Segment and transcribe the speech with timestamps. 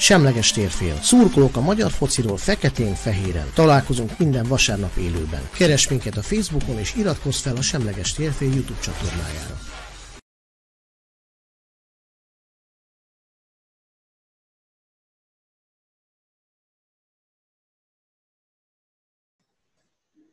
[0.00, 0.94] Semleges térfél.
[0.94, 3.46] Szurkolok a magyar fociról feketén-fehéren.
[3.54, 5.48] Találkozunk minden vasárnap élőben.
[5.56, 9.58] Keres minket a Facebookon és iratkozz fel a Semleges térfél YouTube csatornájára.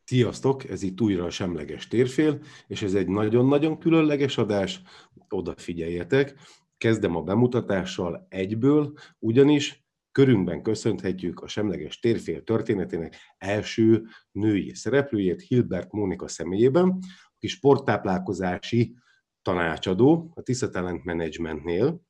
[0.04, 4.80] Sziasztok, ez itt újra a Semleges Térfél, és ez egy nagyon-nagyon különleges adás,
[5.28, 6.34] odafigyeljetek.
[6.78, 15.92] Kezdem a bemutatással egyből, ugyanis körünkben köszönhetjük a Semleges Térfél történetének első női szereplőjét, Hilbert
[15.92, 16.98] Mónika személyében,
[17.34, 18.96] aki sporttáplálkozási
[19.42, 22.00] tanácsadó a Tisza Talent Managementnél.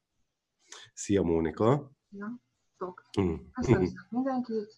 [0.94, 1.90] Szia Mónika!
[2.10, 2.40] Ja,
[3.20, 3.34] mm.
[3.52, 4.74] Köszönöm mindenkit!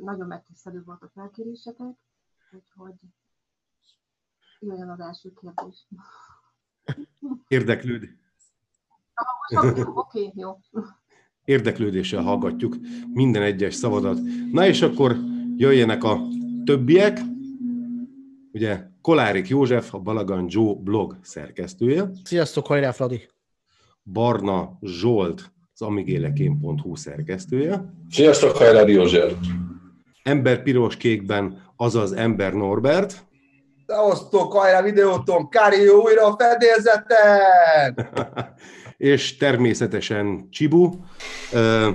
[0.00, 1.96] Nagyon megtisztelő volt a felkérésetek,
[2.50, 2.94] úgyhogy
[4.60, 5.88] jöjjön az első kérdés.
[7.48, 8.24] Érdeklőd.
[9.54, 10.58] Oké, okay, jó.
[11.44, 12.76] Érdeklődéssel hallgatjuk
[13.12, 14.18] minden egyes szavadat.
[14.52, 15.16] Na és akkor
[15.56, 16.20] jöjjenek a
[16.64, 17.20] többiek.
[18.52, 22.10] Ugye Kolárik József, a Balagan Joe blog szerkesztője.
[22.24, 23.28] Sziasztok, hajrá Fradi!
[24.12, 27.94] Barna Zsolt, az amigélekén.hu szerkesztője.
[28.10, 29.32] Sziasztok, hajrá József!
[30.22, 33.24] Ember piros kékben, azaz Ember Norbert.
[33.86, 37.94] Szevasztok, hajrá videóton, Kári újra a fedélzeten!
[38.96, 40.90] és természetesen Csibu,
[41.52, 41.86] uh,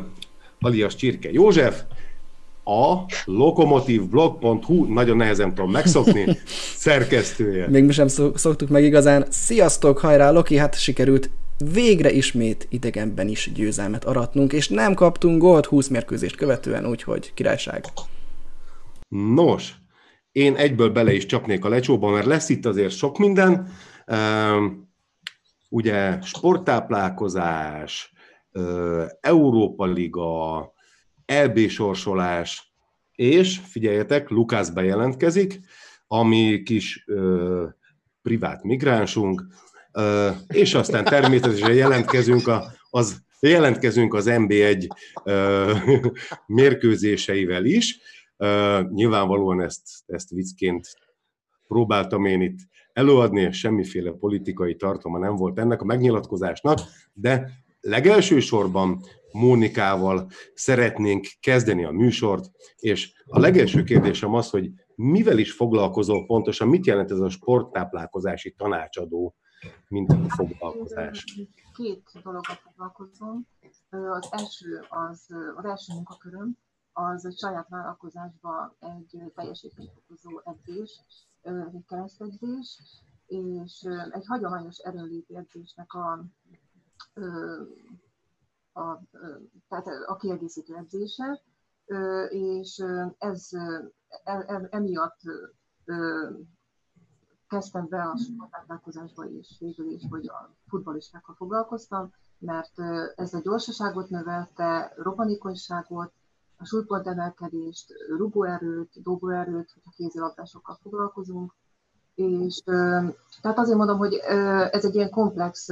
[0.59, 1.81] alias Csirke József,
[2.63, 6.38] a lokomotivblog.hu, nagyon nehezen tudom megszokni,
[6.85, 7.67] szerkesztője.
[7.67, 9.25] Még mi sem szoktuk meg igazán.
[9.30, 11.30] Sziasztok, hajrá Loki, hát sikerült
[11.73, 17.86] végre ismét idegenben is győzelmet aratnunk, és nem kaptunk gólt 20 mérkőzést követően, úgyhogy királyság.
[19.08, 19.73] Nos,
[20.31, 23.71] én egyből bele is csapnék a lecsóba, mert lesz itt azért sok minden.
[25.73, 28.14] Ugye sporttáplálkozás,
[29.20, 30.73] Európa Liga,
[31.26, 32.73] LB sorsolás,
[33.11, 35.59] és figyeljetek, Lukász bejelentkezik,
[36.08, 37.65] ami kis ö,
[38.21, 39.45] privát migránsunk,
[39.92, 44.88] ö, és aztán természetesen jelentkezünk a, az, jelentkezünk az MB1
[45.23, 45.73] ö,
[46.45, 47.99] mérkőzéseivel is.
[48.38, 50.88] Uh, nyilvánvalóan ezt, ezt viccként
[51.67, 52.59] próbáltam én itt
[52.93, 56.79] előadni, semmiféle politikai tartalma nem volt ennek a megnyilatkozásnak,
[57.13, 57.49] de
[57.81, 65.52] legelső sorban Mónikával szeretnénk kezdeni a műsort, és a legelső kérdésem az, hogy mivel is
[65.52, 69.35] foglalkozol pontosan, mit jelent ez a sporttáplálkozási tanácsadó,
[69.87, 71.25] mint a foglalkozás?
[71.75, 73.47] Két dologra foglalkozom.
[73.89, 75.25] Az első, az,
[75.55, 76.58] az első munkaköröm,
[76.93, 81.02] az egy saját vállalkozásban egy teljesítményfokozó edzés,
[81.87, 82.81] keresztedzés,
[83.25, 86.25] és egy hagyományos erőléti edzésnek a,
[88.73, 89.02] a, a,
[89.67, 91.41] tehát a kiegészítő edzése,
[92.29, 92.83] és
[93.17, 93.49] ez
[94.23, 95.19] e, emiatt
[97.47, 102.79] kezdtem be a sportáplálkozásba is végül is, hogy a futballistákkal foglalkoztam, mert
[103.15, 106.13] ez a gyorsaságot növelte, ropanékonyságot,
[106.61, 111.54] a súlypont emelkedést, rugóerőt, dobóerőt, hogyha kézilabdásokkal foglalkozunk,
[112.16, 112.61] és
[113.42, 114.14] tehát azért mondom, hogy
[114.71, 115.67] ez egy ilyen komplex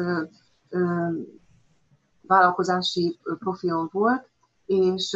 [2.21, 4.29] vállalkozási profilom volt,
[4.65, 5.13] és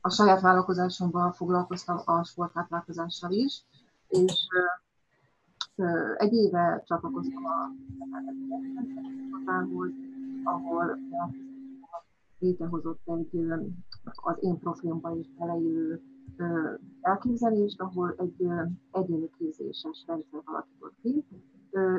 [0.00, 3.64] a saját vállalkozásomban foglalkoztam a sportáplálkozással is,
[4.08, 4.46] és
[6.16, 7.70] egy éve csatlakoztam a
[10.44, 10.98] ahol
[12.38, 13.44] létrehozott egy
[14.04, 16.02] az én profilimban is beleillő
[17.00, 18.48] elképzelést, ahol egy
[18.90, 21.24] egyéni képzéses rendszer alakított ki.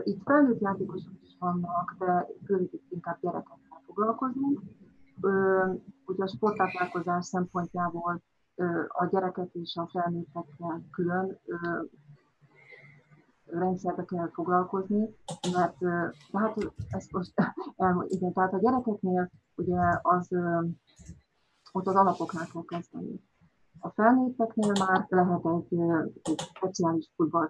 [0.04, 4.62] Itt felnőtt játékosok is vannak, de főleg inkább gyerekekkel foglalkozunk.
[6.06, 8.22] Ugye a sportáplálkozás szempontjából
[8.88, 11.40] a gyerekek és a felnőttekkel külön
[13.46, 15.16] rendszerbe kell foglalkozni,
[15.54, 15.78] mert
[16.32, 17.34] tehát ezt most
[18.08, 20.30] igen, tehát a gyerekeknél ugye az
[21.74, 23.24] ott az alapoknál kell kezdeni.
[23.80, 25.80] A felnőtteknél már lehet egy,
[26.22, 27.50] egy speciális futball,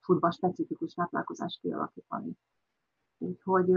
[0.00, 2.32] futball specifikus táplálkozást kialakítani.
[3.18, 3.70] Úgyhogy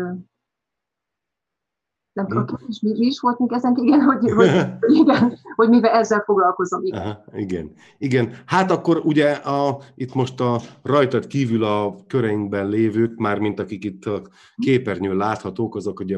[2.13, 5.91] nem tudom, is, mi, mi is volt még ezen, igen, hogy, hogy, igen, hogy mivel
[5.91, 6.83] ezzel foglalkozom.
[6.83, 7.01] Igen.
[7.01, 7.71] Aha, igen.
[7.97, 8.33] igen.
[8.45, 13.83] Hát akkor ugye a, itt most a rajtad kívül a köreinkben lévők, már mint akik
[13.83, 14.21] itt a
[14.55, 16.17] képernyőn láthatók, azok ugye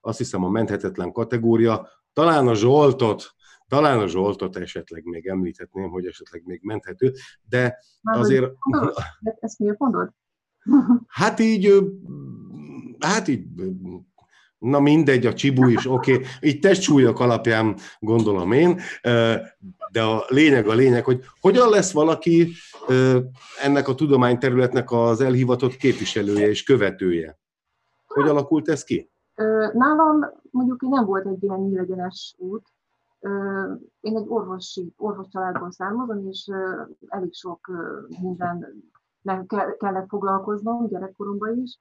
[0.00, 3.34] azt hiszem a menthetetlen kategória, talán a Zsoltot,
[3.68, 7.12] talán a Zsoltot esetleg még említhetném, hogy esetleg még menthető,
[7.48, 8.52] de Már azért...
[9.40, 10.12] Ezt miért mondod?
[11.08, 11.74] Hát így,
[12.98, 13.46] hát így
[14.64, 16.12] Na mindegy, a csibú is, oké.
[16.12, 16.26] Okay.
[16.40, 18.80] Így testsúlyok alapján gondolom én,
[19.92, 22.52] de a lényeg a lényeg, hogy hogyan lesz valaki
[23.62, 27.38] ennek a tudományterületnek az elhivatott képviselője és követője?
[28.06, 29.10] Hogy alakult ez ki?
[29.72, 32.66] Nálam mondjuk nem volt egy ilyen nyílegyenes út.
[34.00, 36.50] Én egy orvosi, orvos családból származom, és
[37.08, 37.70] elég sok
[38.20, 38.82] minden
[39.78, 41.78] kellett foglalkoznom gyerekkoromban is,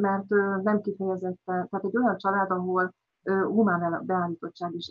[0.00, 0.28] mert
[0.62, 2.94] nem kifejezetten, tehát egy olyan család, ahol
[3.24, 4.90] humán beállítottság is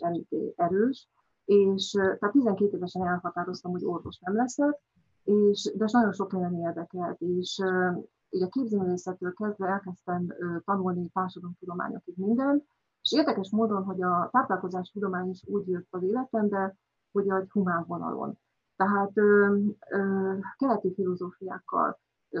[0.56, 1.08] erős,
[1.44, 4.80] és tehát 12 évesen elhatároztam, hogy orvos nem leszek,
[5.24, 7.62] és, de nagyon sok helyen érdekelt, és
[8.34, 10.34] így a képzőművészettől kezdve elkezdtem
[10.64, 12.64] tanulni társadalomtudományokig mindent,
[13.00, 16.76] és érdekes módon, hogy a táplálkozás tudomány is úgy jött az életembe,
[17.12, 18.38] hogy egy humán vonalon.
[18.76, 19.58] Tehát ö,
[19.90, 21.98] ö, keleti filozófiákkal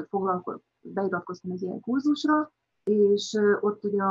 [0.08, 2.52] foglalkoztam, beiratkoztam egy ilyen kurzusra,
[2.84, 4.04] és ott ugye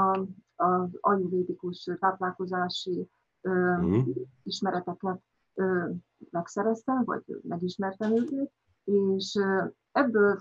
[0.56, 3.10] az ajurvédikus táplálkozási
[3.42, 4.02] ö, mm.
[4.44, 5.22] ismereteket
[5.54, 5.90] ö,
[6.30, 8.52] megszereztem, vagy megismertem őket,
[8.84, 9.40] és
[9.94, 10.38] ebből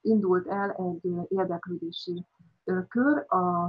[0.00, 2.26] indult el egy érdeklődési
[2.88, 3.64] kör a,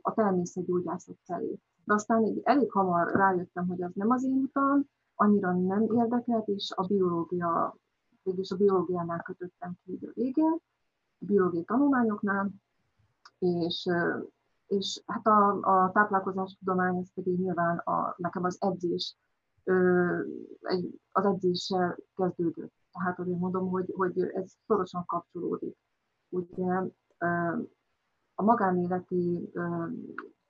[0.00, 1.58] a természetgyógyászat felé.
[1.84, 6.72] De aztán elég hamar rájöttem, hogy az nem az én utam, annyira nem érdekelt, és
[6.76, 7.76] a biológia,
[8.22, 10.60] végülis a biológiánál kötöttem ki a végén,
[11.18, 12.50] a biológiai tanulmányoknál,
[13.38, 13.88] és,
[14.66, 19.16] és hát a, a táplálkozás tudomány, ez pedig nyilván a, nekem az edzés,
[21.12, 22.81] az edzéssel kezdődött.
[22.92, 25.76] Tehát azért mondom, hogy, hogy ez szorosan kapcsolódik.
[26.28, 26.82] Ugye
[28.34, 29.52] a magánéleti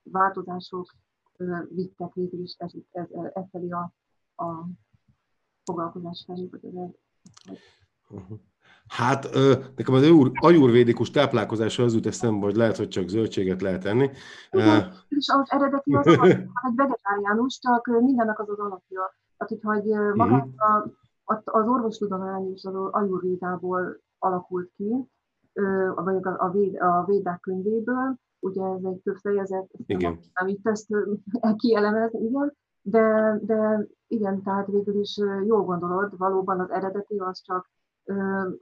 [0.02, 0.94] változások
[1.68, 3.92] vittek végül is ez, ez, ez felé a,
[4.44, 4.66] a
[5.64, 6.90] foglalkozás felé, vagy az
[8.08, 8.38] uh-huh.
[8.88, 9.28] Hát
[9.76, 14.10] nekem az ajurvédikus táplálkozásra az jut eszembe, hogy lehet, hogy csak zöldséget lehet enni.
[14.50, 19.14] Igen, és az eredeti az, az egy vegetáriánus, csak mindennek az az alapja.
[19.36, 20.70] Tehát, hogy magát uh-huh.
[20.70, 20.90] a,
[21.44, 25.08] az orvostudomány is az ajurvédából alakult ki,
[25.94, 30.18] vagy a, véd, a védák könyvéből, ugye ez egy több fejezet, igen.
[30.34, 30.86] nem itt ezt
[31.62, 37.70] kielemezni, igen, de, de igen, tehát végül is jól gondolod, valóban az eredeti az csak,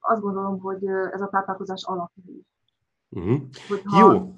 [0.01, 2.45] azt gondolom, hogy ez a táplálkozás alapja is.
[3.09, 3.41] Uh-huh.
[3.99, 4.35] Jó,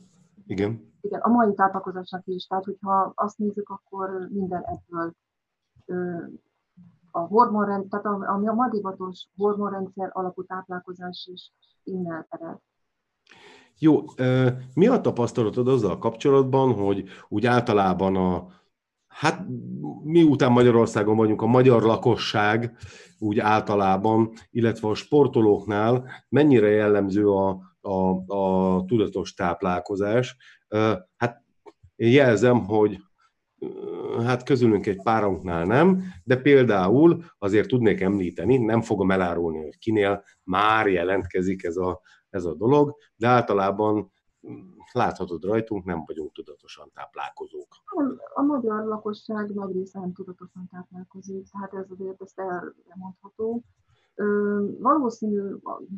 [0.46, 0.92] igen.
[1.00, 5.12] Igen, a mai táplálkozásnak is, tehát hogyha azt nézzük, akkor minden ebből
[7.12, 11.52] a hormonrend, tehát ami a madivatos hormonrendszer alapú táplálkozás is
[11.84, 12.58] innen ered.
[13.78, 14.04] Jó,
[14.74, 18.46] mi a tapasztalatod azzal kapcsolatban, hogy úgy általában a,
[19.06, 19.46] hát
[20.02, 22.76] miután Magyarországon vagyunk, a magyar lakosság
[23.18, 30.36] úgy általában, illetve a sportolóknál mennyire jellemző a, a, a tudatos táplálkozás.
[31.16, 31.42] Hát
[31.96, 32.98] én jelzem, hogy
[34.24, 40.24] hát közülünk egy párunknál nem, de például azért tudnék említeni, nem fogom elárulni, hogy kinél
[40.44, 42.00] már jelentkezik ez a,
[42.30, 44.12] ez a dolog, de általában
[44.92, 47.68] láthatod rajtunk, nem vagyunk tudatosan táplálkozók.
[48.34, 52.40] A magyar lakosság nagy része nem tudatosan táplálkozik, tehát ez azért ezt
[52.88, 53.62] elmondható.
[54.78, 55.54] Valószínű,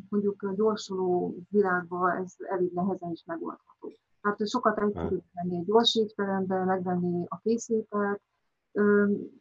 [0.09, 3.91] mondjuk a gyorsuló világban ez elég nehezen is megoldható.
[4.25, 8.21] Hát sokat egyszerűbb menni egy gyors étterembe, megvenni a készletet.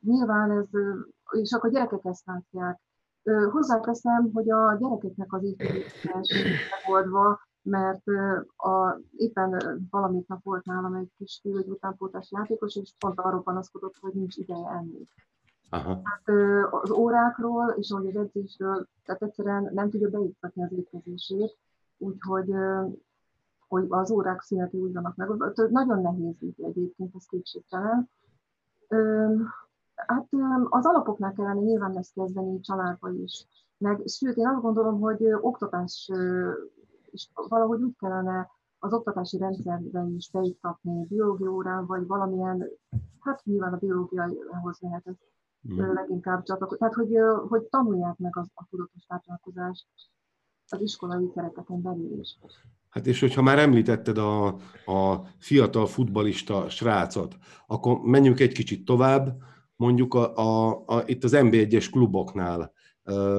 [0.00, 0.68] Nyilván ez,
[1.30, 2.80] és akkor a gyerekek ezt látják.
[3.50, 6.22] Hozzáteszem, hogy a gyerekeknek az étteremben
[6.70, 8.06] megoldva, mert
[8.56, 13.42] a, éppen valamit nap volt nálam egy kis fiú, egy utánpótás játékos, és pont arról
[13.42, 15.08] panaszkodott, hogy nincs ideje enni.
[15.70, 16.00] Aha.
[16.04, 16.36] Hát,
[16.70, 21.58] az órákról és ahogy az edzésről, tehát egyszerűen nem tudja beiktatni az étkezését,
[21.98, 22.54] úgyhogy
[23.68, 25.28] hogy az órák szüneti úgy vannak meg.
[25.70, 28.08] Nagyon nehéz így egyébként, ez kétségtelen.
[29.94, 30.28] Hát
[30.68, 33.46] az alapoknál kellene nyilván ezt kezdeni családba is.
[33.78, 36.10] Meg, sőt, én azt gondolom, hogy oktatás
[37.10, 42.70] is valahogy úgy kellene az oktatási rendszerben is beiktatni, biológia órán, vagy valamilyen,
[43.20, 45.14] hát nyilván a biológiaihoz lehet ez
[45.72, 45.92] mm.
[45.92, 46.78] leginkább csatlakozni.
[46.78, 47.16] Tehát, hogy,
[47.48, 49.86] hogy tanulják meg az, a tudatos táplálkozást
[50.68, 52.38] az iskolai kereteken belül is.
[52.88, 54.46] Hát és hogyha már említetted a,
[54.86, 59.36] a fiatal futbalista srácot, akkor menjünk egy kicsit tovább,
[59.76, 62.72] mondjuk a, a, a, itt az NB1-es kluboknál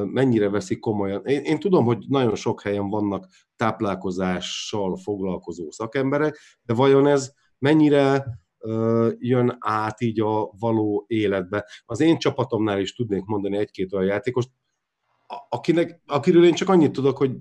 [0.06, 1.26] mennyire veszik komolyan.
[1.26, 8.26] Én, én tudom, hogy nagyon sok helyen vannak táplálkozással foglalkozó szakemberek, de vajon ez mennyire
[9.18, 11.70] jön át így a való életbe.
[11.86, 14.50] Az én csapatomnál is tudnék mondani egy-két olyan játékost,
[15.50, 17.32] akinek, akiről én csak annyit tudok, hogy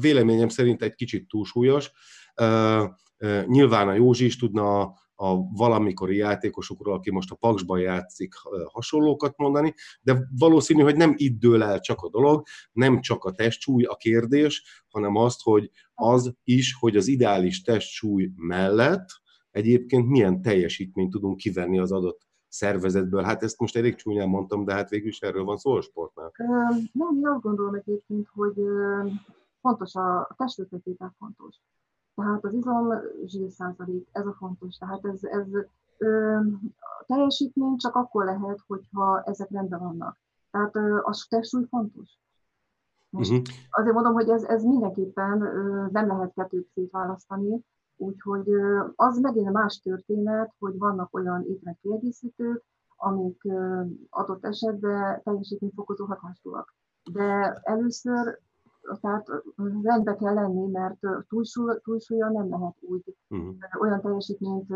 [0.00, 1.90] véleményem szerint egy kicsit túlsúlyos,
[3.46, 8.34] Nyilván a Józsi is tudna a, a valamikori játékosokról, aki most a Paksban játszik,
[8.72, 13.32] hasonlókat mondani, de valószínű, hogy nem itt dől el csak a dolog, nem csak a
[13.32, 19.06] testsúly a kérdés, hanem azt, hogy az is, hogy az ideális testsúly mellett
[19.50, 23.22] egyébként milyen teljesítményt tudunk kivenni az adott szervezetből.
[23.22, 26.32] Hát ezt most elég csúnyán mondtam, de hát végül is erről van szó a sportnál.
[26.92, 28.54] Nem, én azt gondolom egyébként, hogy
[29.60, 31.56] fontos a testőtetétel fontos.
[32.14, 32.92] Tehát az izom
[33.26, 34.76] zsír százalék, ez a fontos.
[34.76, 35.46] Tehát ez, ez
[35.98, 36.36] ö,
[36.78, 40.18] a teljesítmény csak akkor lehet, hogyha ezek rendben vannak.
[40.50, 42.18] Tehát ö, a testsúly fontos.
[43.10, 43.46] Most uh-huh.
[43.70, 47.64] azért mondom, hogy ez, ez mindenképpen ö, nem lehet kettőt szétválasztani,
[47.98, 48.48] úgyhogy
[48.94, 52.64] az megint más történet, hogy vannak olyan étrendkiegészítők,
[52.96, 53.42] amik
[54.10, 56.74] adott esetben teljesítményfokozó hatásúak.
[57.12, 58.40] De először
[59.00, 59.26] tehát
[59.82, 63.56] rendbe kell lenni, mert túlsúly, túlsúlya nem lehet úgy uh-huh.
[63.80, 64.68] olyan teljesítményt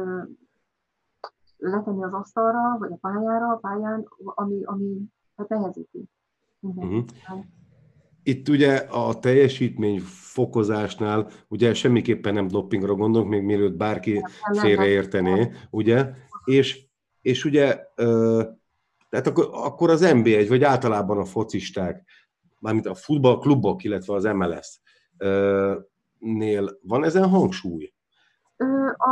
[1.57, 5.03] letenni az asztalra, vagy a pályára, a pályán, ami, ami
[5.37, 6.09] hát nehezíti.
[6.61, 7.05] Uh-huh.
[8.23, 10.01] Itt ugye a teljesítmény
[10.33, 16.11] fokozásnál ugye semmiképpen nem dopingra gondolunk, még mielőtt bárki félreértené, ugye?
[16.45, 16.87] És,
[17.21, 17.85] és ugye,
[19.09, 22.05] tehát akkor, akkor az NB1, vagy általában a focisták,
[22.59, 24.79] mármint a futballklubok, illetve az MLS-nél
[26.83, 27.93] van ezen hangsúly?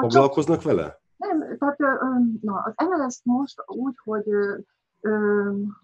[0.00, 1.00] Foglalkoznak vele?
[1.16, 1.78] Nem, tehát
[2.40, 4.24] na, az MLS most úgy, hogy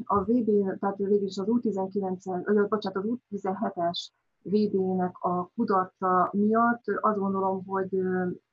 [0.04, 4.08] a VB, tehát végül is az U19, vagy bocsánat, az U17-es
[4.42, 8.00] VB-nek a kudarca miatt azt gondolom, hogy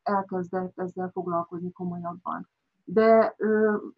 [0.03, 2.49] elkezdett ezzel foglalkozni komolyabban.
[2.85, 3.35] De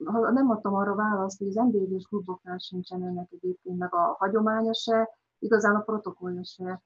[0.06, 4.74] ha nem adtam arra választ, hogy az NB-s kluboknál sincsen ennek egyébként meg a hagyománya
[4.74, 6.82] se, igazán a protokollja se,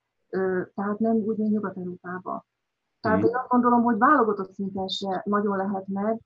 [0.75, 2.45] tehát nem úgy, mint Nyugat-Európában.
[3.01, 3.23] Tehát mm.
[3.23, 6.19] én azt gondolom, hogy válogatott szinten se nagyon lehet meg.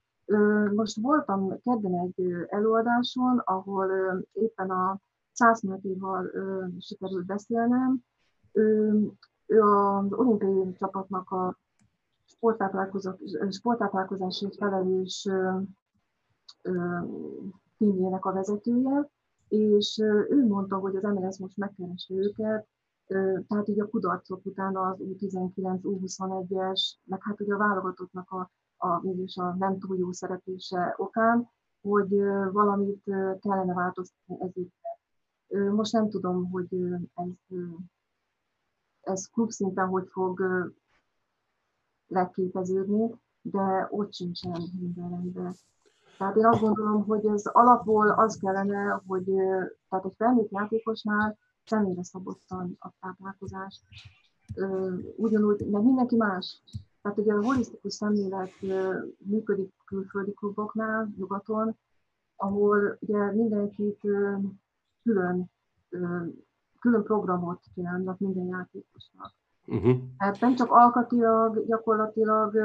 [0.76, 3.90] Most voltam kedden egy előadáson, ahol
[4.32, 5.00] éppen a
[5.32, 6.32] Szász Mátéval
[6.80, 8.04] sikerült beszélnem.
[8.52, 11.58] Ő az olimpiai csapatnak a
[13.46, 15.30] sportáplálkozásért felelős
[17.78, 19.10] tímjének a vezetője,
[19.48, 19.98] és
[20.30, 22.68] ő mondta, hogy az MLS most megkereste őket,
[23.48, 28.52] tehát így a kudarcok után az U19, U21-es, meg hát ugye a válogatottnak a,
[28.84, 31.50] a, mégis a nem túl jó szereplése okán,
[31.82, 32.10] hogy
[32.52, 33.04] valamit
[33.40, 34.72] kellene változtatni ezért.
[35.74, 36.68] Most nem tudom, hogy
[37.14, 37.58] ez,
[39.02, 40.42] ez klubszinten hogy fog
[42.08, 45.56] leképeződni, de ott sincsen minden rendben.
[46.18, 49.26] Tehát én azt gondolom, hogy ez alapból az kellene, hogy
[49.90, 53.82] tehát egy felnőtt játékosnál személyre szabottan a táplálkozás.
[55.16, 56.62] Ugyanúgy, mert mindenki más.
[57.04, 58.52] Tehát ugye a holisztikus szemlélet
[59.18, 61.76] működik külföldi kluboknál, nyugaton,
[62.36, 64.00] ahol ugye mindenkit
[65.04, 65.52] külön,
[66.80, 69.34] külön programot csinálnak minden játékosnak.
[69.66, 69.98] Uh-huh.
[70.18, 72.56] Hát nem csak alkatilag, gyakorlatilag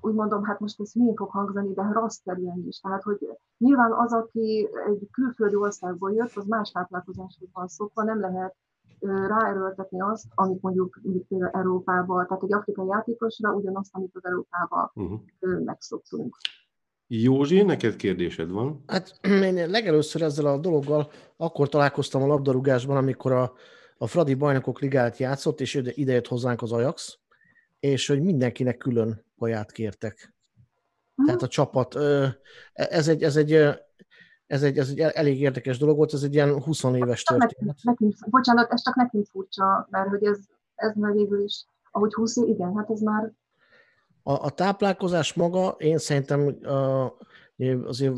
[0.00, 2.80] úgy mondom, hát most ez milyen fog hangzani, de rasszterűen is.
[2.80, 8.20] Tehát, hogy nyilván az, aki egy külföldi országból jött, az más táplálkozáshoz van szokva, nem
[8.20, 8.56] lehet
[9.00, 14.90] ráerőltetni azt, amit mondjuk, mondjuk például Európában, tehát egy afrikai játékosra ugyanazt, amit az Európában
[14.94, 15.20] uh-huh.
[15.64, 16.36] megszoktunk.
[17.06, 18.82] Józsi, neked kérdésed van?
[18.86, 23.52] Hát én legelőször ezzel a dologgal akkor találkoztam a labdarúgásban, amikor a,
[23.98, 27.18] a Fradi Bajnokok Ligát játszott, és ide jött hozzánk az Ajax,
[27.80, 30.34] és hogy mindenkinek külön kaját kértek.
[31.26, 31.96] Tehát a csapat,
[32.72, 33.52] ez egy, ez egy,
[34.46, 37.56] ez egy, ez egy elég érdekes dolog volt, ez egy ilyen 20 éves történet.
[37.58, 40.38] Nekünk, nekünk, bocsánat, ez csak nekünk furcsa, mert hogy ez,
[40.74, 43.32] ez már végül is, ahogy 20 év, igen, hát ez már...
[44.22, 46.56] A, a táplálkozás maga, én szerintem
[47.84, 48.14] azért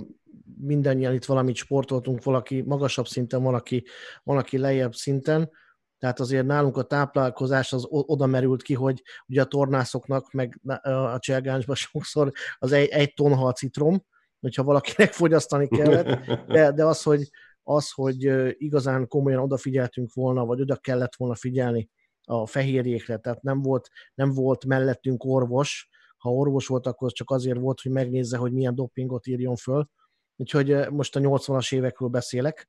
[0.61, 3.85] mindannyian itt valamit sportoltunk, valaki magasabb szinten, valaki,
[4.23, 5.51] valaki lejjebb szinten,
[5.99, 11.19] tehát azért nálunk a táplálkozás az oda merült ki, hogy ugye a tornászoknak, meg a
[11.19, 14.05] cselgánsban sokszor az egy, egy tonhal citrom,
[14.41, 16.07] hogyha valakinek fogyasztani kellett,
[16.47, 17.31] de, de az, hogy,
[17.63, 18.31] az, hogy
[18.63, 21.91] igazán komolyan odafigyeltünk volna, vagy oda kellett volna figyelni
[22.25, 27.59] a fehérjékre, tehát nem volt, nem volt mellettünk orvos, ha orvos volt, akkor csak azért
[27.59, 29.89] volt, hogy megnézze, hogy milyen dopingot írjon föl.
[30.37, 32.69] Úgyhogy most a 80-as évekről beszélek,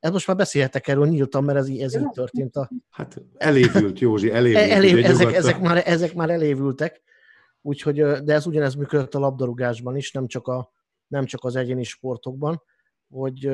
[0.00, 2.56] ez most már beszélhetek erről nyíltan, mert ez, ez így történt.
[2.56, 2.70] A...
[2.90, 4.70] Hát elévült, Józsi, elévült.
[4.70, 7.02] Elé, ezek, ezek, már, ezek már elévültek,
[7.62, 10.72] úgyhogy, de ez ugyanez működött a labdarúgásban is, nem csak, a,
[11.10, 12.62] nem csak az egyéni sportokban,
[13.08, 13.50] hogy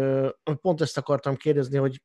[0.61, 2.01] pont ezt akartam kérdezni, hogy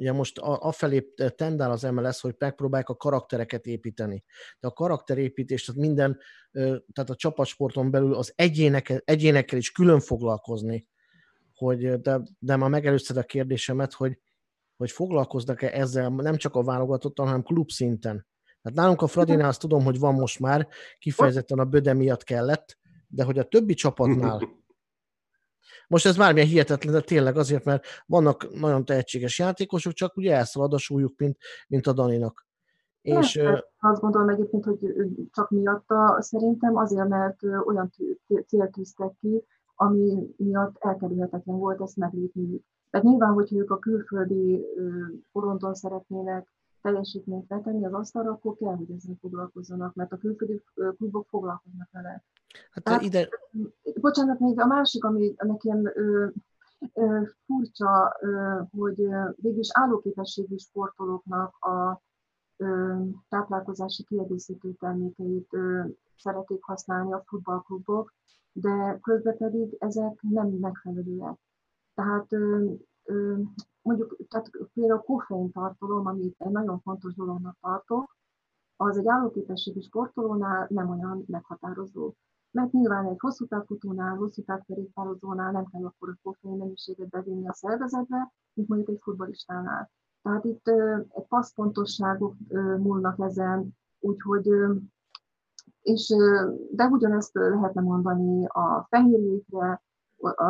[0.00, 4.24] Ugye most afelé tendál az MLS, hogy megpróbálják a karaktereket építeni.
[4.60, 6.18] De a karakterépítés, tehát minden,
[6.92, 10.88] tehát a csapatsporton belül az egyénekkel, egyénekkel is külön foglalkozni,
[11.54, 14.18] hogy de, de már megelőzted a kérdésemet, hogy,
[14.76, 18.26] hogy foglalkoznak-e ezzel nem csak a válogatottan, hanem klub szinten.
[18.62, 22.78] Tehát nálunk a Fradinál azt tudom, hogy van most már, kifejezetten a Böde miatt kellett,
[23.08, 24.40] de hogy a többi csapatnál
[25.88, 30.72] most ez bármilyen hihetetlen, de tényleg azért, mert vannak nagyon tehetséges játékosok, csak ugye elszalad
[30.72, 31.36] a súlyuk, mint,
[31.68, 32.46] mint a Daninak.
[33.00, 34.78] És, Persze, azt gondolom egyébként, hogy
[35.30, 37.90] csak miatta szerintem azért, mert olyan
[38.46, 42.60] célt tűztek ki, ami miatt elkerülhetetlen volt ezt meglépni.
[42.90, 44.64] Tehát nyilván, hogyha ők a külföldi
[45.30, 46.48] fronton szeretnének
[46.82, 52.24] teljesítményt vetenni az asztalra, akkor kell, hogy ezzel foglalkozzanak, mert a külföldi klubok foglalkoznak vele.
[52.70, 53.28] Hát Tehát, ide...
[54.00, 56.26] Bocsánat, még a másik, ami nekem ö,
[56.92, 62.02] ö, furcsa, ö, hogy végülis állóképességű sportolóknak a
[62.56, 62.96] ö,
[63.28, 65.84] táplálkozási kiegészítő termékeit ö,
[66.16, 68.14] szeretik használni a futballklubok,
[68.52, 71.38] de közben pedig ezek nem megfelelőek.
[71.94, 72.72] Tehát ö,
[73.04, 73.36] ö,
[73.82, 78.16] mondjuk, tehát például koffein tartalom, amit egy nagyon fontos dolognak tartok,
[78.76, 82.12] az egy állóképességi sportolónál nem olyan meghatározó.
[82.50, 87.52] Mert nyilván egy hosszú távfutónál, hosszú távkerékpározónál nem kell akkor a koffein mennyiséget bevinni a
[87.52, 89.90] szervezetbe, mint mondjuk egy futbolistánál.
[90.22, 90.68] Tehát itt
[91.08, 92.34] egy passzpontosságok
[92.78, 94.48] múlnak ezen, úgyhogy
[95.82, 96.14] és,
[96.70, 99.82] de ugyanezt lehetne mondani a fehérjékre,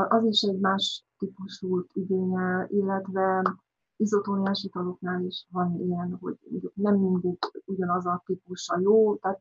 [0.08, 3.56] az is egy más típusú igényel, illetve
[3.96, 6.36] izotóniás italoknál is van ilyen, hogy
[6.74, 9.40] nem mindig ugyanaz a típus a jó, tehát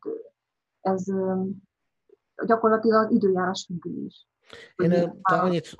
[0.81, 1.05] ez
[2.45, 4.27] gyakorlatilag időjárás függő is.
[4.75, 5.75] Én de annyit,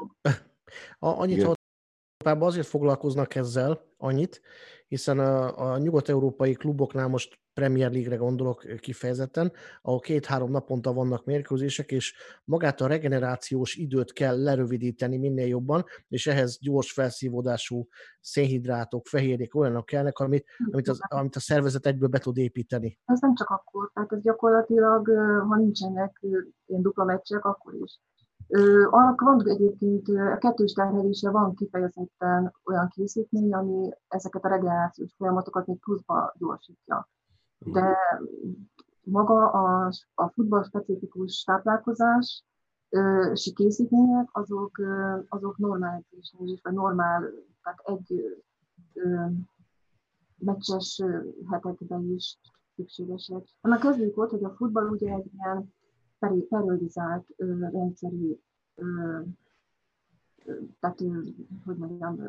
[1.00, 1.58] annyit
[2.24, 4.42] azért foglalkoznak ezzel, annyit,
[4.88, 11.92] hiszen a, a nyugat-európai kluboknál most Premier League-re gondolok kifejezetten, ahol két-három naponta vannak mérkőzések,
[11.92, 17.88] és magát a regenerációs időt kell lerövidíteni minél jobban, és ehhez gyors felszívódású
[18.22, 23.00] szénhidrátok, fehérjék olyanok kellnek, amit, amit, az, amit a szervezet egyből be tud építeni.
[23.06, 25.08] Ez nem csak akkor, tehát ez gyakorlatilag,
[25.48, 26.20] ha nincsenek
[26.66, 28.00] ilyen dupla meccsek, akkor is.
[28.90, 35.68] Annak van egyébként a kettős terhelésre van kifejezetten olyan készítmény, ami ezeket a regenerációs folyamatokat
[35.68, 37.10] még pluszba gyorsítja.
[37.60, 37.98] De
[39.04, 42.44] maga a, a futball specifikus táplálkozás
[43.34, 44.82] és készítmények, azok,
[45.28, 47.32] azok normál edzésnél vagy normál,
[47.64, 48.40] tehát egy
[50.38, 51.02] meccses
[51.50, 52.40] hetekben is
[52.76, 53.44] szükségesek.
[53.62, 55.74] Annak kezdődik volt, hogy a futball ugye egy ilyen
[56.50, 57.28] periodizált
[57.72, 58.40] rendszerű,
[60.80, 61.04] tehát,
[61.66, 62.20] hogy mondjam,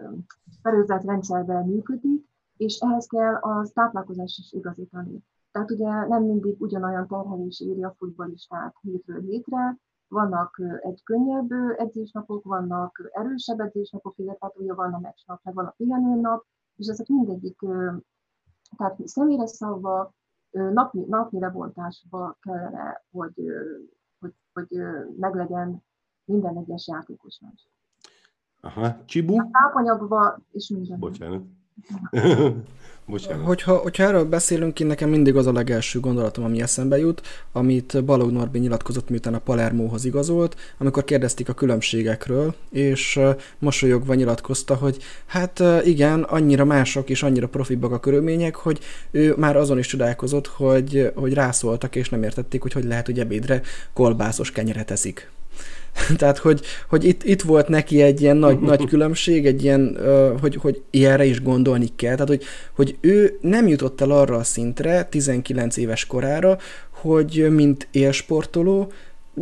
[0.62, 2.26] periodizált rendszerben működik,
[2.58, 5.24] és ehhez kell az táplálkozás is igazítani.
[5.52, 12.44] Tehát ugye nem mindig ugyanolyan terhelés éri a futbolistát hétről hétre, vannak egy könnyebb edzésnapok,
[12.44, 16.44] vannak erősebb edzésnapok, illetve hát ugye van a meccsnap, meg van a pihenőnap,
[16.76, 17.58] és ezek mindegyik,
[18.76, 20.14] tehát személyre szabva,
[20.50, 23.42] napi, napi lebontásba kellene, hogy,
[24.20, 24.78] hogy, hogy
[25.18, 25.84] meglegyen
[26.24, 27.52] minden egyes játékosnak.
[28.60, 29.38] Aha, Csibu?
[29.38, 30.98] A tápanyagba is minden.
[30.98, 31.42] Bocsánat.
[33.44, 38.04] Hogyha, hogyha erről beszélünk, én nekem mindig az a legelső gondolatom, ami eszembe jut, amit
[38.04, 43.20] Balog Norbi nyilatkozott, miután a Palermohoz igazolt, amikor kérdezték a különbségekről, és
[43.58, 48.78] mosolyogva nyilatkozta, hogy hát igen, annyira mások és annyira profibak a körülmények, hogy
[49.10, 53.20] ő már azon is csodálkozott, hogy, hogy rászóltak, és nem értették, hogy hogy lehet, hogy
[53.20, 53.62] ebédre
[53.92, 55.30] kolbászos kenyeret eszik.
[56.18, 59.98] Tehát, hogy, hogy itt, itt volt neki egy ilyen nagy, nagy különbség, egy ilyen,
[60.40, 62.14] hogy, hogy ilyenre is gondolni kell.
[62.14, 66.58] Tehát, hogy, hogy ő nem jutott el arra a szintre, 19 éves korára,
[66.90, 68.92] hogy mint élsportoló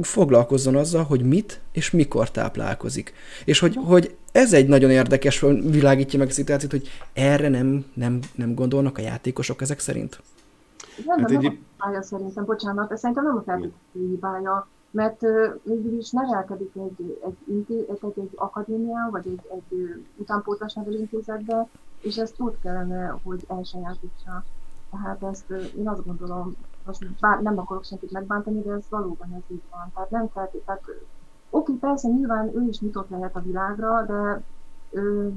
[0.02, 3.12] foglalkozzon azzal, hogy mit és mikor táplálkozik.
[3.44, 8.18] És hogy, hogy ez egy nagyon érdekes, világítja meg a szituációt, hogy erre nem, nem,
[8.34, 10.20] nem gondolnak a játékosok ezek szerint?
[11.06, 11.58] Nem, hát nem, egy...
[11.78, 15.20] a szerintem, bocsánat, szerintem nem a feltétlenül hibája mert
[15.62, 21.68] végül is nevelkedik egy, egy, egy, egy, egy akadémián, vagy egy, egy utánpótlás nevelintézetbe,
[22.00, 24.44] és ezt úgy kellene, hogy elsajátítsa.
[24.90, 26.56] Tehát ezt én azt gondolom,
[26.86, 29.90] most bár, nem akarok senkit megbántani, de ez valóban ez így van.
[29.94, 30.82] Tehát nem feltétlenül,
[31.50, 34.42] oké, persze nyilván ő is nyitott lehet a világra, de
[34.90, 35.28] ö,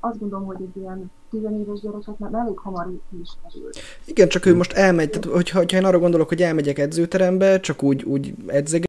[0.00, 2.86] azt gondolom, hogy egy ilyen tizenéves gyereket már elég hamar
[3.22, 3.70] is kerül.
[4.04, 7.82] Igen, csak ő most elmegy, tehát hogyha, hogyha én arra gondolok, hogy elmegyek edzőterembe, csak
[7.82, 8.87] úgy, úgy edzeg,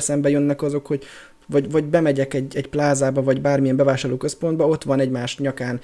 [0.00, 1.04] szembe jönnek azok, hogy
[1.50, 5.80] vagy, vagy bemegyek egy, egy plázába, vagy bármilyen bevásárlóközpontba, ott van egymás nyakán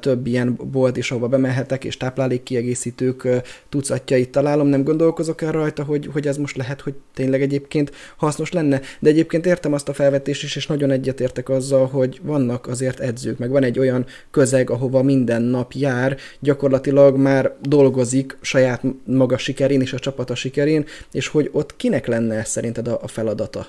[0.00, 3.28] több ilyen bolt is, ahova bemehetek, és táplálékkiegészítők
[3.68, 8.52] tucatjait találom, nem gondolkozok el rajta, hogy, hogy ez most lehet, hogy tényleg egyébként hasznos
[8.52, 8.80] lenne.
[8.98, 13.38] De egyébként értem azt a felvetést is, és nagyon egyetértek azzal, hogy vannak azért edzők,
[13.38, 19.80] meg van egy olyan közeg, ahova minden nap jár, gyakorlatilag már dolgozik saját maga sikerén
[19.80, 23.66] és a csapata sikerén, és hogy ott kinek lenne szerinted a, feladata?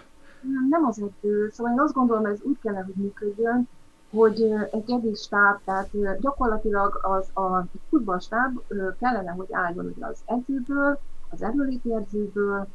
[0.69, 1.49] Nem, az edző.
[1.49, 3.67] Szóval én azt gondolom, ez úgy kellene, hogy működjön,
[4.11, 8.59] hogy egy egész stáb, tehát gyakorlatilag az a futballstáb
[8.99, 10.99] kellene, hogy álljon az edzőből,
[11.29, 12.67] az erőléti edzőből,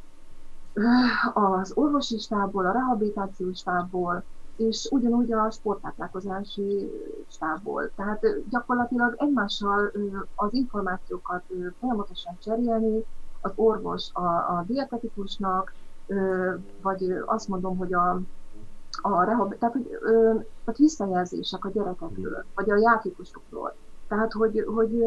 [1.33, 4.23] az orvosi stábból, a rehabilitációs stábból,
[4.55, 6.91] és ugyanúgy a sportáplálkozási
[7.27, 7.91] stábból.
[7.95, 9.91] Tehát gyakorlatilag egymással
[10.35, 11.43] az információkat
[11.79, 13.03] folyamatosan cserélni,
[13.41, 15.73] az orvos a, a dietetikusnak,
[16.81, 18.21] vagy azt mondom, hogy a,
[19.01, 19.89] a rehab, tehát hogy
[20.65, 23.75] a visszajelzések a gyerekekről, vagy a játékosokról.
[24.07, 25.01] Tehát, hogy, hogy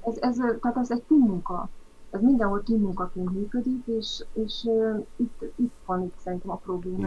[0.00, 1.68] ez, ez, tehát ez egy munka.
[2.10, 4.68] Ez mindenhol munkaként működik, és, és
[5.16, 7.06] itt, itt van itt szerintem a probléma,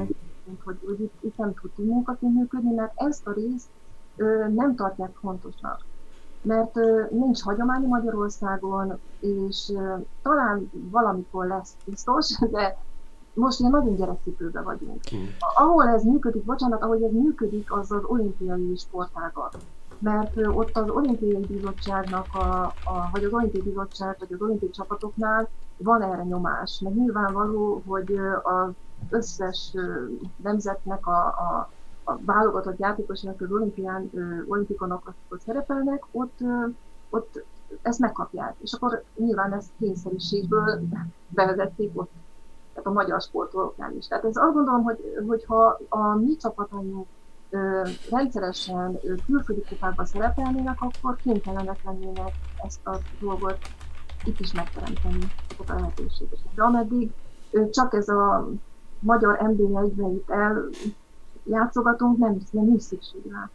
[0.63, 3.67] hogy, hogy itt, itt nem tud munkaként működni, mert ezt a részt
[4.53, 5.85] nem tartják fontosnak
[6.45, 6.75] mert
[7.11, 9.71] nincs hagyomány Magyarországon, és
[10.21, 12.77] talán valamikor lesz biztos, de
[13.35, 15.03] most ilyen nagyon gyerekcipőben vagyunk.
[15.09, 15.27] Hmm.
[15.55, 19.49] Ahol ez működik, bocsánat, ahogy ez működik, az az olimpiai sportága.
[19.99, 25.49] Mert ott az olimpiai bizottságnak, a, a, vagy az olimpiai bizottság, vagy az olimpiai csapatoknál
[25.77, 26.79] van erre nyomás.
[26.79, 28.69] Meg nyilvánvaló, hogy az
[29.09, 29.73] összes
[30.43, 31.69] nemzetnek a, a,
[32.03, 34.09] a válogatott játékosnak az olimpián,
[34.47, 36.39] olimpikon akik szerepelnek, ott,
[37.09, 37.45] ott
[37.81, 38.55] ezt megkapják.
[38.61, 40.81] És akkor nyilván ezt kényszerűségből
[41.27, 42.11] bevezették ott
[42.75, 44.07] tehát a magyar sportolóknál is.
[44.07, 47.07] Tehát ez azt gondolom, hogy, hogyha a mi csapataink
[48.11, 52.31] rendszeresen külföldi kupákban szerepelnének, akkor kénytelenek lennének
[52.63, 53.57] ezt a dolgot
[54.23, 55.19] itt is megteremteni,
[55.57, 56.39] a lehetőséget.
[56.55, 57.11] De ameddig
[57.71, 58.47] csak ez a
[58.99, 60.69] magyar NB1-be itt el
[61.43, 63.49] játszogatunk, nem, nem nincs szükség rá.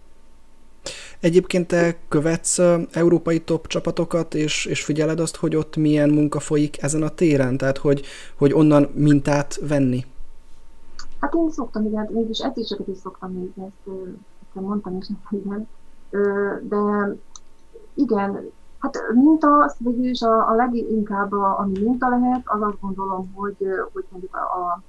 [1.21, 2.59] Egyébként te követsz
[2.93, 7.57] európai top csapatokat, és, és figyeled azt, hogy ott milyen munka folyik ezen a téren?
[7.57, 8.05] Tehát, hogy,
[8.37, 10.05] hogy onnan mintát venni?
[11.21, 13.97] Hát én szoktam, igen, mégis edzéseket is szoktam nézni, ezt,
[14.43, 15.69] ezt mondtam is, igen.
[16.63, 17.17] De
[17.95, 23.33] igen, hát minta, az végül a, a leginkább, a, ami minta lehet, az azt gondolom,
[23.35, 23.57] hogy,
[23.93, 24.83] hogy mondjuk a, a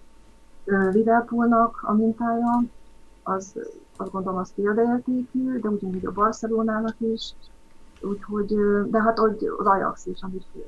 [0.92, 2.64] Liverpoolnak a mintája,
[3.24, 3.54] az
[4.02, 7.34] azt gondolom az példaértékű, de ugyanúgy a Barcelonának is,
[8.02, 8.56] úgyhogy,
[8.90, 10.20] de hát hogy az Ajax is,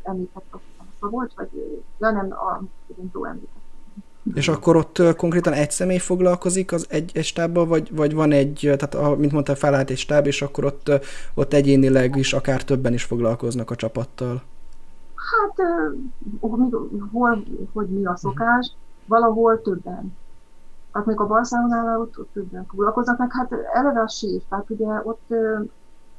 [0.03, 0.57] amit a
[0.99, 2.63] Szabolcs, vagy ja nem, a
[3.13, 3.61] Jó említett.
[4.33, 8.59] És akkor ott konkrétan egy személy foglalkozik az egy, egy stábbal, vagy, vagy van egy,
[8.61, 10.91] tehát a, mint mondta, felállt egy stáb, és akkor ott,
[11.33, 14.41] ott egyénileg is akár többen is foglalkoznak a csapattal?
[15.15, 15.67] Hát,
[17.11, 17.43] hol,
[17.73, 20.13] hogy mi a szokás, valahol többen
[20.93, 25.27] hát még a Barcelonánál ott, ott foglalkoznak, meg hát eleve a sír, tehát ugye ott,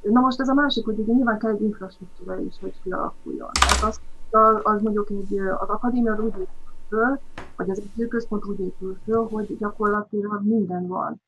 [0.01, 3.49] na most ez a másik, hogy ugye nyilván kell egy infrastruktúra is, hogy kialakuljon.
[3.51, 6.47] Tehát az, az, az mondjuk egy, az akadémia az úgy épül
[6.89, 7.19] föl,
[7.55, 11.21] vagy az edzőközpont úgy épül föl, hogy gyakorlatilag minden van.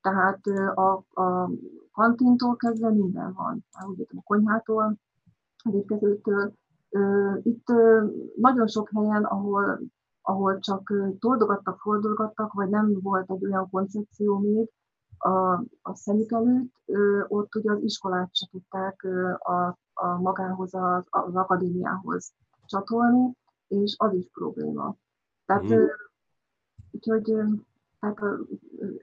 [0.00, 1.50] Tehát a, a
[1.92, 3.64] kantintól kezdve minden van.
[3.88, 4.96] Úgy értem, a konyhától,
[5.56, 6.52] a étkezőtől.
[7.42, 7.66] Itt
[8.36, 9.80] nagyon sok helyen, ahol
[10.26, 14.70] ahol csak toldogattak, fordulgattak, vagy nem volt egy olyan koncepció még
[15.18, 16.72] a, a szemük előtt,
[17.28, 19.06] ott ugye az iskolát se tudták
[19.38, 22.32] a, a magához, az, az akadémiához
[22.66, 23.36] csatolni,
[23.68, 24.96] és az is probléma.
[25.46, 25.84] Tehát, mm.
[26.90, 27.34] úgyhogy
[28.00, 28.18] tehát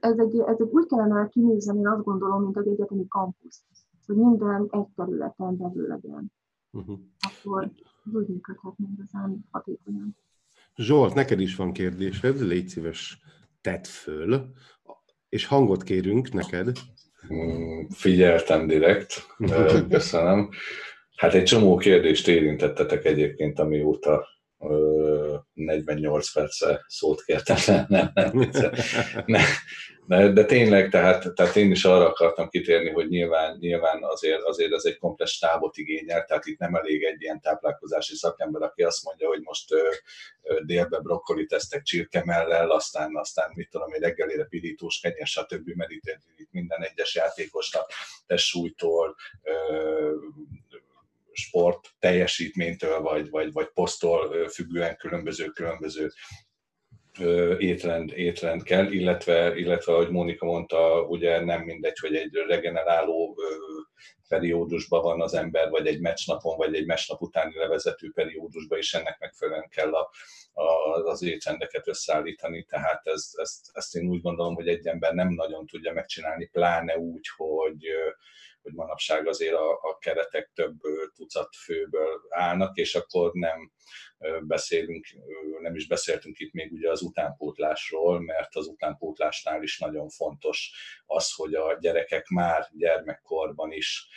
[0.00, 3.64] ez, egy, ez egy úgy kellene kinézni, én azt gondolom, mint egy egyetemi kampusz,
[4.06, 6.32] hogy minden egy területen belül legyen.
[6.70, 6.98] Uh-huh.
[7.20, 7.70] Akkor
[8.12, 10.16] úgy működhetne igazán hatékonyan.
[10.76, 13.18] Zsolt, neked is van kérdésed, légy szíves,
[13.60, 14.52] tedd föl,
[15.28, 16.76] és hangot kérünk neked.
[17.28, 19.26] Hmm, figyeltem direkt,
[19.90, 20.50] köszönöm.
[21.16, 24.26] Hát egy csomó kérdést érintettetek egyébként, amióta
[25.52, 27.56] 48 perce szót kértem,
[27.88, 28.50] nem, nem, nem,
[29.26, 29.42] nem,
[30.06, 34.72] de, de tényleg, tehát, tehát én is arra akartam kitérni, hogy nyilván, nyilván azért, azért
[34.72, 39.04] ez egy komplex tábot igényel, tehát itt nem elég egy ilyen táplálkozási szakember, aki azt
[39.04, 39.88] mondja, hogy most ö,
[40.42, 45.68] ö, délbe brokkoli tesztek csirkemellel, aztán, aztán mit tudom, egy reggelére pirítós kenyes, stb.
[45.74, 47.90] meditálni minden egyes játékosnak,
[48.26, 50.14] testsúlytól, ö,
[51.32, 56.10] sport teljesítménytől, vagy, vagy, vagy posztól függően különböző, különböző
[57.58, 63.36] étrend, étrend kell, illetve, illetve, ahogy Mónika mondta, ugye nem mindegy, hogy egy regeneráló
[64.28, 69.18] periódusban van az ember, vagy egy meccsnapon, vagy egy meccsnap utáni levezető periódusban, és ennek
[69.18, 70.10] megfelelően kell a,
[70.52, 72.64] a, az étrendeket összeállítani.
[72.64, 76.98] Tehát ez, ezt, ezt én úgy gondolom, hogy egy ember nem nagyon tudja megcsinálni, pláne
[76.98, 77.86] úgy, hogy,
[78.62, 80.76] hogy manapság azért a, a keretek több
[81.14, 83.72] tucat főből állnak, és akkor nem
[84.42, 85.06] beszélünk,
[85.60, 90.70] nem is beszéltünk itt még ugye az utánpótlásról, mert az utánpótlásnál is nagyon fontos
[91.06, 94.08] az, hogy a gyerekek már gyermekkorban is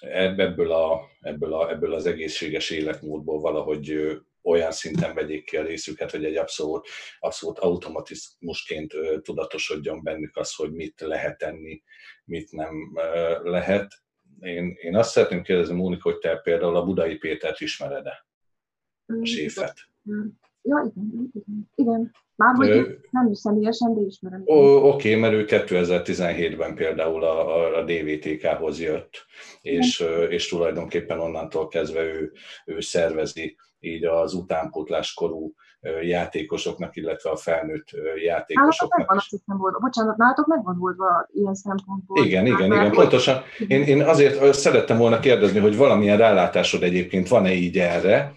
[0.00, 6.10] ebből, a, ebből, a, ebből az egészséges életmódból valahogy olyan szinten vegyék ki a részüket,
[6.10, 11.82] hogy egy abszolút, abszolút automatizmusként tudatosodjon bennük az, hogy mit lehet tenni,
[12.24, 12.98] mit nem
[13.42, 13.94] lehet.
[14.40, 18.26] Én, én azt szeretném kérdezni, Mónika, hogy te például a Budai Pétert ismered-e?
[19.06, 19.74] A séfet.
[20.62, 21.70] Ja, igen, igen.
[21.74, 22.12] igen.
[22.36, 24.42] Már hogy nem is személyesen, de ismerem.
[24.44, 29.26] Oké, okay, mert ő 2017-ben például a, a, a DVTK-hoz jött,
[29.60, 32.32] és, és tulajdonképpen onnantól kezdve ő,
[32.66, 35.52] ő szervezi így az utánpótlás korú
[36.02, 37.88] játékosoknak, illetve a felnőtt
[38.24, 38.98] játékosoknak.
[38.98, 42.24] Nálatok megvan, azt volt, bocsánat, nálatok megvan oldva ilyen szempontból.
[42.24, 43.42] Igen, igen, igen, pontosan.
[43.66, 48.32] Én, én azért szerettem volna kérdezni, hogy valamilyen rálátásod egyébként van-e így erre,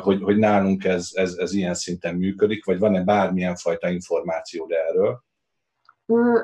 [0.00, 5.22] hogy, hogy nálunk ez, ez, ez ilyen szinten működik, vagy van-e bármilyen fajta információ erről?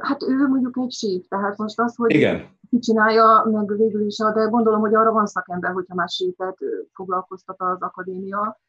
[0.00, 2.58] Hát ő mondjuk egy síp, tehát most az, hogy Igen.
[2.70, 6.56] Ki csinálja, meg végül is, de gondolom, hogy arra van szakember, hogyha más sípet
[6.92, 8.60] foglalkoztat az akadémia.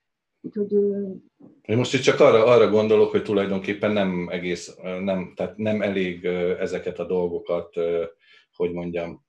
[0.41, 0.73] Úgyhogy...
[1.61, 6.25] Én most itt csak arra, arra gondolok, hogy tulajdonképpen nem egész, nem, tehát nem elég
[6.59, 7.73] ezeket a dolgokat,
[8.55, 9.25] hogy mondjam,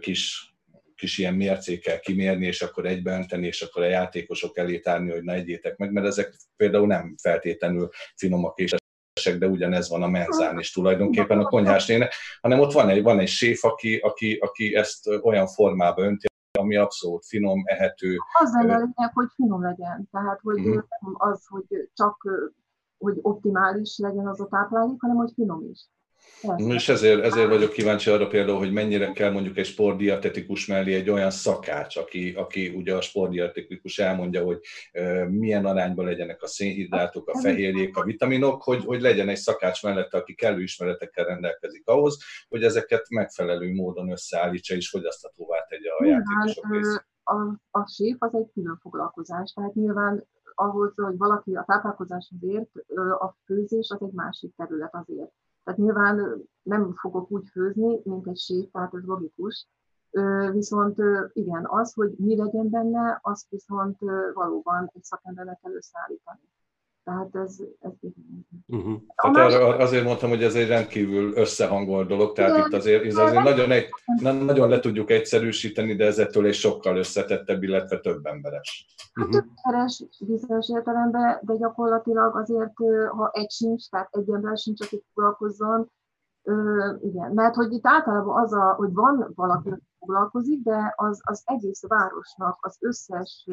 [0.00, 0.54] kis
[0.96, 5.32] kis ilyen mércékkel kimérni, és akkor egybeönteni, és akkor a játékosok elé tárni, hogy ne
[5.32, 8.74] egyétek meg, mert ezek például nem feltétlenül finomak és
[9.22, 13.28] de ugyanez van a menzán is tulajdonképpen a konyhásnének, hanem ott van egy, van egy
[13.28, 16.26] séf, aki, aki, aki ezt olyan formába önti,
[16.58, 18.16] ami abszolút finom, ehető.
[18.32, 20.08] Az lenne a lényeg, hogy finom legyen.
[20.10, 20.82] Tehát, hogy uh-huh.
[21.12, 22.28] az, hogy csak
[22.98, 25.88] hogy optimális legyen az a táplálék, hanem hogy finom is.
[26.56, 31.10] És ezért, ezért vagyok kíváncsi arra például, hogy mennyire kell mondjuk egy sportdietetikus mellé egy
[31.10, 34.58] olyan szakács, aki, aki ugye a sportdietetikus elmondja, hogy
[35.28, 40.18] milyen arányban legyenek a szénhidrátok, a fehérjék, a vitaminok, hogy, hogy legyen egy szakács mellette,
[40.18, 46.72] aki kellő ismeretekkel rendelkezik ahhoz, hogy ezeket megfelelő módon összeállítsa és fogyasztatóvá tegye a játékosok
[46.72, 47.06] részét.
[47.26, 47.34] A,
[47.70, 52.70] a sép az egy külön foglalkozás, tehát nyilván ahhoz, hogy valaki a táplálkozáshoz ért,
[53.20, 55.32] a főzés az egy másik terület azért.
[55.64, 59.68] Tehát nyilván nem fogok úgy főzni, mint egy séf, tehát ez logikus.
[60.50, 60.96] Viszont
[61.32, 63.98] igen, az, hogy mi legyen benne, azt viszont
[64.34, 66.40] valóban egy szakembernek kell összeállítani.
[67.04, 67.92] Tehát ez, ez
[68.66, 69.00] uh-huh.
[69.14, 69.80] Tehát másik...
[69.80, 73.70] azért mondtam, hogy ez egy rendkívül összehangolt dolog, tehát igen, itt azért, ez azért nagyon,
[73.70, 73.88] egy,
[74.22, 78.94] nagyon le tudjuk egyszerűsíteni, de ezettől egy sokkal összetettebb, illetve több emberes.
[79.12, 79.40] Hát uh-huh.
[79.40, 82.76] több emberes bizonyos értelemben, de gyakorlatilag azért,
[83.10, 85.90] ha egy sincs, tehát egy ember sincs, aki foglalkozzon,
[87.00, 91.42] igen, mert hogy itt általában az, a, hogy van valaki, aki foglalkozik, de az, az
[91.44, 93.48] egész városnak az összes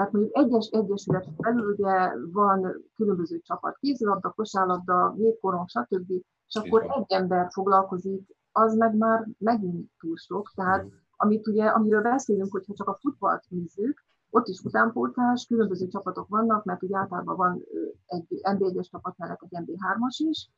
[0.00, 6.10] tehát mondjuk egyes egyesület belül ugye van különböző csapat, kézilabda, kosárlabda, jégkorong, stb.
[6.46, 10.52] És akkor egy ember foglalkozik, az meg már megint túl sok.
[10.54, 10.86] Tehát
[11.16, 16.64] amit ugye, amiről beszélünk, hogyha csak a futballt nézzük, ott is utánpótlás, különböző csapatok vannak,
[16.64, 17.62] mert ugye általában van
[18.06, 20.50] egy NB1-es csapat mellett egy NB3-as is,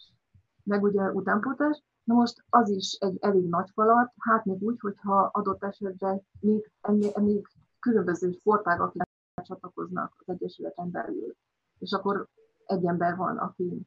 [0.62, 1.82] meg ugye utánpótlás.
[2.04, 6.72] Na most az is egy elég nagy falat, hát még úgy, hogyha adott esetben még,
[7.20, 7.46] még
[7.78, 8.94] különböző sportágak
[9.42, 11.36] csatlakoznak az Egyesületen belül.
[11.78, 12.28] És akkor
[12.66, 13.86] egy ember van, aki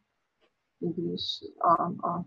[0.77, 2.25] mégis a, a,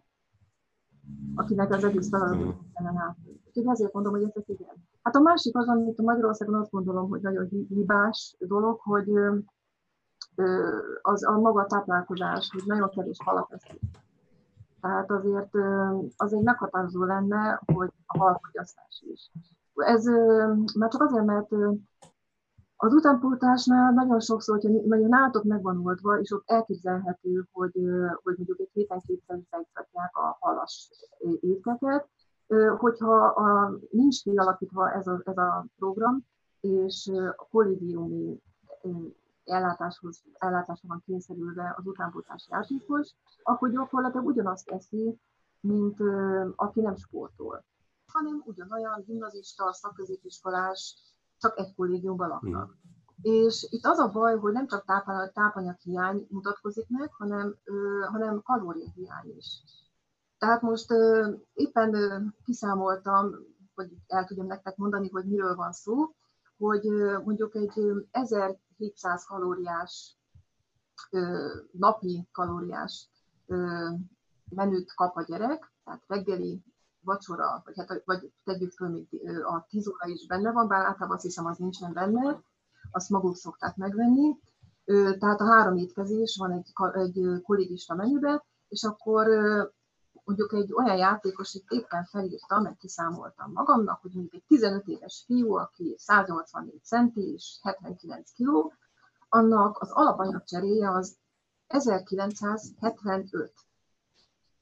[1.35, 3.17] akinek az egész feladatot kellene át.
[3.47, 4.88] Úgyhogy ezért mondom, hogy ezek igen.
[5.03, 9.11] Hát a másik az, amit a Magyarországon azt gondolom, hogy nagyon hibás dolog, hogy
[11.03, 13.81] az a maga táplálkozás, hogy nagyon kevés halat eszik.
[14.81, 15.55] Tehát azért
[16.17, 19.31] az egy meghatározó lenne, hogy a halfogyasztás is.
[19.75, 20.05] Ez
[20.79, 21.49] már csak azért, mert
[22.81, 27.73] az utánpótlásnál nagyon sokszor, hogyha nagyon nálatok megvan oldva, és ott elképzelhető, hogy,
[28.23, 30.91] hogy mondjuk egy héten kétszer megszakják a halas
[31.41, 32.09] étkeket,
[32.79, 36.27] hogyha a, nincs kialakítva ez a, ez a program,
[36.61, 38.43] és a kollégiumi
[39.45, 45.19] ellátáshoz, ellátásra van kényszerülve az utánpótlás játékos, akkor gyakorlatilag ugyanazt teszi,
[45.61, 45.99] mint
[46.57, 47.64] aki nem sportol,
[48.12, 50.95] hanem ugyanolyan gimnazista, szakközépiskolás,
[51.38, 52.77] csak egy kollégiumban laknak.
[53.22, 54.85] És itt az a baj, hogy nem csak
[55.33, 57.57] tápanyag hiány mutatkozik meg, hanem,
[58.11, 59.62] hanem kalóriahiány is.
[60.38, 60.87] Tehát most
[61.53, 61.94] éppen
[62.44, 63.35] kiszámoltam,
[63.74, 66.14] hogy el tudjam nektek mondani, hogy miről van szó,
[66.59, 66.85] hogy
[67.24, 70.16] mondjuk egy 1700 kalóriás
[71.70, 73.09] napi kalóriás
[74.51, 76.62] menüt kap a gyerek, tehát reggeli,
[77.09, 79.09] vacsora, vagy, hát, vagy tegyük föl, még
[79.44, 82.42] a tíz óra is benne van, bár általában azt hiszem, az nincsen benne,
[82.90, 84.38] azt maguk szokták megvenni.
[85.18, 89.27] Tehát a három étkezés van egy, egy kollégista menübe, és akkor
[90.25, 95.23] mondjuk egy olyan játékos, itt éppen felírtam, meg kiszámoltam magamnak, hogy mondjuk egy 15 éves
[95.27, 98.73] fiú, aki 184 centi és 79 kiló,
[99.29, 101.16] annak az alapanyag cseréje az
[101.66, 103.53] 1975,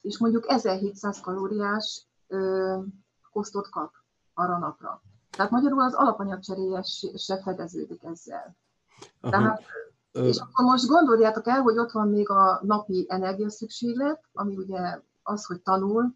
[0.01, 2.07] és mondjuk 1700 kalóriás
[3.31, 3.93] kosztot kap
[4.33, 5.01] arra napra.
[5.29, 6.81] Tehát magyarul az alapanyag cseréje
[7.15, 8.55] se fedeződik ezzel.
[9.21, 9.31] Aha.
[9.31, 9.63] Tehát,
[10.11, 15.45] és akkor most gondoljátok el, hogy ott van még a napi energiaszükséglet, ami ugye az,
[15.45, 16.15] hogy tanul,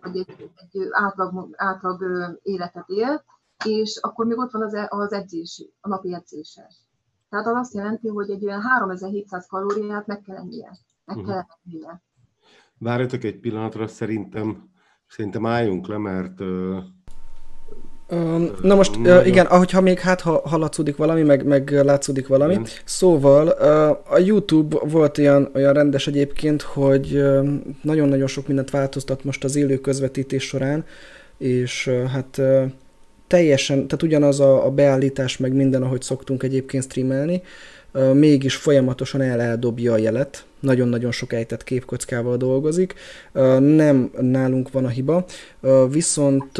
[0.00, 2.04] vagy egy, egy átlag, átlag
[2.42, 3.24] életet él,
[3.64, 6.70] és akkor még ott van az, e, az edzés, a napi edzése.
[7.28, 10.78] Tehát az azt jelenti, hogy egy olyan 3700 kalóriát meg kell ennie.
[11.04, 11.32] Meg uh-huh.
[11.32, 12.02] kell ennie.
[12.78, 14.70] Várjatok egy pillanatra, szerintem,
[15.10, 16.38] szerintem álljunk le, mert
[18.62, 22.52] Na most uh, igen, ahogyha még hát ha haladszódik valami, meg, meg látszódik valami.
[22.52, 22.66] Igen.
[22.84, 23.48] Szóval
[24.08, 27.22] a YouTube volt olyan, olyan rendes egyébként, hogy
[27.82, 30.84] nagyon-nagyon sok mindent változtat most az élő közvetítés során,
[31.38, 32.40] és hát
[33.26, 37.42] teljesen, tehát ugyanaz a, a beállítás, meg minden, ahogy szoktunk egyébként streamelni,
[38.12, 42.94] mégis folyamatosan el eldobja a jelet, nagyon-nagyon sok ejtett képkockával dolgozik.
[43.58, 45.24] Nem nálunk van a hiba,
[45.90, 46.58] viszont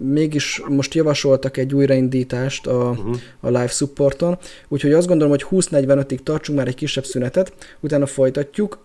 [0.00, 3.16] mégis most javasoltak egy újraindítást a, uh-huh.
[3.40, 8.84] a live supporton, úgyhogy azt gondolom, hogy 20-45-ig tartsunk már egy kisebb szünetet, utána folytatjuk.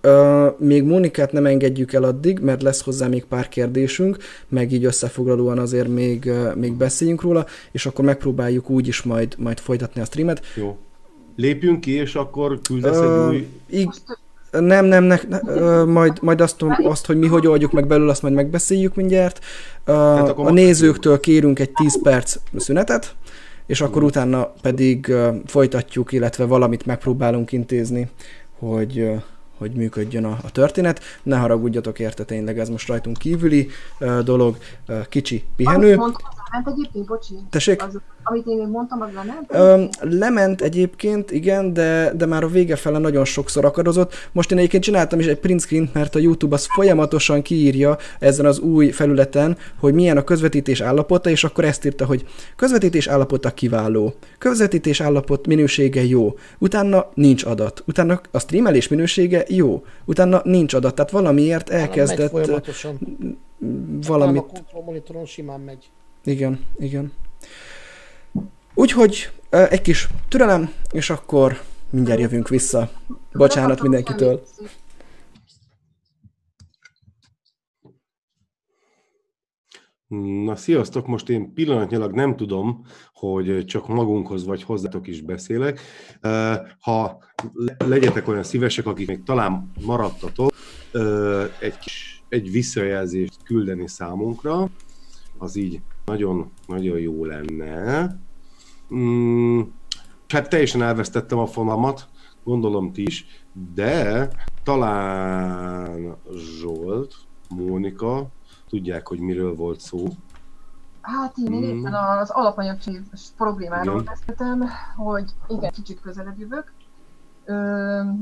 [0.58, 4.17] Még Mónikát nem engedjük el addig, mert lesz hozzá még pár kérdésünk,
[4.48, 9.60] meg így összefoglalóan azért még, még beszéljünk róla, és akkor megpróbáljuk úgy is majd, majd
[9.60, 10.46] folytatni a streamet.
[10.56, 10.78] Jó.
[11.36, 13.48] Lépjünk ki, és akkor küldesz egy új...
[13.69, 14.22] Ig-
[14.60, 18.22] nem, nem, ne, ne, majd, majd azt, azt, hogy mi hogy oldjuk meg belül, azt
[18.22, 19.39] majd megbeszéljük mindjárt.
[19.86, 23.15] Hát a nézőktől kérünk egy 10 perc szünetet,
[23.65, 25.13] és akkor utána pedig
[25.46, 28.10] folytatjuk, illetve valamit megpróbálunk intézni,
[28.60, 29.12] hogy,
[29.58, 31.02] hogy működjön a, a történet.
[31.24, 33.67] Ne haragudjatok érte, tényleg ez most rajtunk kívüli
[34.00, 35.98] uh, dolog, uh, kicsi pihenő.
[36.54, 37.34] Lement egyébként, bocsi.
[37.50, 37.84] Tessék?
[37.84, 39.46] Az, amit én még mondtam, az lement?
[39.50, 39.84] Ö,
[40.18, 44.13] lement egyébként, igen, de, de már a vége fele nagyon sokszor akadozott.
[44.32, 48.46] Most én egyébként csináltam is egy print screen mert a YouTube az folyamatosan kiírja ezen
[48.46, 53.52] az új felületen, hogy milyen a közvetítés állapota, és akkor ezt írta, hogy közvetítés állapota
[53.52, 60.74] kiváló, közvetítés állapot minősége jó, utána nincs adat, utána a streamelés minősége jó, utána nincs
[60.74, 62.32] adat, tehát valamiért elkezdett
[64.08, 64.63] valamit...
[64.74, 65.92] A monitoron simán megy.
[66.24, 67.12] Igen, igen.
[68.74, 72.92] Úgyhogy egy kis türelem, és akkor mindjárt jövünk vissza.
[73.32, 74.44] Bocsánat mindenkitől.
[80.46, 81.08] Na, sziasztok!
[81.08, 85.80] Most én pillanatnyilag nem tudom, hogy csak magunkhoz vagy hozzátok is beszélek.
[86.80, 87.24] Ha
[87.78, 90.54] legyetek olyan szívesek, akik még talán maradtatok,
[91.60, 94.70] egy, kis, egy visszajelzést küldeni számunkra,
[95.38, 98.08] az így nagyon-nagyon jó lenne.
[98.94, 99.62] Mm,
[100.28, 102.08] hát teljesen elvesztettem a fonamat,
[102.44, 103.26] gondolom ti is,
[103.74, 104.30] de
[104.63, 106.16] talán
[106.60, 107.16] Zsolt,
[107.50, 108.28] Mónika,
[108.70, 110.08] tudják, hogy miről volt szó.
[111.02, 111.63] Hát én mm.
[111.63, 112.78] éppen az alapanyag
[113.38, 116.72] problémáról beszéltem, hogy igen, kicsit közelebb jövök.
[117.46, 117.54] Ö,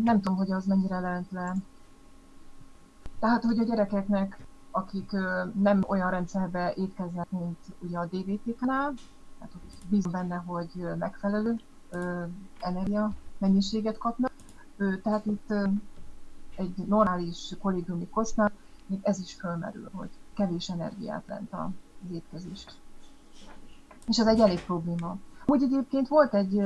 [0.03, 1.55] nem tudom, hogy az mennyire lent le.
[3.19, 4.37] Tehát, hogy a gyerekeknek
[4.71, 5.11] akik
[5.61, 8.93] nem olyan rendszerbe étkeznek, mint ugye a DVT-knál,
[9.39, 9.53] tehát
[9.89, 11.55] bízom benne, hogy megfelelő
[12.59, 14.31] energia mennyiséget kapnak.
[15.03, 15.53] Tehát itt
[16.55, 18.51] egy normális kollégiumi kosznál
[18.91, 22.65] még ez is fölmerül, hogy kevés energiát lent az étkezés.
[24.07, 25.17] És ez egy elég probléma.
[25.45, 26.57] Úgy egyébként volt egy,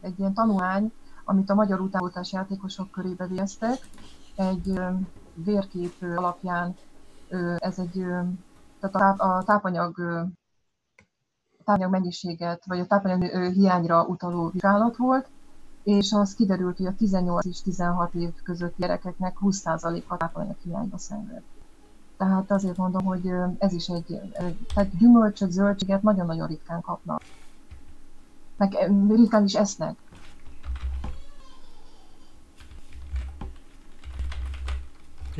[0.00, 0.92] egy ilyen tanulmány,
[1.24, 3.88] amit a magyar utánpótlás játékosok körébe végeztek,
[4.36, 4.80] egy
[5.34, 6.76] vérkép alapján
[7.56, 7.92] ez egy,
[8.80, 9.94] tehát a, táp, a tápanyag,
[11.64, 15.28] tápanyag mennyiséget, vagy a tápanyag hiányra utaló vizsgálat volt,
[15.82, 21.42] és az kiderült, hogy a 18 és 16 év közötti gyerekeknek 20%-a tápanyag hiányba szenved.
[22.16, 24.20] Tehát azért mondom, hogy ez is egy,
[24.74, 27.22] tehát gyümölcsöt, zöldséget nagyon-nagyon ritkán kapnak.
[28.56, 28.74] meg
[29.08, 29.96] ritkán is esznek.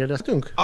[0.00, 0.52] Kérdeztünk?
[0.56, 0.62] A,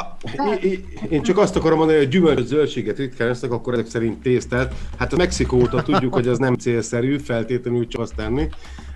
[1.09, 4.75] én csak azt akarom mondani, hogy gyümölcs zöldséget ritkán esznek, akkor ezek szerint tésztát.
[4.99, 8.49] Hát a Mexikó óta tudjuk, hogy az nem célszerű feltétlenül csak azt tenni.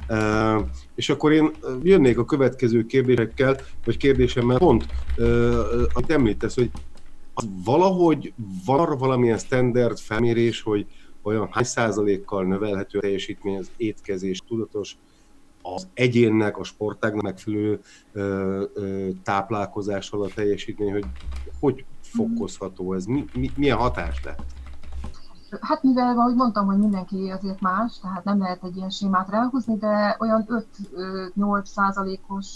[0.09, 1.51] Uh, és akkor én
[1.82, 4.86] jönnék a következő kérdésekkel, vagy kérdésemmel pont,
[5.18, 5.26] uh,
[5.93, 6.70] amit említesz, hogy
[7.34, 8.32] az valahogy
[8.64, 10.86] van arra valamilyen standard felmérés, hogy
[11.22, 14.97] olyan hány százalékkal növelhető a teljesítmény az étkezés tudatos
[15.62, 17.80] az egyénnek, a sportágnak megfelelő
[18.12, 21.06] ö, ö, táplálkozással a teljesítmény, hogy
[21.61, 24.44] hogy fokozható ez, mi, mi, milyen hatás lehet?
[25.61, 29.76] Hát mivel, ahogy mondtam, hogy mindenki azért más, tehát nem lehet egy ilyen sémát ráhúzni,
[29.76, 30.64] de olyan
[31.36, 32.46] 5-8 százalékos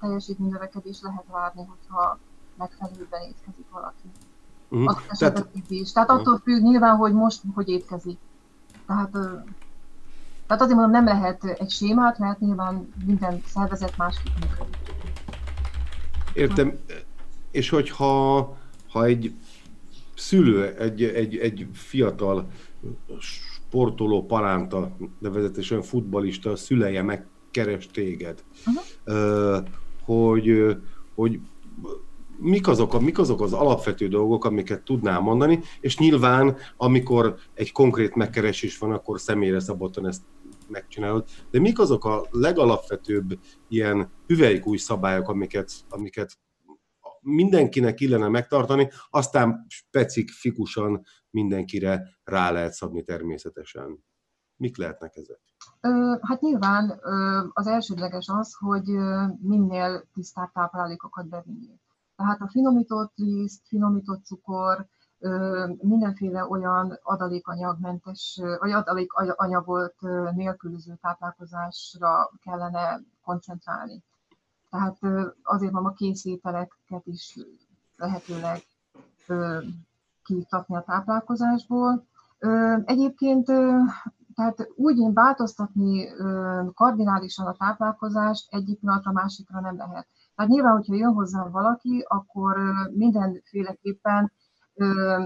[0.00, 2.18] teljesítménynövekedés lehet várni, hogyha
[2.56, 4.10] megfelelőben étkezik valaki.
[4.68, 4.96] Uh-huh.
[5.08, 5.92] Az tehát, is.
[5.92, 8.18] Tehát attól függ nyilván, hogy most hogy étkezik.
[8.86, 9.18] Tehát,
[10.46, 14.76] tehát azért mondom, nem lehet egy sémát, mert nyilván minden szervezet másképp működik.
[16.32, 16.78] Értem.
[17.50, 18.56] És hogyha
[18.88, 19.34] ha egy
[20.14, 22.48] szülő, egy, egy, egy fiatal
[23.18, 29.64] sportoló palánta, nevezetesen futbalista szüleje megkeres téged, uh-huh.
[30.04, 30.76] hogy,
[31.14, 31.40] hogy
[32.38, 37.72] mik azok, a, mik azok az alapvető dolgok, amiket tudnál mondani, és nyilván, amikor egy
[37.72, 40.22] konkrét megkeresés van, akkor személyre szabottan ezt
[40.68, 46.38] megcsinálod, de mik azok a legalapvetőbb ilyen hüvelykúj szabályok, amiket, amiket
[47.20, 54.04] mindenkinek illene megtartani, aztán specifikusan mindenkire rá lehet szabni természetesen.
[54.56, 55.40] Mik lehetnek ezek?
[56.20, 57.00] Hát nyilván
[57.52, 58.84] az elsődleges az, hogy
[59.40, 61.80] minél tisztább táplálékokat bevinni.
[62.16, 64.86] Tehát a finomított liszt, finomított cukor,
[65.80, 69.94] mindenféle olyan adalékanyagmentes, vagy adalékanyagot
[70.34, 74.02] nélkülöző táplálkozásra kellene koncentrálni.
[74.70, 74.98] Tehát
[75.42, 77.38] azért van a készételeket is
[77.96, 78.62] lehetőleg
[80.22, 82.04] kiiktatni a táplálkozásból.
[82.84, 83.46] Egyébként
[84.34, 86.08] tehát úgy én változtatni
[86.74, 90.06] kardinálisan a táplálkozást egyik pillanatra másikra nem lehet.
[90.36, 92.56] Tehát nyilván, hogyha jön hozzám valaki, akkor
[92.92, 94.32] mindenféleképpen,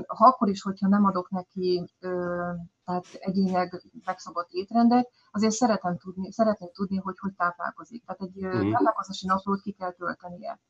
[0.06, 1.84] ha akkor is, hogyha nem adok neki
[2.90, 8.04] tehát egyénileg megszabott étrendet, azért szeretem tudni, szeretném tudni, hogy hogy táplálkozik.
[8.04, 8.72] Tehát egy mm.
[8.72, 10.60] táplálkozási naplót ki kell töltenie.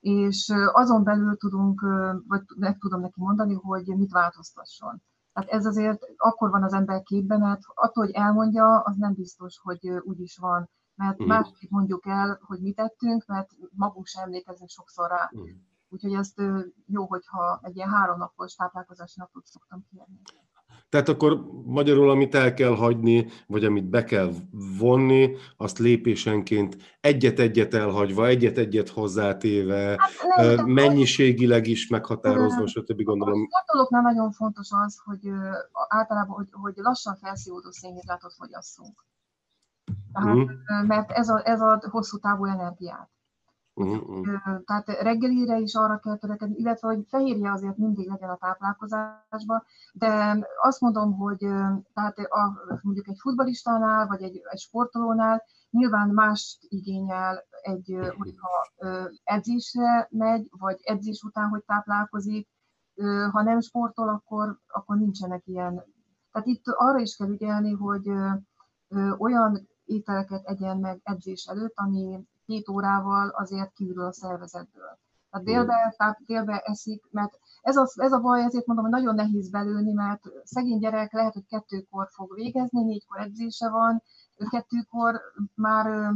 [0.00, 1.80] És azon belül tudunk,
[2.28, 5.02] vagy meg tudom neki mondani, hogy mit változtasson.
[5.32, 9.58] Tehát ez azért akkor van az ember képben, mert attól, hogy elmondja, az nem biztos,
[9.62, 11.26] hogy úgy is van mert mm.
[11.26, 15.30] másképp mondjuk el, hogy mit tettünk, mert magunk sem emlékezünk sokszor rá.
[15.36, 15.42] Mm.
[15.88, 16.42] Úgyhogy ezt
[16.86, 20.20] jó, hogyha egy ilyen háromnapos táplálkozási napot szoktam kérni.
[20.88, 24.32] Tehát akkor magyarul, amit el kell hagyni, vagy amit be kell
[24.78, 33.02] vonni, azt lépésenként egyet-egyet elhagyva, egyet-egyet hozzátéve, hát, nem, mennyiségileg is meghatározva, stb.
[33.02, 33.42] gondolom.
[33.42, 35.30] A sportolóknál nagyon fontos az, hogy
[35.88, 39.04] általában, hogy, hogy lassan felszívódó szénhidrátot fogyasszunk.
[40.16, 40.86] Tehát, uh-huh.
[40.86, 43.10] Mert ez, a, ez a hosszú távú energiát.
[43.74, 44.26] Uh-huh.
[44.64, 50.38] Tehát reggelire is arra kell törekedni, illetve hogy fehérje azért mindig legyen a táplálkozásban, de
[50.62, 51.38] azt mondom, hogy
[51.94, 52.52] tehát a,
[52.82, 58.48] mondjuk egy futbalistánál, vagy egy, egy sportolónál nyilván más igényel egy, hogyha
[59.24, 62.48] edzésre megy, vagy edzés után, hogy táplálkozik,
[63.30, 65.84] ha nem sportol, akkor, akkor nincsenek ilyen.
[66.32, 68.10] Tehát itt arra is kell ügyelni, hogy
[69.18, 74.98] olyan ételeket egyen meg edzés előtt, ami két órával azért kívül a szervezetből.
[75.30, 79.14] Tehát délbe, tehát délbe eszik, mert ez a, ez a baj, ezért mondom, hogy nagyon
[79.14, 84.02] nehéz belőni, mert szegény gyerek lehet, hogy kettőkor fog végezni, négykor edzése van,
[84.50, 85.20] kettőkor
[85.54, 86.12] már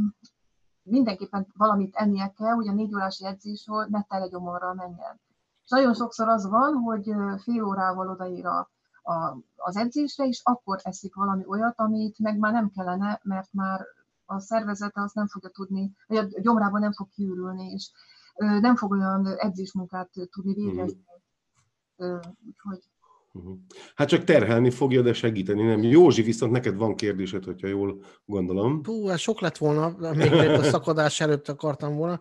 [0.83, 5.19] mindenképpen valamit ennie kell, hogy a négy órási edzésről ne telegyomorral menjen.
[5.63, 7.13] És nagyon sokszor az van, hogy
[7.43, 8.69] fél órával odaír a
[9.01, 13.85] a, az edzésre, és akkor eszik valami olyat, amit meg már nem kellene, mert már
[14.25, 17.91] a szervezete azt nem fogja tudni, vagy a gyomrában nem fog kiürülni, és
[18.35, 21.05] nem fog olyan edzésmunkát tudni végezni.
[22.03, 22.15] Mm.
[22.47, 22.83] Úgyhogy
[23.31, 23.51] mhm.
[23.95, 25.83] Hát csak terhelni fogja, de segíteni nem.
[25.83, 28.81] Józsi, viszont neked van kérdésed, hogyha jól gondolom.
[28.85, 32.19] Hú, ez sok lett volna, még a szakadás előtt akartam volna.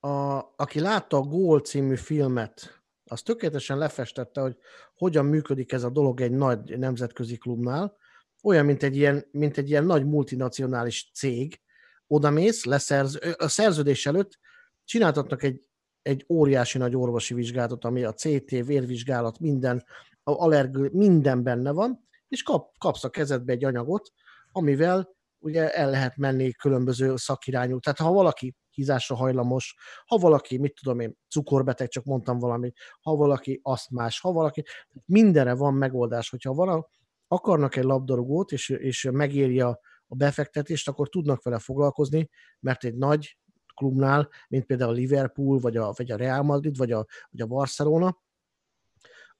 [0.00, 4.56] A, aki látta a Gól című filmet, az tökéletesen lefestette, hogy
[4.94, 7.96] hogyan működik ez a dolog egy nagy nemzetközi klubnál,
[8.42, 11.60] olyan, mint egy ilyen, mint egy ilyen nagy multinacionális cég,
[12.06, 14.38] odamész, leszerz, a szerződés előtt
[14.84, 15.68] csináltatnak egy,
[16.02, 19.84] egy óriási nagy orvosi vizsgálatot, ami a CT, vérvizsgálat, minden,
[20.22, 24.12] a allerg, minden benne van, és kap, kapsz a kezedbe egy anyagot,
[24.52, 27.78] amivel ugye el lehet menni különböző szakirányú.
[27.78, 33.16] Tehát ha valaki hízásra hajlamos, ha valaki, mit tudom én, cukorbeteg, csak mondtam valamit, ha
[33.16, 34.64] valaki asztmás, ha valaki,
[35.04, 36.30] mindenre van megoldás.
[36.30, 36.88] Hogyha vala,
[37.28, 42.28] akarnak egy labdarúgót, és, és megéri a, a befektetést, akkor tudnak vele foglalkozni,
[42.60, 43.38] mert egy nagy
[43.74, 47.46] klubnál, mint például a Liverpool, vagy a, vagy a Real Madrid, vagy a, vagy a
[47.46, 48.20] Barcelona,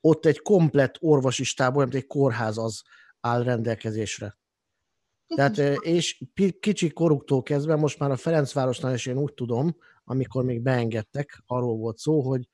[0.00, 2.82] ott egy komplett orvosi stáb, olyan, mint egy kórház az
[3.20, 4.36] áll rendelkezésre.
[5.34, 6.24] Tehát, és
[6.60, 11.76] kicsi koruktól kezdve, most már a Ferencvárosnál is én úgy tudom, amikor még beengedtek, arról
[11.76, 12.48] volt szó, hogy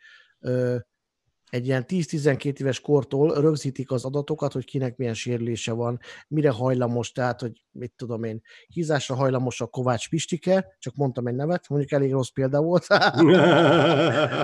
[1.50, 5.98] egy ilyen 10-12 éves kortól rögzítik az adatokat, hogy kinek milyen sérülése van,
[6.28, 11.34] mire hajlamos, tehát, hogy mit tudom én, hízásra hajlamos a Kovács Pistike, csak mondtam egy
[11.34, 12.86] nevet, mondjuk elég rossz példa volt.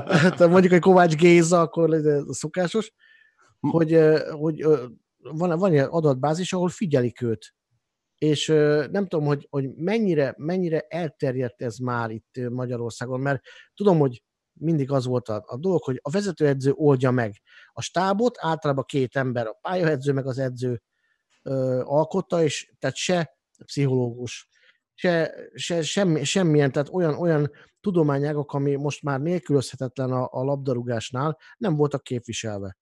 [0.05, 2.93] Hát, mondjuk, hogy Kovács Géza, akkor szokásos,
[3.61, 3.99] hogy,
[4.31, 4.67] hogy
[5.19, 7.55] van, van egy adatbázis, ahol figyelik őt.
[8.19, 8.47] És
[8.91, 13.43] nem tudom, hogy, hogy mennyire, mennyire elterjedt ez már itt Magyarországon, mert
[13.75, 14.23] tudom, hogy
[14.61, 17.41] mindig az volt a, a dolog, hogy a vezetőedző oldja meg
[17.73, 20.83] a stábot, általában két ember, a pályaedző meg az edző
[21.43, 24.49] ö, alkotta, és tehát se pszichológus,
[24.95, 27.51] se, se semmi, semmilyen, tehát olyan, olyan
[27.81, 32.77] tudományágok, ami most már nélkülözhetetlen a, a labdarúgásnál, nem voltak képviselve.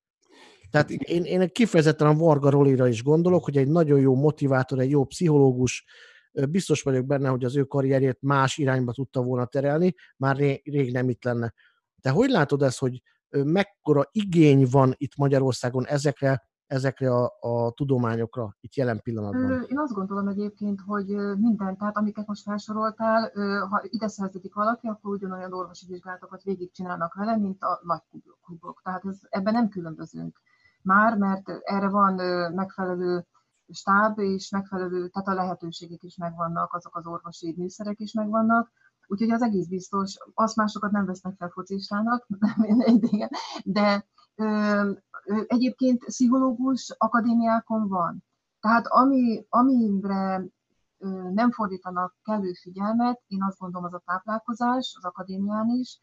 [0.72, 4.90] Tehát én, én kifejezetten a Varga Rolira is gondolok, hogy egy nagyon jó motivátor, egy
[4.90, 5.84] jó pszichológus,
[6.50, 10.92] biztos vagyok benne, hogy az ő karrierjét más irányba tudta volna terelni, már rég, rég
[10.92, 11.52] nem itt lenne.
[12.02, 18.56] De hogy látod ezt, hogy mekkora igény van itt Magyarországon ezekre, ezekre a, a tudományokra
[18.60, 19.66] itt jelen pillanatban?
[19.68, 21.06] Én azt gondolom egyébként, hogy
[21.38, 23.32] minden, tehát amiket most felsoroltál,
[23.68, 28.80] ha ide szerződik valaki, akkor ugyanolyan orvosi vizsgálatokat végigcsinálnak vele, mint a nagy klubok.
[28.84, 30.40] Tehát ez, ebben nem különbözünk
[30.84, 32.14] már, mert erre van
[32.52, 33.26] megfelelő
[33.68, 38.70] stáb és megfelelő, tehát a lehetőségek is megvannak, azok az orvosi műszerek is megvannak,
[39.06, 42.26] úgyhogy az egész biztos, azt másokat nem vesznek fel focistának,
[43.64, 44.90] de ö,
[45.46, 48.24] egyébként pszichológus akadémiákon van.
[48.60, 50.44] Tehát ami, amire
[51.32, 56.00] nem fordítanak kellő figyelmet, én azt gondolom az a táplálkozás az akadémián is,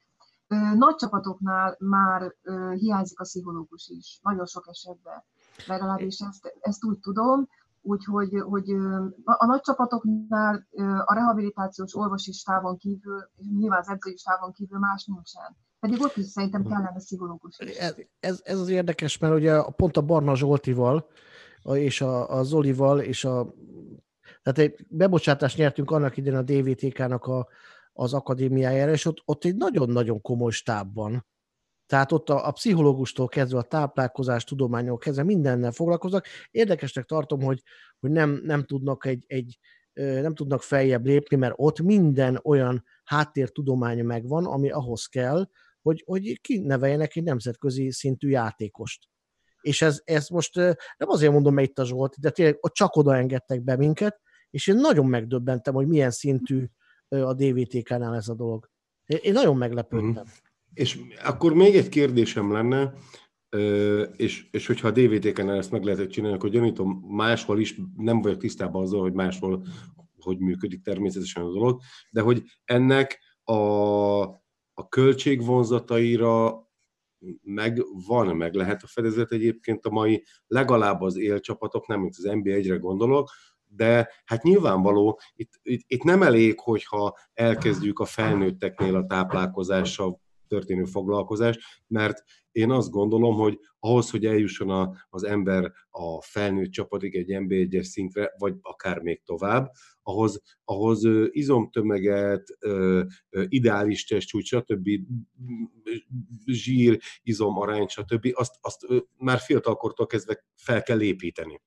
[0.75, 2.35] nagy csapatoknál már
[2.75, 5.23] hiányzik a pszichológus is, nagyon sok esetben.
[5.67, 7.47] Legalábbis ezt, ezt úgy tudom,
[7.81, 8.69] úgyhogy hogy
[9.23, 10.67] a nagy csapatoknál
[11.05, 15.57] a rehabilitációs orvosi stávon kívül, nyilván az edzői stávon kívül más nincsen.
[15.79, 17.75] Pedig ott is szerintem kellene pszichológus is.
[17.75, 21.07] Ez, ez, ez az érdekes, mert ugye pont a Barna Zsoltival,
[21.63, 23.53] és a, a Zolival, és a
[24.43, 27.47] tehát egy bebocsátást nyertünk annak idején a DVTK-nak a,
[27.99, 31.25] az akadémiájára, és ott, ott egy nagyon-nagyon komoly stáb van.
[31.85, 36.25] Tehát ott a, a pszichológustól kezdve a táplálkozás tudományok kezdve mindennel foglalkoznak.
[36.51, 37.63] Érdekesnek tartom, hogy,
[37.99, 39.59] hogy nem, nem tudnak egy, egy
[39.93, 45.49] nem tudnak feljebb lépni, mert ott minden olyan háttértudománya megvan, ami ahhoz kell,
[45.81, 49.07] hogy, hogy kineveljenek egy nemzetközi szintű játékost.
[49.61, 52.95] És ez, ez most nem azért mondom, mert itt a Zsolt, de tényleg ott csak
[52.95, 54.19] oda engedtek be minket,
[54.49, 56.65] és én nagyon megdöbbentem, hogy milyen szintű
[57.09, 58.69] a DVTK-nál ez a dolog.
[59.05, 60.23] Én nagyon meglepődtem.
[60.23, 60.31] Mm.
[60.73, 62.93] És akkor még egy kérdésem lenne,
[64.15, 68.39] és, és hogyha a DVTK-nál ezt meg lehetett csinálni, akkor gyanítom, máshol is nem vagyok
[68.39, 69.63] tisztában azzal, hogy máshol
[70.19, 71.81] hogy működik természetesen a dolog,
[72.11, 73.53] de hogy ennek a,
[74.73, 76.67] a költségvonzataira
[77.41, 82.23] meg van, meg lehet a fedezet egyébként a mai legalább az élcsapatok, nem mint az
[82.23, 83.29] NBA egyre gondolok,
[83.71, 90.83] de hát nyilvánvaló, itt, itt, itt nem elég, hogyha elkezdjük a felnőtteknél a táplálkozással történő
[90.83, 97.15] foglalkozást, mert én azt gondolom, hogy ahhoz, hogy eljusson a, az ember a felnőtt csapatig
[97.15, 102.57] egy NB1-es szintre, vagy akár még tovább, ahhoz, ahhoz izomtömeget,
[103.29, 104.89] ideális testcsúcs, stb.
[106.45, 108.29] zsír, izom arány, stb.
[108.33, 108.85] Azt, azt
[109.17, 111.61] már fiatalkortól kezdve fel kell építeni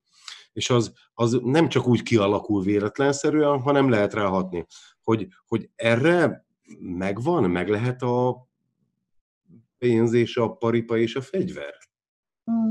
[0.53, 4.65] és az, az nem csak úgy kialakul véletlenszerűen, hanem lehet ráhatni.
[5.03, 6.45] Hogy, hogy erre
[6.79, 8.47] megvan, meg lehet a
[9.77, 11.73] pénz és a paripa és a fegyver?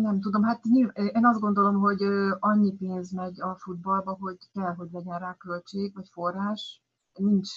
[0.03, 0.61] Nem tudom, hát
[0.95, 2.03] én azt gondolom, hogy
[2.39, 6.83] annyi pénz megy a futballba, hogy kell, hogy legyen rá költség vagy forrás.
[7.15, 7.51] Nincs,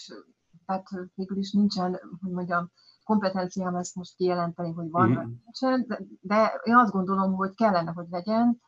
[0.66, 2.72] tehát végül is nincsen, hogy mondjam,
[3.04, 5.32] kompetenciám ezt most kijelenteni, hogy van, mm.
[5.44, 8.62] nincsen, de, de én azt gondolom, hogy kellene, hogy legyen,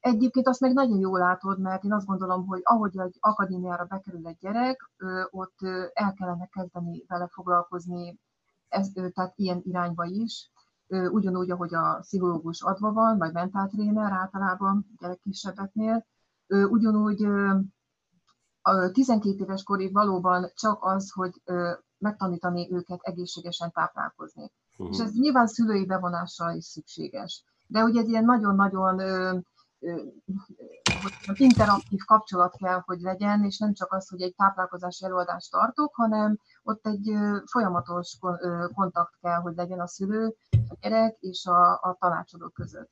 [0.00, 4.26] Egyébként azt meg nagyon jól látod, mert én azt gondolom, hogy ahogy egy akadémiára bekerül
[4.26, 4.90] egy gyerek,
[5.30, 5.58] ott
[5.92, 8.18] el kellene kezdeni vele foglalkozni,
[8.68, 10.50] ez, tehát ilyen irányba is,
[10.88, 16.06] ugyanúgy, ahogy a pszichológus adva van, vagy mentáltréner általában gyerekisebbeknél,
[16.48, 17.24] Ugyanúgy
[18.62, 21.42] a 12 éves korig valóban csak az, hogy
[21.98, 24.52] megtanítani őket egészségesen táplálkozni.
[24.72, 24.94] Uh-huh.
[24.94, 27.44] És ez nyilván szülői bevonással is szükséges.
[27.68, 29.00] De ugye egy ilyen nagyon-nagyon
[31.32, 36.38] interaktív kapcsolat kell, hogy legyen, és nem csak az, hogy egy táplálkozási előadást tartok, hanem
[36.62, 37.12] ott egy
[37.44, 38.18] folyamatos
[38.74, 42.90] kontakt kell, hogy legyen a szülő, a gyerek és a, a tanácsadó között.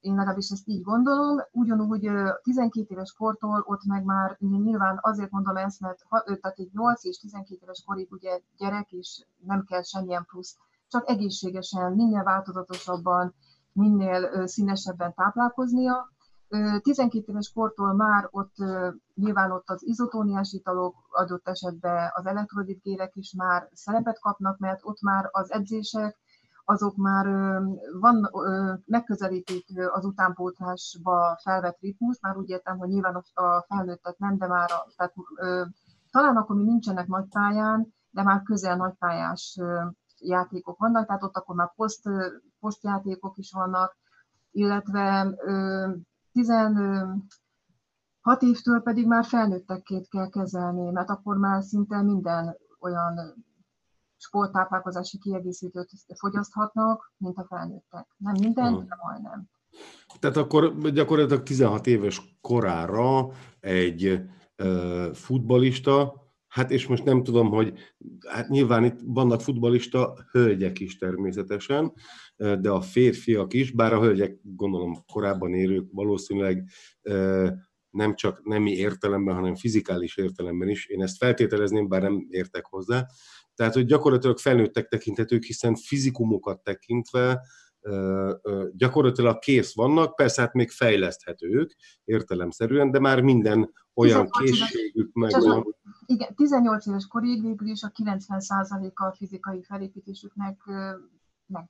[0.00, 2.10] Én legalábbis ezt így gondolom, ugyanúgy
[2.42, 7.18] 12 éves kortól ott meg már nyilván azért mondom ezt, mert tehát egy 8 és
[7.18, 10.56] 12 éves korig ugye gyerek, és nem kell semmilyen plusz,
[10.88, 13.34] csak egészségesen, minél változatosabban,
[13.78, 16.08] minél színesebben táplálkoznia,
[16.82, 18.54] 12 éves kortól már ott
[19.14, 25.00] nyilván ott az izotóniás italok, adott esetben az elektrolitgérek is már szerepet kapnak, mert ott
[25.00, 26.16] már az edzések,
[26.64, 27.26] azok már
[28.00, 28.30] van,
[28.86, 34.70] megközelítik az utánpótlásba felvett ritmus, már úgy értem, hogy nyilván a felnőttet nem, de már
[34.70, 35.14] a, tehát,
[36.10, 39.58] talán akkor mi nincsenek nagy pályán, de már közel nagypályás
[40.18, 42.08] játékok vannak, tehát ott akkor már poszt,
[42.60, 43.96] posztjátékok is vannak,
[44.50, 45.34] illetve
[46.32, 53.44] 16 évtől pedig már felnőttekként kell kezelni, mert akkor már szinte minden olyan
[54.16, 58.06] sporttáplálkozási kiegészítőt fogyaszthatnak, mint a felnőttek.
[58.16, 59.44] Nem minden, de majdnem.
[60.18, 63.28] Tehát akkor gyakorlatilag 16 éves korára
[63.60, 64.20] egy
[65.12, 67.72] futbalista Hát és most nem tudom, hogy
[68.26, 71.92] hát nyilván itt vannak futbalista hölgyek is természetesen,
[72.36, 76.64] de a férfiak is, bár a hölgyek gondolom korábban érők valószínűleg
[77.90, 80.86] nem csak nemi értelemben, hanem fizikális értelemben is.
[80.86, 83.06] Én ezt feltételezném, bár nem értek hozzá.
[83.54, 87.40] Tehát, hogy gyakorlatilag felnőttek tekinthetők, hiszen fizikumokat tekintve
[88.72, 95.76] gyakorlatilag kész vannak, persze hát még fejleszthetők értelemszerűen, de már minden olyan készségük megvan.
[96.06, 100.56] Igen, 18 éves korig végül is a 90%-a a fizikai felépítésüknek
[101.46, 101.66] meg,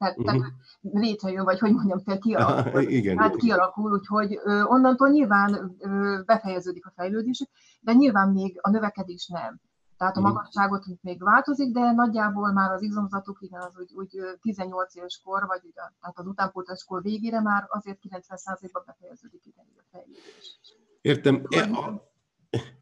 [0.00, 0.44] tehát, uh-huh.
[0.80, 2.80] létrejön, vagy hogy mondjam, tehát kialakul.
[2.80, 7.48] Igen, hát kialakul, úgyhogy ö, onnantól nyilván ö, befejeződik a fejlődésük,
[7.80, 9.60] de nyilván még a növekedés nem.
[10.00, 10.28] Tehát a mhm.
[10.28, 15.46] magasságot még változik, de nagyjából már az izomzatuk, igen, az úgy, úgy 18 éves kor,
[15.46, 20.58] vagy ugye, tehát az utánpótlás kor végére már azért 90%-ban befejeződik igen, a fejlődés.
[21.00, 21.42] Értem.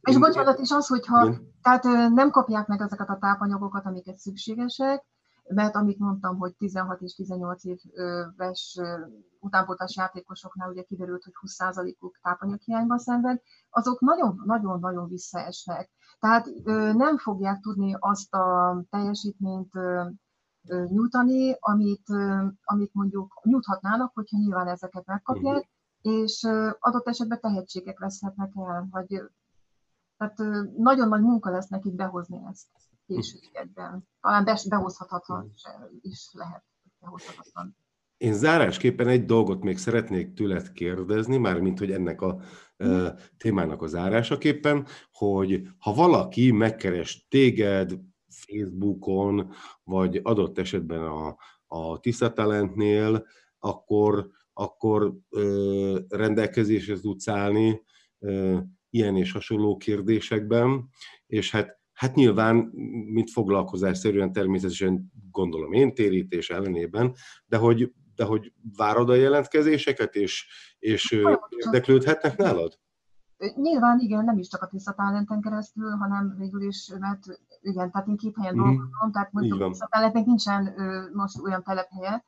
[0.01, 5.07] És bocsánat, és az, hogyha tehát nem kapják meg ezeket a tápanyagokat, amiket szükségesek,
[5.49, 8.79] mert amit mondtam, hogy 16 és 18 éves
[9.41, 13.41] utánpótlás játékosoknál ugye kiderült, hogy 20%-uk tápanyaghiányban szenved,
[13.71, 14.01] azok
[14.45, 15.91] nagyon-nagyon visszaesnek.
[16.21, 16.47] Tehát
[16.95, 19.73] nem fogják tudni azt a teljesítményt
[20.89, 22.09] nyújtani, amit,
[22.65, 25.69] amit mondjuk nyújthatnának, hogyha nyilván ezeket megkapják,
[26.03, 26.23] uh-huh.
[26.23, 26.49] és
[26.79, 29.23] adott esetben tehetségek veszhetnek el, vagy
[30.17, 30.39] tehát
[30.77, 32.67] nagyon nagy munka lesz nekik behozni ezt
[33.07, 34.09] későbbiekben.
[34.21, 35.53] Talán behozhatatlan
[36.01, 36.65] is lehet.
[37.01, 37.77] Behozhatatlan.
[38.19, 42.41] Én zárásképpen egy dolgot még szeretnék tőled kérdezni, mármint hogy ennek a
[42.79, 47.99] uh, témának a zárásaképpen, hogy ha valaki megkeres téged
[48.29, 49.53] Facebookon,
[49.85, 53.27] vagy adott esetben a, a Tisza Talentnél,
[53.59, 57.83] akkor, akkor uh, rendelkezésre tudsz állni
[58.19, 58.59] uh,
[58.91, 60.89] ilyen és hasonló kérdésekben,
[61.27, 62.57] és hát Hát nyilván,
[63.13, 67.15] mint foglalkozásszerűen természetesen gondolom én térítés ellenében,
[67.47, 70.47] de hogy de hogy várod a jelentkezéseket, és,
[70.79, 71.11] és
[71.49, 72.79] érdeklődhetnek nálad?
[73.55, 77.21] Nyilván igen, nem is csak a Tisza Talenten keresztül, hanem végül is, mert
[77.61, 78.59] igen, tehát én két helyen mm.
[78.59, 80.75] dolgozom, tehát mondjuk a Tisza Talentnek nincsen
[81.13, 82.25] most olyan telephelye,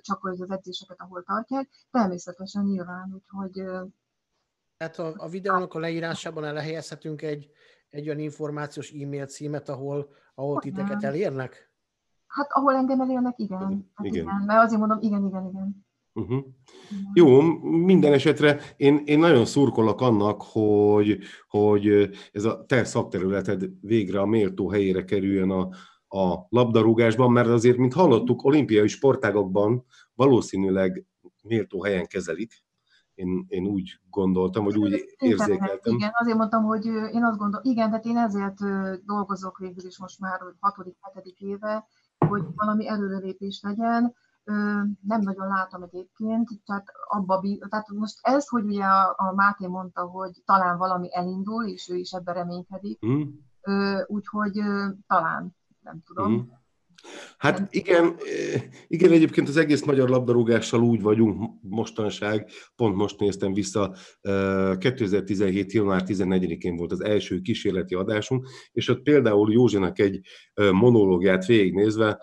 [0.00, 1.68] csak hogy az edzéseket, ahol tartják.
[1.90, 3.64] Természetesen nyilván, úgyhogy...
[4.76, 7.50] Tehát a, a videónak a leírásában elhelyezhetünk egy,
[7.88, 11.70] egy olyan információs e-mail címet, ahol, ahol titeket elérnek?
[12.26, 13.90] Hát ahol engem elérnek, igen.
[13.94, 14.24] Hát igen.
[14.24, 14.42] igen.
[14.46, 15.86] Mert azért mondom, igen, igen, igen.
[16.16, 16.44] Uh-huh.
[17.14, 21.18] Jó, minden esetre én, én nagyon szurkolok annak, hogy,
[21.48, 25.68] hogy ez a te szakterületed végre a méltó helyére kerüljön a,
[26.18, 31.06] a labdarúgásban, mert azért, mint hallottuk, olimpiai sportágokban valószínűleg
[31.42, 32.64] méltó helyen kezelik.
[33.14, 35.94] Én, én úgy gondoltam, hogy úgy érzékeltem.
[35.94, 38.58] Igen, azért mondtam, hogy én azt gondolom, igen, tehát én ezért
[39.04, 41.38] dolgozok végül is most már 6.-7.
[41.38, 41.86] éve,
[42.18, 44.14] hogy valami előrelépés legyen.
[45.00, 50.02] Nem nagyon látom egyébként, tehát, abba, tehát most ez, hogy ugye a, a Máté mondta,
[50.02, 53.22] hogy talán valami elindul, és ő is ebben reménykedik, mm.
[54.06, 54.60] úgyhogy
[55.06, 56.32] talán, nem tudom.
[56.32, 56.40] Mm.
[57.38, 58.16] Hát igen,
[58.86, 63.94] igen, egyébként az egész magyar labdarúgással úgy vagyunk mostanság, pont most néztem vissza,
[64.78, 65.72] 2017.
[65.72, 70.20] január 14-én volt az első kísérleti adásunk, és ott például Józsinak egy
[70.54, 72.18] monológiát végignézve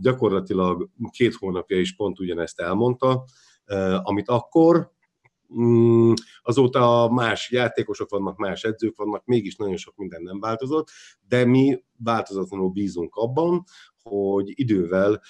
[0.00, 3.24] gyakorlatilag két hónapja is pont ugyanezt elmondta,
[4.02, 4.92] amit akkor,
[5.60, 6.12] mm,
[6.42, 10.88] azóta más játékosok vannak, más edzők vannak, mégis nagyon sok minden nem változott,
[11.28, 13.64] de mi változatlanul bízunk abban,
[14.02, 15.22] hogy idővel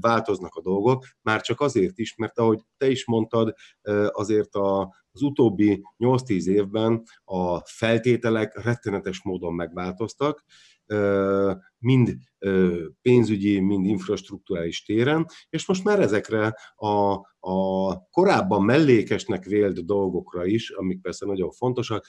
[0.00, 3.54] változnak a dolgok, már csak azért is, mert ahogy te is mondtad,
[4.08, 10.44] azért a, az utóbbi 8-10 évben a feltételek rettenetes módon megváltoztak,
[11.78, 12.16] mind
[13.02, 20.70] pénzügyi, mind infrastruktúrális téren, és most már ezekre a, a korábban mellékesnek vélt dolgokra is,
[20.70, 22.06] amik persze nagyon fontosak,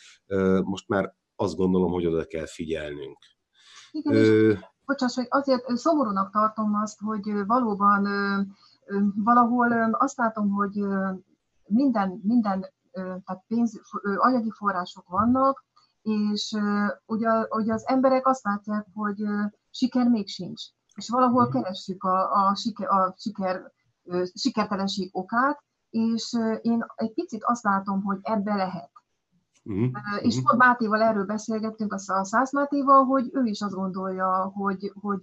[0.63, 3.17] most már azt gondolom, hogy oda kell figyelnünk.
[3.91, 8.07] Igen, bocsáss, hogy azért szomorúnak tartom azt, hogy valóban
[9.15, 10.85] valahol azt látom, hogy
[11.65, 13.81] minden, minden tehát pénz,
[14.17, 15.65] anyagi források vannak,
[16.01, 16.57] és
[17.05, 19.23] ugye, ugye az emberek azt látják, hogy
[19.69, 20.63] siker még sincs.
[20.95, 21.51] És valahol mhm.
[21.51, 23.71] keressük a, a, siker, a siker,
[24.33, 28.91] sikertelenség okát, és én egy picit azt látom, hogy ebbe lehet.
[29.63, 29.91] Uh-huh.
[30.21, 30.49] És uh-huh.
[30.49, 35.21] pont Mátéval erről beszélgettünk, a Szász Mátéval, hogy ő is azt gondolja, hogy, hogy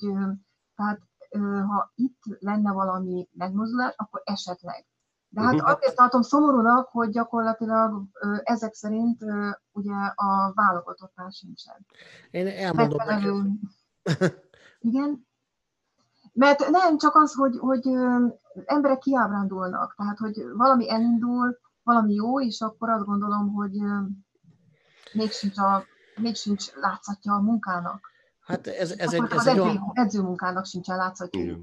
[0.77, 1.01] tehát
[1.67, 4.87] ha itt lenne valami megmozdulás, akkor esetleg.
[5.29, 5.71] De hát uh-huh.
[5.71, 8.03] azért tartom szomorúnak, hogy gyakorlatilag
[8.43, 9.25] ezek szerint
[9.73, 11.87] ugye a válogatottnál sincsen.
[12.31, 13.47] Én elmondom neked.
[14.79, 15.27] Igen?
[16.33, 17.87] Mert nem csak az, hogy, hogy
[18.65, 23.77] emberek kiábrándulnak, tehát hogy valami elindul, valami jó, és akkor azt gondolom, hogy
[25.13, 25.85] még sincs, a,
[26.15, 28.01] még sincs látszatja a munkának.
[28.41, 29.91] Hát ez, ez egy, ez egy olyan...
[29.93, 31.59] edzőmunkának sincsen látszatja.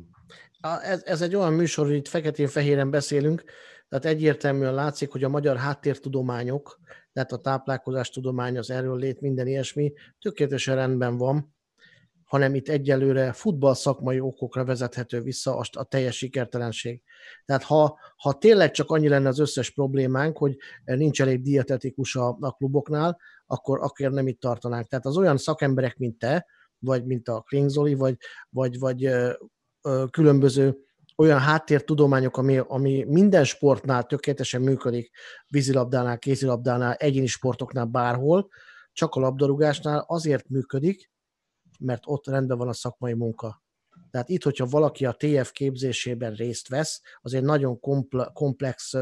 [0.81, 3.43] Ez, ez egy olyan műsor, hogy itt feketén-fehéren beszélünk,
[3.89, 6.79] tehát egyértelműen látszik, hogy a magyar háttértudományok,
[7.13, 11.55] tehát a táplálkozás tudomány, az erről lét, minden ilyesmi tökéletesen rendben van,
[12.23, 17.01] hanem itt egyelőre futball szakmai okokra vezethető vissza a, a teljes sikertelenség.
[17.45, 22.37] Tehát ha, ha tényleg csak annyi lenne az összes problémánk, hogy nincs elég dietetikus a,
[22.39, 24.87] a kluboknál, akkor, akkor nem itt tartanánk.
[24.87, 26.45] Tehát az olyan szakemberek, mint te,
[26.79, 28.17] vagy mint a Klingzoli, vagy,
[28.49, 29.33] vagy, vagy ö,
[29.81, 30.77] ö, különböző
[31.17, 35.11] olyan háttértudományok, ami, ami minden sportnál tökéletesen működik,
[35.47, 38.47] vízilabdánál, kézilabdánál, egyéni sportoknál, bárhol,
[38.93, 41.11] csak a labdarúgásnál azért működik,
[41.79, 43.63] mert ott rendben van a szakmai munka.
[44.11, 47.79] Tehát itt, hogyha valaki a TF képzésében részt vesz, az egy nagyon
[48.33, 48.93] komplex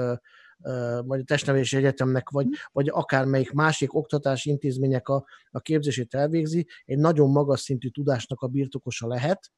[1.06, 6.98] vagy a testnevelési egyetemnek, vagy, vagy akármelyik másik oktatási intézmények a, a képzését elvégzi, egy
[6.98, 9.52] nagyon magas szintű tudásnak a birtokosa lehet,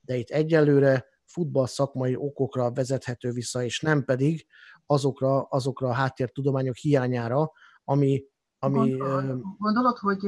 [0.00, 4.46] de itt egyelőre futball szakmai okokra vezethető vissza, és nem pedig
[4.86, 7.52] azokra, azokra a háttértudományok hiányára,
[7.84, 8.24] ami,
[8.62, 10.18] ami, gondolod, gondolod, hogy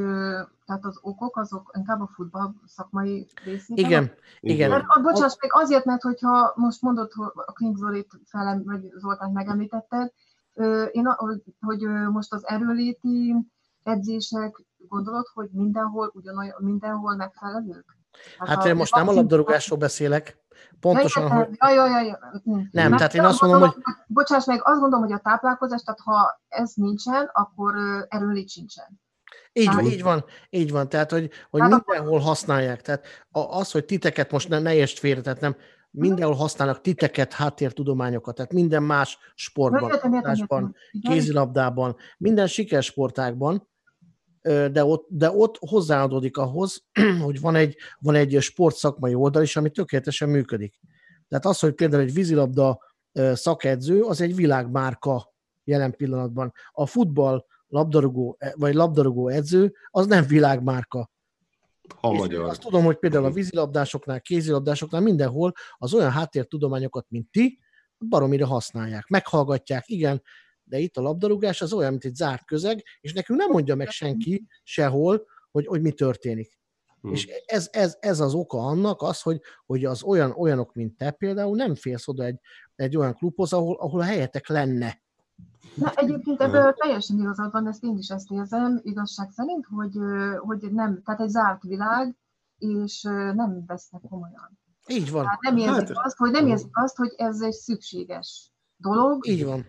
[0.67, 3.85] tehát az okok azok inkább a futball szakmai részében?
[3.85, 4.71] Igen, igen.
[4.71, 8.93] Mert, a, bocsáss, még azért, mert hogyha most mondod, hogy a King Zolit felem, vagy
[8.97, 10.13] Zoltán megemlítetted,
[10.91, 11.17] én,
[11.61, 11.81] hogy
[12.11, 13.35] most az erőléti
[13.83, 17.97] edzések, gondolod, hogy mindenhol ugyanolyan, mindenhol megfelelők?
[18.39, 20.42] Hát, hát én most nem a labdarúgásról beszélek,
[20.81, 21.49] pontosan, hogy...
[21.59, 23.75] Jaj, jaj, jaj, Nem, Mert tehát én azt mondom, hogy...
[24.07, 27.75] Bocsáss meg, azt gondolom, hogy a táplálkozás, tehát ha ez nincsen, akkor
[28.09, 29.01] erőlét sincsen.
[29.53, 30.89] Így van, így van, így van.
[30.89, 32.83] Tehát, hogy, hogy hát mindenhol használják.
[32.83, 35.57] Tehát az, hogy titeket most ne, ne értsd félre, tehát nem,
[35.91, 39.93] mindenhol használnak titeket, háttértudományokat, tehát minden más sportban,
[41.01, 43.69] kézilabdában, minden sikersportákban,
[44.43, 46.85] de ott, de ott hozzáadódik ahhoz,
[47.25, 50.81] hogy van egy, van egy sportszakmai oldal is, ami tökéletesen működik.
[51.29, 52.79] Tehát az, hogy például egy vízilabda
[53.33, 55.33] szakedző, az egy világmárka
[55.65, 56.53] jelen pillanatban.
[56.73, 61.11] A futball labdarúgó, e, vagy labdarúgó edző, az nem világmárka.
[61.97, 62.49] Ha magyar.
[62.49, 67.59] Azt tudom, hogy például a vízilabdásoknál, kézilabdásoknál mindenhol az olyan háttértudományokat, mint ti,
[68.09, 69.07] baromira használják.
[69.09, 70.23] Meghallgatják, igen,
[70.65, 73.89] de itt a labdarúgás az olyan, mint egy zárt közeg, és nekünk nem mondja meg
[73.89, 76.61] senki sehol, hogy, hogy mi történik.
[77.01, 77.13] Hmm.
[77.13, 81.11] És ez, ez, ez az oka annak, az, hogy, hogy az olyan, olyanok, mint te
[81.11, 82.39] például nem félsz oda egy,
[82.75, 85.01] egy olyan klubhoz, ahol, ahol a helyetek lenne.
[85.75, 89.97] Na, egyébként ebből teljesen igazad van, ezt én is ezt érzem, igazság szerint, hogy,
[90.39, 92.17] hogy nem, tehát egy zárt világ,
[92.59, 93.03] és
[93.35, 94.59] nem vesznek komolyan.
[94.87, 95.23] Így van.
[95.23, 98.53] Tehát nem érzik, hát, azt, hogy nem érzik azt, hogy ez egy szükséges
[98.83, 99.27] dolog.
[99.27, 99.67] Így van.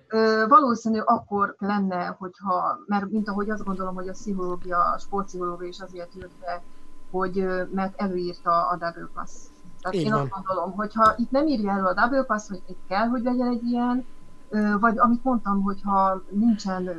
[0.47, 5.79] Valószínű akkor lenne, hogyha, mert mint ahogy azt gondolom, hogy a pszichológia, a sportpszichológia is
[5.79, 6.61] azért jött be,
[7.11, 9.31] hogy mert előírta a Double Pass
[9.81, 10.21] Tehát Így én van.
[10.21, 13.47] azt gondolom, hogyha itt nem írja elő a Double Pass, hogy itt kell, hogy legyen
[13.47, 14.05] egy ilyen,
[14.79, 16.89] vagy amit mondtam, hogyha nincsen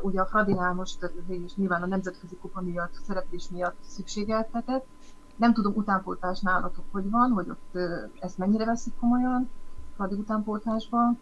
[0.00, 4.86] ugye a Fradinál most végül nyilván a nemzetközi kupa miatt, szereplés miatt szükségeltetett.
[5.36, 7.78] Nem tudom, utánpótlás nálatok hogy van, hogy ott
[8.20, 9.50] ezt mennyire veszik komolyan,
[9.96, 11.18] Fradi utánpótlásban.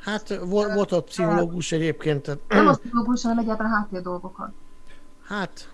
[0.00, 2.38] Hát volt, volt ott pszichológus egyébként.
[2.48, 4.50] Nem a pszichológus, hanem egyáltalán háttér dolgokat.
[5.24, 5.68] Hát,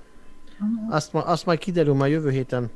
[0.53, 0.95] uh-huh.
[0.95, 2.70] azt, azt majd kiderül majd jövő héten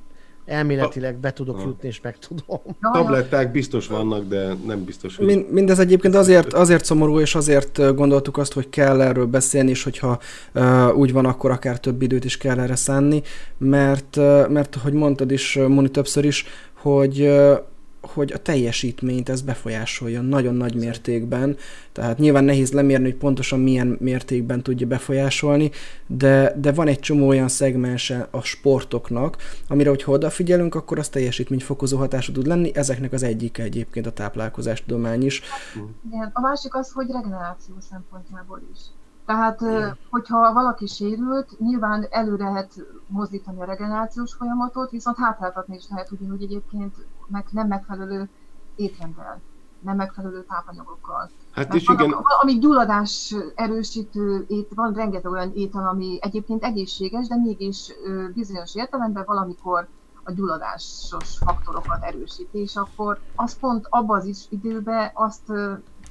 [0.50, 2.60] elméletileg be tudok jutni, és meg tudom.
[2.92, 5.26] Tabletták biztos vannak, de nem biztos, hogy...
[5.26, 9.82] Mind, mindez egyébként azért, azért szomorú, és azért gondoltuk azt, hogy kell erről beszélni, és
[9.82, 10.18] hogyha
[10.54, 13.22] uh, úgy van, akkor akár több időt is kell erre szánni,
[13.58, 16.44] mert, uh, mert hogy mondtad is, Moni többször is,
[16.74, 17.58] hogy uh,
[18.02, 21.56] hogy a teljesítményt ez befolyásoljon nagyon nagy mértékben.
[21.92, 25.70] Tehát nyilván nehéz lemérni, hogy pontosan milyen mértékben tudja befolyásolni,
[26.06, 29.36] de, de van egy csomó olyan szegmense a sportoknak,
[29.68, 32.70] amire, hogyha odafigyelünk, akkor az teljesítményfokozó hatású tud lenni.
[32.74, 35.42] Ezeknek az egyik egyébként a táplálkozás tudomány is.
[36.06, 36.30] Igen.
[36.32, 38.80] A másik az, hogy regeneráció szempontjából is.
[39.30, 39.96] Tehát, Igen.
[40.10, 42.72] hogyha valaki sérült, nyilván elő lehet
[43.06, 46.94] mozdítani a regenerációs folyamatot, viszont hátráltatni is lehet ugyanúgy egyébként
[47.26, 48.28] meg nem megfelelő
[48.76, 49.40] étrenddel,
[49.80, 51.30] nem megfelelő tápanyagokkal.
[51.50, 52.12] Hát is igen.
[52.42, 57.92] Ami gyulladás erősítő ét, van rengeteg olyan étel, ami egyébként egészséges, de mégis
[58.34, 59.88] bizonyos értelemben valamikor
[60.22, 65.52] a gyulladásos faktorokat erősíti, és akkor az pont abban az időben azt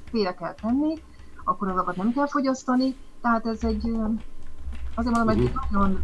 [0.10, 1.02] félre kell tenni,
[1.44, 3.92] akkor azokat nem kell fogyasztani, tehát ez egy,
[4.96, 5.72] azért mondom, egy uh-huh.
[5.72, 6.04] nagyon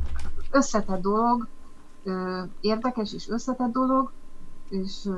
[0.51, 1.47] összetett dolog,
[2.61, 4.11] érdekes és összetett dolog,
[4.69, 5.09] és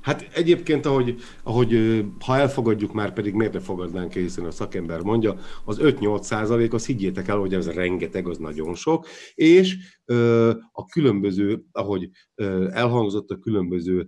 [0.00, 5.00] Hát egyébként, ahogy, ahogy ha elfogadjuk már, pedig miért ne fogadnánk el, hiszen a szakember
[5.00, 9.76] mondja, az 5-8 százalék, az higgyétek el, hogy ez rengeteg, az nagyon sok, és
[10.72, 12.10] a különböző, ahogy
[12.70, 14.06] elhangzott, a különböző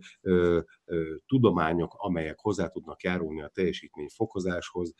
[1.26, 4.94] tudományok, amelyek hozzá tudnak járulni a teljesítmény fokozáshoz,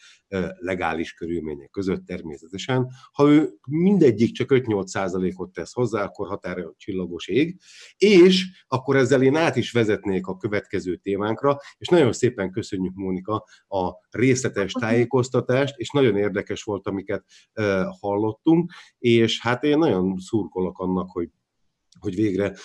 [0.59, 2.88] legális körülmények között természetesen.
[3.12, 7.61] Ha ő mindegyik csak 5-8 százalékot tesz hozzá, akkor határa csillagos ég,
[7.96, 13.44] és akkor ezzel én át is vezetnék a következő témánkra, és nagyon szépen köszönjük Mónika
[13.68, 17.24] a részletes tájékoztatást, és nagyon érdekes volt, amiket
[18.00, 21.28] hallottunk, és hát én nagyon szurkolok annak, hogy
[21.99, 22.57] hogy végre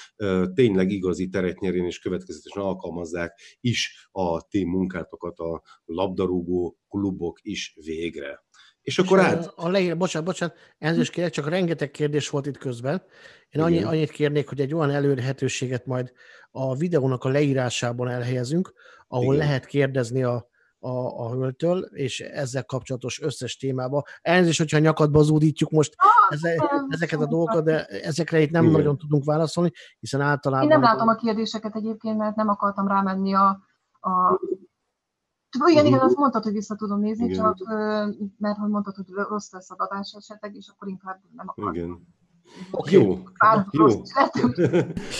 [0.54, 7.78] tényleg igazi teret nyerjen és következetesen alkalmazzák is a ti munkátokat a labdarúgó klubok is
[7.86, 8.46] végre.
[8.82, 9.52] És akkor át...
[9.56, 13.04] A leír, bocsánat, bocsánat, elnézést kérek, csak rengeteg kérdés volt itt közben.
[13.50, 16.12] Én annyi, annyit kérnék, hogy egy olyan előrhetőséget majd
[16.52, 18.74] a videónak a leírásában elhelyezünk,
[19.08, 19.46] ahol Igen.
[19.46, 20.50] lehet kérdezni a,
[20.88, 24.04] a, a hölgytől, és ezzel kapcsolatos összes témába.
[24.22, 25.96] Elnézést, hogyha nyakadba zúdítjuk most
[26.30, 28.76] eze, ezeket a dolgokat, de ezekre itt nem Igen.
[28.76, 30.64] nagyon tudunk válaszolni, hiszen általában...
[30.64, 33.48] Én nem látom a kérdéseket egyébként, mert nem akartam rámenni a,
[34.00, 34.40] a
[35.66, 37.38] igen, igen, azt mondtad, hogy vissza tudom nézni, igen.
[37.38, 37.58] csak
[38.38, 41.74] mert hogy mondtad, hogy rossz lesz a adás esetleg, és akkor inkább nem akartam.
[41.74, 42.08] Igen.
[42.72, 42.94] Okay.
[42.94, 43.20] Jó.
[43.72, 43.88] Jó.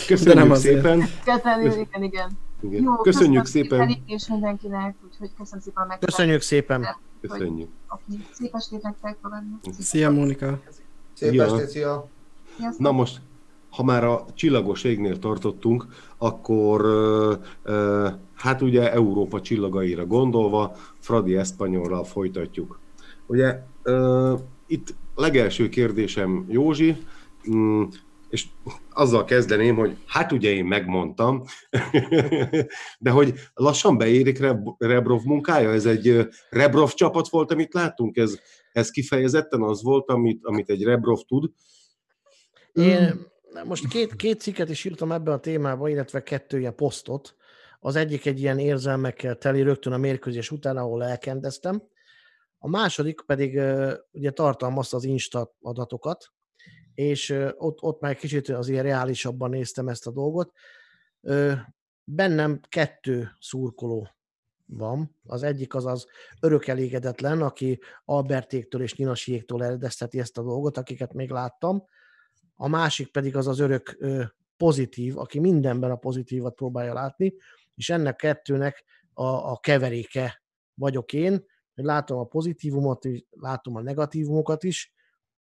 [0.08, 1.04] Köszönjük szépen.
[1.24, 2.47] Köszönjük, igen, igen.
[2.62, 2.84] Igen.
[2.84, 3.98] Jó, köszönjük szépen.
[4.06, 6.00] És mindenkinek, úgyhogy köszönjük szépen meg.
[6.00, 6.86] Köszönjük szépen.
[7.22, 7.70] Köszönjük.
[7.88, 8.26] Okay.
[8.32, 9.18] Szép estét nektek,
[9.80, 10.60] Szia, Mónika.
[11.14, 11.44] Szép ja.
[11.44, 12.10] estét, szia.
[12.78, 13.22] Na most,
[13.70, 15.86] ha már a csillagos égnél tartottunk,
[16.18, 16.86] akkor
[18.34, 22.80] hát ugye Európa csillagaira gondolva, Fradi Eszpanyolral folytatjuk.
[23.26, 23.64] Ugye
[24.68, 26.98] itt legelső kérdésem Józsi,
[27.52, 27.84] mm,
[28.30, 28.46] és
[28.90, 31.44] azzal kezdeném, hogy hát ugye én megmondtam,
[33.00, 34.40] de hogy lassan beérik
[34.78, 38.40] Rebrov munkája, ez egy Rebrov csapat volt, amit láttunk, ez,
[38.72, 41.52] ez kifejezetten az volt, amit, amit egy Rebrov tud.
[42.74, 43.26] Én
[43.66, 47.36] most két, két cikket is írtam ebbe a témába, illetve kettő ilyen posztot.
[47.80, 51.84] Az egyik egy ilyen érzelmekkel teli rögtön a mérkőzés után, ahol elkendeztem.
[52.58, 53.62] A második pedig
[54.12, 56.32] ugye tartalmazta az Insta adatokat,
[56.98, 60.52] és ott, ott már kicsit azért reálisabban néztem ezt a dolgot.
[62.04, 64.10] Bennem kettő szurkoló
[64.66, 65.16] van.
[65.26, 66.08] Az egyik az az
[66.40, 71.84] örök elégedetlen, aki Albertéktől és Nyinasiéktól eredezteti ezt a dolgot, akiket még láttam.
[72.56, 73.98] A másik pedig az az örök
[74.58, 77.34] pozitív, aki mindenben a pozitívat próbálja látni,
[77.76, 78.84] és ennek kettőnek
[79.14, 80.42] a, a keveréke
[80.74, 81.46] vagyok én,
[81.76, 84.96] hogy látom a pozitívumot, látom a negatívumokat is,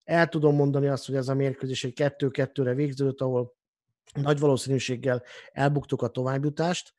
[0.04, 3.54] el tudom mondani azt, hogy ez a mérkőzés egy 2-2-re végződött, ahol
[4.12, 5.22] nagy valószínűséggel
[5.52, 6.94] elbuktuk a továbbjutást,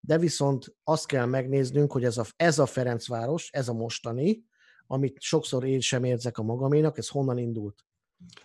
[0.00, 4.44] de viszont azt kell megnéznünk, hogy ez a, ez a Ferencváros, ez a mostani,
[4.86, 7.84] amit sokszor én sem érzek a magaménak, ez honnan indult.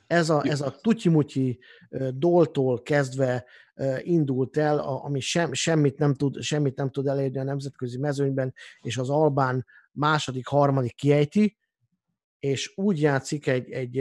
[0.07, 1.59] Ez a, ez a tutyimutyi
[2.13, 3.45] doltól kezdve
[3.99, 8.97] indult el, ami sem, semmit, nem tud, semmit nem tud elérni a nemzetközi mezőnyben, és
[8.97, 11.57] az Albán második, harmadik kiejti,
[12.39, 13.97] és úgy játszik egy, egy,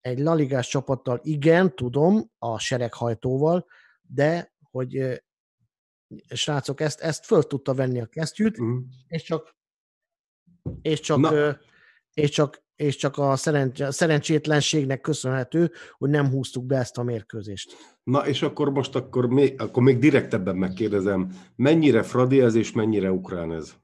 [0.00, 3.66] egy laligás csapattal, igen, tudom, a sereghajtóval,
[4.02, 5.22] de hogy
[6.28, 8.78] srácok, ezt, ezt föl tudta venni a kesztyűt, mm.
[9.06, 9.58] és csak
[10.82, 11.34] és csak,
[12.14, 17.76] és csak, és csak a szerencs, szerencsétlenségnek köszönhető, hogy nem húztuk be ezt a mérkőzést.
[18.02, 23.10] Na, és akkor most akkor még, akkor még direktebben megkérdezem, mennyire fradi ez, és mennyire
[23.10, 23.74] ukrán ez?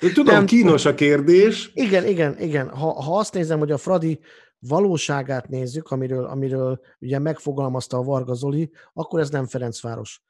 [0.00, 1.70] Én tudom, nem, kínos a kérdés.
[1.74, 2.68] Igen, igen, igen.
[2.68, 4.20] Ha, ha azt nézem, hogy a Fradi
[4.58, 10.22] valóságát nézzük, amiről, amiről ugye megfogalmazta a Varga Zoli, akkor ez nem Ferencváros.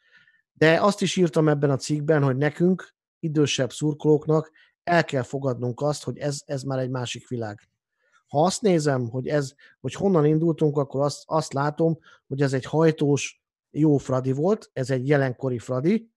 [0.52, 4.50] De azt is írtam ebben a cikkben, hogy nekünk, idősebb szurkolóknak
[4.84, 7.60] el kell fogadnunk azt, hogy ez, ez már egy másik világ.
[8.26, 12.64] Ha azt nézem, hogy, ez, hogy honnan indultunk, akkor azt, azt látom, hogy ez egy
[12.64, 16.11] hajtós, jó Fradi volt, ez egy jelenkori Fradi,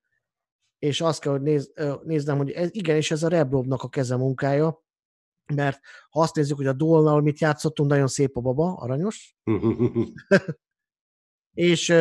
[0.85, 1.73] és azt kell, hogy néz,
[2.03, 4.83] néznem, hogy ez, igenis ez a Rebrobnak a keze munkája,
[5.53, 5.79] mert
[6.09, 9.35] ha azt nézzük, hogy a Dolnal mit játszottunk, nagyon szép a baba, aranyos,
[11.53, 11.93] és,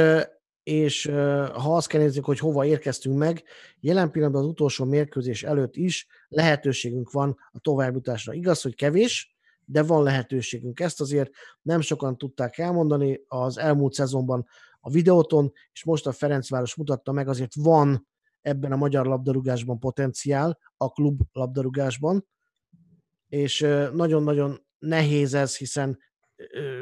[0.63, 1.07] és
[1.53, 3.43] ha azt kell nézzük, hogy hova érkeztünk meg,
[3.81, 8.33] jelen pillanatban az utolsó mérkőzés előtt is lehetőségünk van a továbbjutásra.
[8.33, 10.81] Igaz, hogy kevés, de van lehetőségünk.
[10.81, 11.31] Ezt azért
[11.63, 14.47] nem sokan tudták elmondani az elmúlt szezonban
[14.81, 18.13] a videóton, és most a Ferencváros mutatta meg, azért van
[18.45, 22.27] ebben a magyar labdarúgásban potenciál, a klub labdarúgásban,
[23.29, 23.61] és
[23.93, 25.99] nagyon-nagyon nehéz ez, hiszen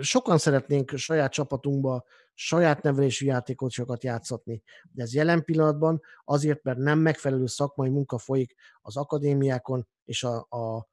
[0.01, 2.05] sokan szeretnénk saját csapatunkba
[2.35, 8.55] saját nevelési játékosokat játszatni, de ez jelen pillanatban azért, mert nem megfelelő szakmai munka folyik
[8.81, 10.89] az akadémiákon és a, a,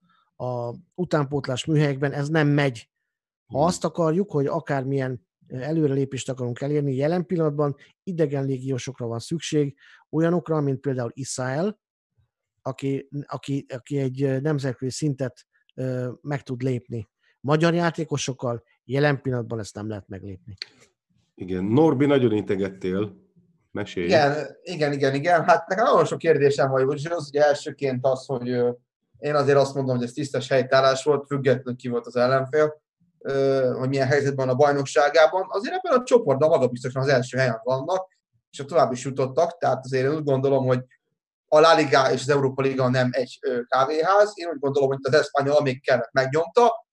[0.45, 2.89] a utánpótlás műhelyekben, ez nem megy.
[3.45, 3.67] Ha hmm.
[3.67, 9.77] azt akarjuk, hogy akármilyen előrelépést akarunk elérni, jelen pillanatban idegen légiósokra van szükség,
[10.09, 11.79] olyanokra, mint például Israel,
[12.61, 15.45] aki, aki, aki egy nemzetközi szintet
[16.21, 17.09] meg tud lépni.
[17.39, 20.53] Magyar játékosokkal jelen pillanatban ezt nem lehet meglépni.
[21.35, 23.27] Igen, Norbi, nagyon integettél.
[23.71, 24.05] Mesélj.
[24.05, 25.43] Igen, igen, igen, igen.
[25.43, 28.47] Hát nekem nagyon sok kérdésem van, és az ugye elsőként az, hogy
[29.17, 32.81] én azért azt mondom, hogy ez tisztes helytállás volt, függetlenül ki volt az ellenfél,
[33.77, 35.45] hogy milyen helyzetben van a bajnokságában.
[35.49, 38.17] Azért ebben a csoportban magabiztosan az első helyen vannak,
[38.51, 40.79] és a tovább is jutottak, tehát azért én úgy gondolom, hogy
[41.47, 44.31] a La Liga és az Európa Liga nem egy kávéház.
[44.33, 46.85] Én úgy gondolom, hogy az Espanyol amíg kellett megnyomta.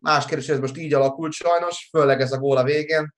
[0.00, 3.14] Más kérdés, ez most így alakult sajnos, főleg ez a gól a végén.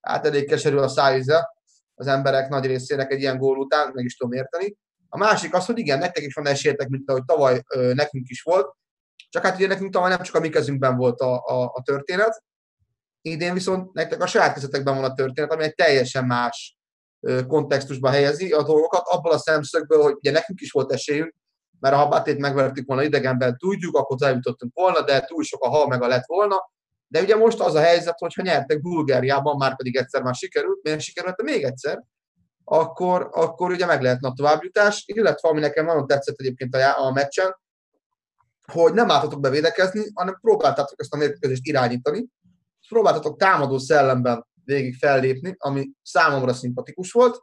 [0.00, 1.48] Hát elég keserű a szájíze
[1.94, 4.76] az emberek nagy részének egy ilyen gól után, meg is tudom érteni.
[5.08, 8.42] A másik az, hogy igen, nektek is van esélyetek, mint ahogy tavaly ö, nekünk is
[8.42, 8.74] volt,
[9.28, 12.42] csak hát ugye nekünk tavaly nem csak a mi kezünkben volt a, a, a történet,
[13.20, 16.76] idén viszont nektek a saját kezetekben van a történet, ami egy teljesen más
[17.46, 21.34] kontextusba helyezi a dolgokat, abból a szemszögből, hogy ugye nekünk is volt esélyünk,
[21.80, 25.86] mert ha Batét megvertük volna idegenben, tudjuk, akkor eljutottunk volna, de túl sok a hal
[25.86, 26.70] meg a lett volna.
[27.08, 30.82] De ugye most az a helyzet, hogy ha nyertek Bulgáriában, már pedig egyszer már sikerült,
[30.82, 32.04] miért sikerült, még egyszer,
[32.64, 37.12] akkor, akkor ugye meg lehetne a továbbjutás, illetve ami nekem nagyon tetszett egyébként a, a
[37.12, 37.56] meccsen,
[38.72, 42.26] hogy nem álltatok bevédekezni, hanem próbáltátok ezt a mérkőzést irányítani,
[42.88, 47.42] próbáltatok támadó szellemben végig fellépni, ami számomra szimpatikus volt,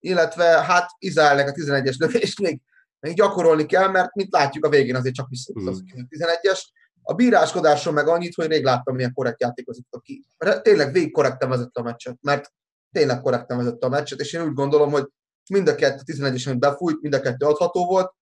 [0.00, 2.60] illetve hát Izraelnek a 11-es lövést még,
[3.00, 5.66] még gyakorolni kell, mert mint látjuk a végén azért csak vissza mm.
[5.66, 6.60] az 11-es.
[7.02, 10.24] A bíráskodáson meg annyit, hogy rég láttam, milyen korrekt játékozott ki.
[10.62, 12.52] Tényleg végig korrekten vezette a meccset, mert
[12.92, 15.06] tényleg korrekten vezette a meccset, és én úgy gondolom, hogy
[15.50, 18.12] mind a kettő 11-es, amit befújt, mind a kettő adható volt.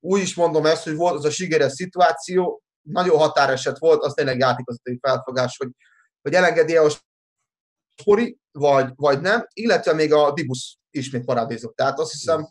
[0.00, 4.38] Úgy is mondom ezt, hogy volt az a sikeres szituáció, nagyon határeset volt, az tényleg
[4.38, 5.68] játékozatai felfogás, hogy,
[6.22, 6.88] hogy elengedi a
[7.96, 11.76] Spori, vagy, vagy nem, illetve még a Dibus ismét parádézott.
[11.76, 12.48] Tehát azt hiszem,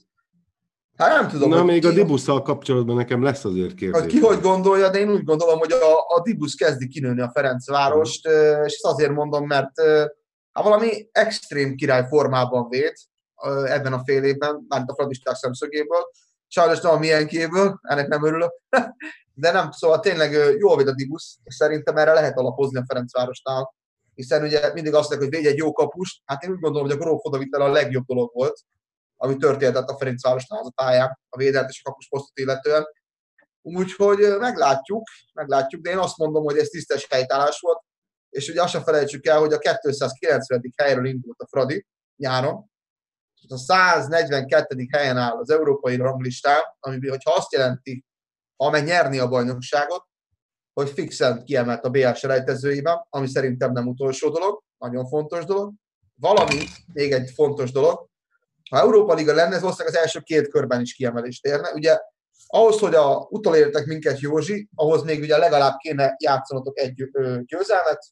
[0.97, 1.49] hát nem tudom.
[1.49, 4.13] Na, még ki, a Dibusszal kapcsolatban nekem lesz azért kérdés.
[4.13, 8.29] Ki hogy gondolja, de én úgy gondolom, hogy a, a Dibus kezdi kinőni a Ferencvárost,
[8.29, 8.63] mm.
[8.63, 9.81] és ezt azért mondom, mert
[10.51, 12.93] hát valami extrém király formában véd
[13.65, 16.09] ebben a fél évben, mármint a fradisták szemszögéből.
[16.51, 18.51] Sajnos nem a milyenkéből, ennek nem örülök.
[19.33, 23.73] De nem, szóval tényleg jól véd a Dibus, és szerintem erre lehet alapozni a Ferencvárosnál
[24.19, 26.97] hiszen ugye mindig azt mondják, hogy védj egy jó kapust, hát én úgy gondolom, hogy
[26.97, 28.59] a gróf odavitel a legjobb dolog volt,
[29.17, 32.85] ami történhetett a Ferencvárosnál az a pályán, a védelt és a kapus posztot illetően.
[33.61, 37.81] Úgyhogy meglátjuk, meglátjuk, de én azt mondom, hogy ez tisztes helytállás volt,
[38.29, 40.73] és ugye azt sem felejtsük el, hogy a 290.
[40.75, 41.85] helyről indult a Fradi
[42.15, 42.68] nyáron,
[43.51, 44.87] a 142.
[44.91, 48.05] helyen áll az európai ranglistán, ami hogyha azt jelenti,
[48.55, 50.05] ha meg nyerni a bajnokságot,
[50.73, 55.73] hogy fixen kiemelt a BL selejtezőiben, ami szerintem nem utolsó dolog, nagyon fontos dolog.
[56.15, 58.07] Valamint még egy fontos dolog,
[58.69, 61.71] ha Európa Liga lenne, ez valószínűleg az első két körben is kiemelést érne.
[61.71, 61.99] Ugye
[62.47, 66.93] ahhoz, hogy a, utolértek minket Józsi, ahhoz még ugye legalább kéne játszanotok egy
[67.45, 68.05] győzelmet,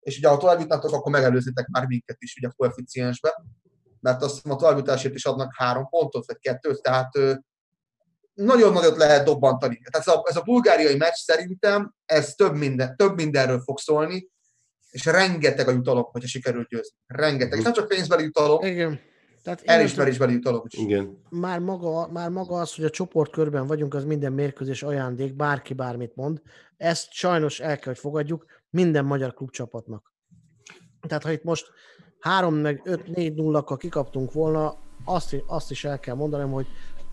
[0.00, 2.72] és ugye ha tovább jutnátok, akkor megelőzitek már minket is ugye a
[4.02, 7.10] mert azt a továbbjutásért is adnak három pontot, vagy kettőt, tehát
[8.34, 9.80] nagyon nagyot lehet dobbantani.
[9.90, 14.30] Tehát ez a, ez a bulgáriai meccs szerintem ez több, minden, több mindenről fog szólni,
[14.90, 16.96] és rengeteg a jutalom, hogyha sikerül győzni.
[17.06, 17.58] Rengeteg.
[17.58, 19.00] És nem csak pénzbeli jutalom, Igen.
[19.42, 20.78] Tehát elismerésbeli jutalom is.
[20.78, 21.22] Igen.
[21.28, 26.16] Már maga, már maga az, hogy a csoportkörben vagyunk, az minden mérkőzés ajándék, bárki bármit
[26.16, 26.42] mond.
[26.76, 30.12] Ezt sajnos el kell, hogy fogadjuk minden magyar klubcsapatnak.
[31.08, 31.70] Tehát ha itt most
[32.22, 36.66] 3 meg 5 4 0 kikaptunk volna, azt, azt is el kell mondanom, hogy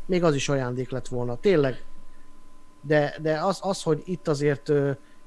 [0.05, 1.37] még az is ajándék lett volna.
[1.37, 1.85] Tényleg.
[2.81, 4.71] De, de az, az, hogy itt azért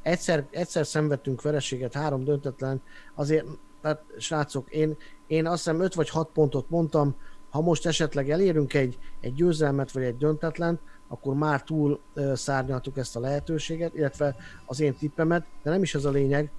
[0.03, 2.83] egyszer, egyszer szenvedtünk vereséget, három döntetlen,
[3.15, 3.47] azért,
[3.83, 7.17] hát srácok, én, én azt hiszem 5 vagy 6 pontot mondtam,
[7.51, 12.01] ha most esetleg elérünk egy, egy győzelmet vagy egy döntetlen, akkor már túl
[12.35, 16.51] szárnyaltuk ezt a lehetőséget, illetve az én tippemet, de nem is ez a lényeg,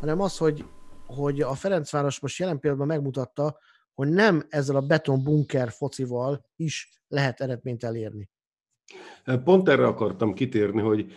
[0.00, 0.64] hanem az, hogy,
[1.14, 3.58] hogy a Ferencváros most jelen pillanatban megmutatta,
[3.94, 8.30] hogy nem ezzel a beton bunker focival is lehet eredményt elérni.
[9.44, 11.12] Pont erre akartam kitérni, hogy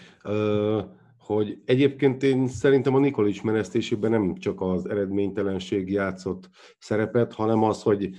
[1.17, 7.81] hogy egyébként én szerintem a Nikolics menesztésében nem csak az eredménytelenség játszott szerepet, hanem az,
[7.81, 8.09] hogy,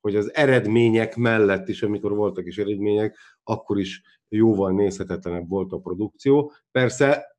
[0.00, 5.78] hogy az eredmények mellett is, amikor voltak is eredmények, akkor is jóval nézhetetlenebb volt a
[5.78, 6.52] produkció.
[6.70, 7.35] Persze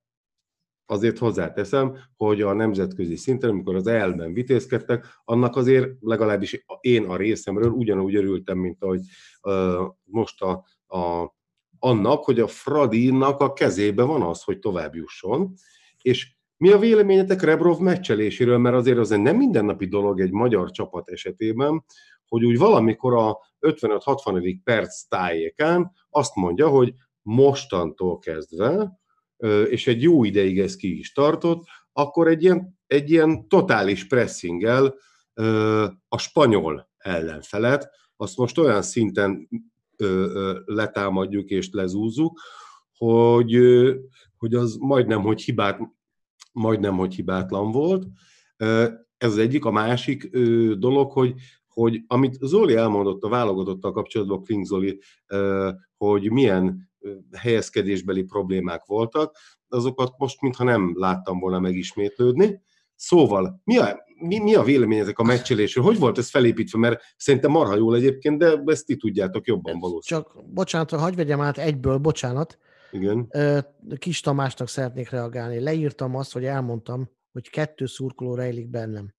[0.88, 7.16] azért hozzáteszem, hogy a nemzetközi szinten, amikor az elben vitézkedtek, annak azért legalábbis én a
[7.16, 9.02] részemről ugyanúgy örültem, mint ahogy
[10.04, 10.64] most a,
[10.98, 11.34] a,
[11.80, 15.54] annak, hogy a Fradinak a kezébe van az, hogy tovább jusson,
[16.02, 21.10] és mi a véleményetek Rebrov meccseléséről, mert azért az nem mindennapi dolog egy magyar csapat
[21.10, 21.84] esetében,
[22.28, 24.58] hogy úgy valamikor a 55-60.
[24.64, 29.00] perc tájékán azt mondja, hogy mostantól kezdve
[29.70, 34.96] és egy jó ideig ez ki is tartott, akkor egy ilyen, egy ilyen totális pressinggel
[36.08, 39.50] a spanyol ellenfelet, azt most olyan szinten
[40.66, 42.42] letámadjuk és lezúzzuk,
[42.98, 43.58] hogy,
[44.38, 45.80] hogy az majdnem, hogy hibát,
[46.52, 48.08] majdnem, hogy hibátlan volt.
[49.18, 49.66] Ez az egyik.
[49.66, 50.30] A másik
[50.78, 51.34] dolog, hogy,
[51.68, 55.00] hogy amit Zoli elmondott a válogatottal kapcsolatban, Kling Zoli,
[55.98, 56.90] hogy milyen
[57.38, 59.38] helyezkedésbeli problémák voltak,
[59.68, 62.62] azokat most mintha nem láttam volna megismétlődni.
[62.96, 65.84] Szóval, mi a, mi, mi a véleményetek a meccselésről?
[65.84, 66.80] Hogy volt ez felépítve?
[66.80, 70.28] Mert szerintem marha jól egyébként, de ezt ti tudjátok jobban valószínűleg.
[70.28, 72.58] Csak, bocsánat, hagyj vegyem át egyből, bocsánat.
[72.92, 73.32] Igen.
[73.98, 75.60] Kis Tamásnak szeretnék reagálni.
[75.60, 79.14] Leírtam azt, hogy elmondtam, hogy kettő szurkoló rejlik bennem.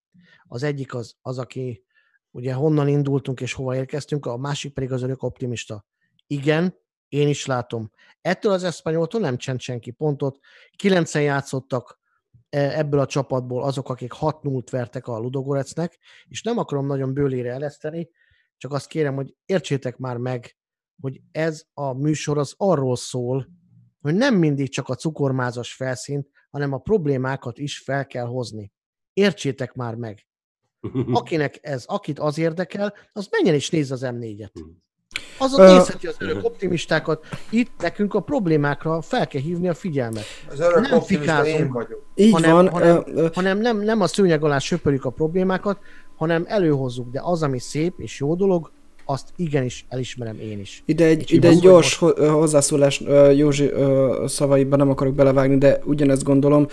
[0.45, 1.85] Az egyik az, az aki
[2.31, 5.87] ugye honnan indultunk és hova érkeztünk, a másik pedig az örök optimista.
[6.27, 6.75] Igen,
[7.09, 7.91] én is látom.
[8.21, 10.39] Ettől az eszpanyoltól nem csend senki pontot.
[10.77, 12.01] Kilencen játszottak
[12.49, 15.99] e, ebből a csapatból azok, akik 6 0 vertek a Ludogorecnek,
[16.29, 18.11] és nem akarom nagyon bőlére eleszteni,
[18.57, 20.57] csak azt kérem, hogy értsétek már meg,
[21.01, 23.49] hogy ez a műsor az arról szól,
[24.01, 28.73] hogy nem mindig csak a cukormázas felszínt, hanem a problémákat is fel kell hozni.
[29.13, 30.27] Értsétek már meg.
[31.13, 34.53] Akinek ez, akit az érdekel, az menjen és nézze az M4-et.
[35.39, 37.27] Azon uh, nézheti az örök optimistákat.
[37.51, 40.25] Itt nekünk a problémákra fel kell hívni a figyelmet.
[40.51, 42.03] Az örök nem fikázunk, vagyok.
[42.15, 42.69] Így hanem, van.
[42.69, 45.79] Hanem, uh, hanem nem, nem a szőnyeg alá söpörjük a problémákat,
[46.17, 47.11] hanem előhozzuk.
[47.11, 48.71] De az, ami szép és jó dolog,
[49.11, 50.83] azt igenis elismerem én is.
[50.85, 52.19] Ide egy, ide egy gyors most...
[52.19, 53.03] hozzászólás
[53.35, 53.71] Józsi
[54.27, 56.67] szavaiban nem akarok belevágni, de ugyanezt gondolom,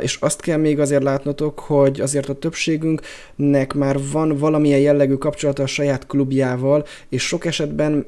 [0.00, 5.62] és azt kell még azért látnotok, hogy azért a többségünknek már van valamilyen jellegű kapcsolata
[5.62, 8.06] a saját klubjával, és sok esetben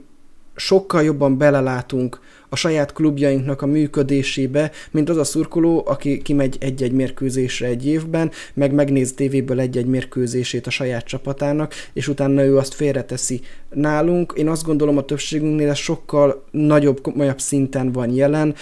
[0.54, 6.92] sokkal jobban belelátunk a saját klubjainknak a működésébe, mint az a szurkoló, aki kimegy egy-egy
[6.92, 12.74] mérkőzésre egy évben, meg megnéz tévéből egy-egy mérkőzését a saját csapatának, és utána ő azt
[12.74, 13.40] félreteszi.
[13.70, 18.54] Nálunk, én azt gondolom a többségünknél ez sokkal nagyobb, komolyabb szinten van jelen,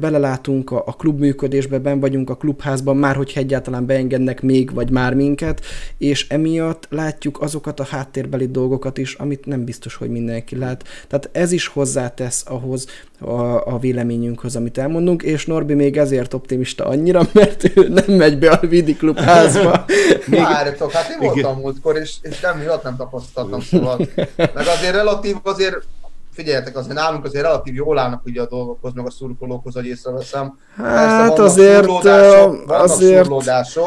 [0.00, 4.90] belelátunk a, a klub működésbe, ben vagyunk a klubházban, már hogyha egyáltalán beengednek még, vagy
[4.90, 5.64] már minket,
[5.98, 10.84] és emiatt látjuk azokat a háttérbeli dolgokat is, amit nem biztos, hogy mindenki lát.
[11.08, 12.86] Tehát ez is hozzátesz ahhoz,
[13.20, 18.38] a, a véleményünkhöz, amit elmondunk, és Norbi még ezért optimista annyira, mert ő nem megy
[18.38, 19.84] be a Vidi Klub házba.
[20.26, 24.08] Várjatok, hát én voltam múltkor, és, és nem miatt nem tapasztaltam, szóval.
[24.36, 25.86] Meg azért relatív, azért
[26.32, 30.58] figyeljetek, azért nálunk azért relatív jól állnak ugye a dolgokhoz, meg a szurkolókhoz, hogy észreveszem.
[30.76, 31.88] Hát azért,
[32.66, 33.30] azért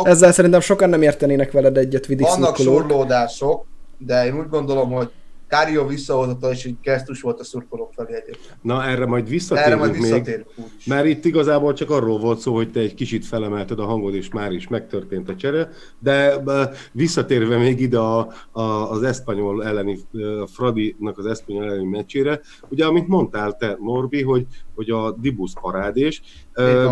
[0.04, 3.66] ezzel szerintem sokan nem értenének veled egyet vidék Vannak surlódások,
[3.98, 5.12] de én úgy gondolom, hogy
[5.54, 8.58] Kárió visszahozata és egy gesztus volt a szurkolók felé egyébként.
[8.62, 12.56] Na erre majd visszatérünk, erre majd visszatérünk még, mert itt igazából csak arról volt szó,
[12.56, 15.70] hogy te egy kicsit felemelted a hangod, és már is megtörtént a csere,
[16.00, 16.44] de
[16.92, 20.00] visszatérve még ide a, a, az Eszpanyol elleni,
[20.42, 25.54] a Fradinak az Eszpanyol elleni meccsére, ugye amit mondtál te, Norbi, hogy, hogy a Dibusz
[25.62, 26.22] parádés,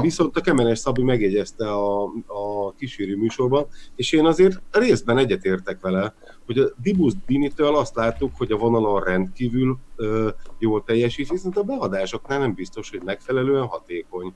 [0.02, 6.14] viszont a Kemenes Szabi megjegyezte a, a kísérő műsorban, és én azért részben egyetértek vele,
[6.46, 10.30] hogy a Dibusz Dinitől azt láttuk, hogy a vonalon rendkívül ö,
[10.60, 14.34] jól teljesít, viszont a beadásoknál nem biztos, hogy megfelelően hatékony.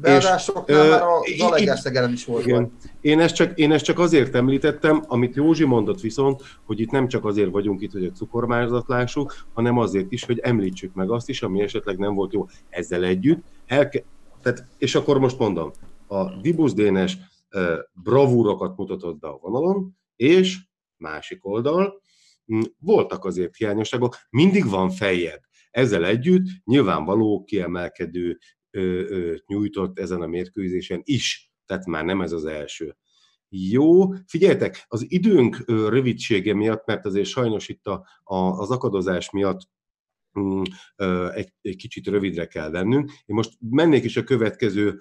[0.00, 2.46] Beadásoknál és, már a is volt.
[2.46, 2.72] Igen.
[3.00, 7.08] Én ezt, csak, én ezt csak azért említettem, amit Józsi mondott viszont, hogy itt nem
[7.08, 11.28] csak azért vagyunk itt, hogy a cukormázat lássuk, hanem azért is, hogy említsük meg azt
[11.28, 12.46] is, ami esetleg nem volt jó.
[12.68, 14.04] Ezzel együtt elke-
[14.42, 15.70] tehát, és akkor most mondom,
[16.06, 17.18] a Dibusz Dénes
[17.92, 20.58] bravúrokat mutatott be a vonalon, és
[20.96, 22.00] másik oldal,
[22.78, 25.40] voltak azért hiányosságok, mindig van feljebb.
[25.70, 28.38] Ezzel együtt nyilvánvaló kiemelkedő
[29.46, 32.96] nyújtott ezen a mérkőzésen is, tehát már nem ez az első.
[33.48, 39.60] Jó, figyeljetek, az időnk rövidsége miatt, mert azért sajnos itt a, a, az akadozás miatt
[41.34, 43.10] egy, egy kicsit rövidre kell vennünk.
[43.10, 44.98] Én most mennék is a következő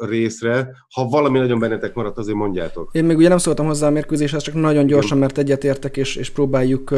[0.00, 0.68] részre.
[0.94, 2.90] Ha valami nagyon bennetek maradt, azért mondjátok.
[2.92, 6.30] Én még ugye nem szóltam hozzá a mérkőzéshez, csak nagyon gyorsan, mert egyetértek, és, és
[6.30, 6.94] próbáljuk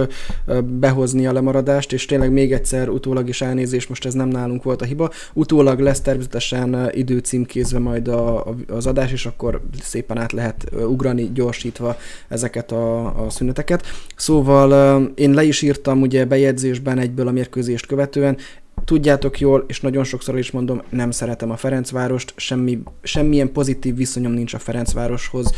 [0.65, 4.83] behozni a lemaradást, és tényleg még egyszer utólag is elnézés, most ez nem nálunk volt
[4.83, 5.11] a hiba.
[5.33, 11.97] Utólag lesz természetesen időcímkézve majd a, az adás, és akkor szépen át lehet ugrani gyorsítva
[12.29, 13.87] ezeket a, a szüneteket.
[14.17, 18.37] Szóval én le is írtam ugye bejegyzésben egyből a mérkőzés döntést követően.
[18.85, 24.33] Tudjátok jól, és nagyon sokszor is mondom, nem szeretem a Ferencvárost, semmi, semmilyen pozitív viszonyom
[24.33, 25.53] nincs a Ferencvároshoz,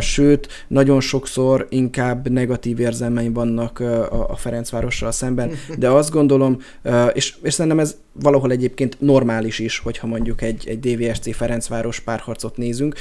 [0.00, 3.80] sőt, nagyon sokszor inkább negatív érzelmeim vannak
[4.28, 6.58] a Ferencvárossal szemben, de azt gondolom,
[7.12, 12.56] és, és szerintem ez valahol egyébként normális is, hogyha mondjuk egy, egy DVSC Ferencváros párharcot
[12.56, 12.94] nézünk,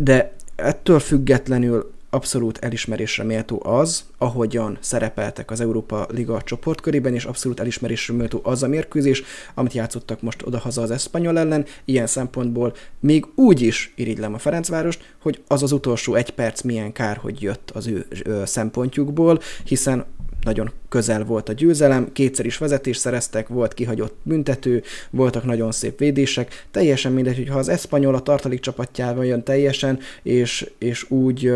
[0.00, 7.60] de ettől függetlenül abszolút elismerésre méltó az, ahogyan szerepeltek az Európa Liga csoportkörében, és abszolút
[7.60, 9.22] elismerésre méltó az a mérkőzés,
[9.54, 11.64] amit játszottak most odahaza az Eszpanyol ellen.
[11.84, 16.92] Ilyen szempontból még úgy is irigylem a Ferencvárost, hogy az az utolsó egy perc milyen
[16.92, 18.06] kár, hogy jött az ő
[18.44, 20.04] szempontjukból, hiszen
[20.44, 25.98] nagyon közel volt a győzelem, kétszer is vezetés szereztek, volt kihagyott büntető, voltak nagyon szép
[25.98, 31.52] védések, teljesen mindegy, hogyha az Eszpanyol a tartalék csapatjával jön teljesen, és, és úgy,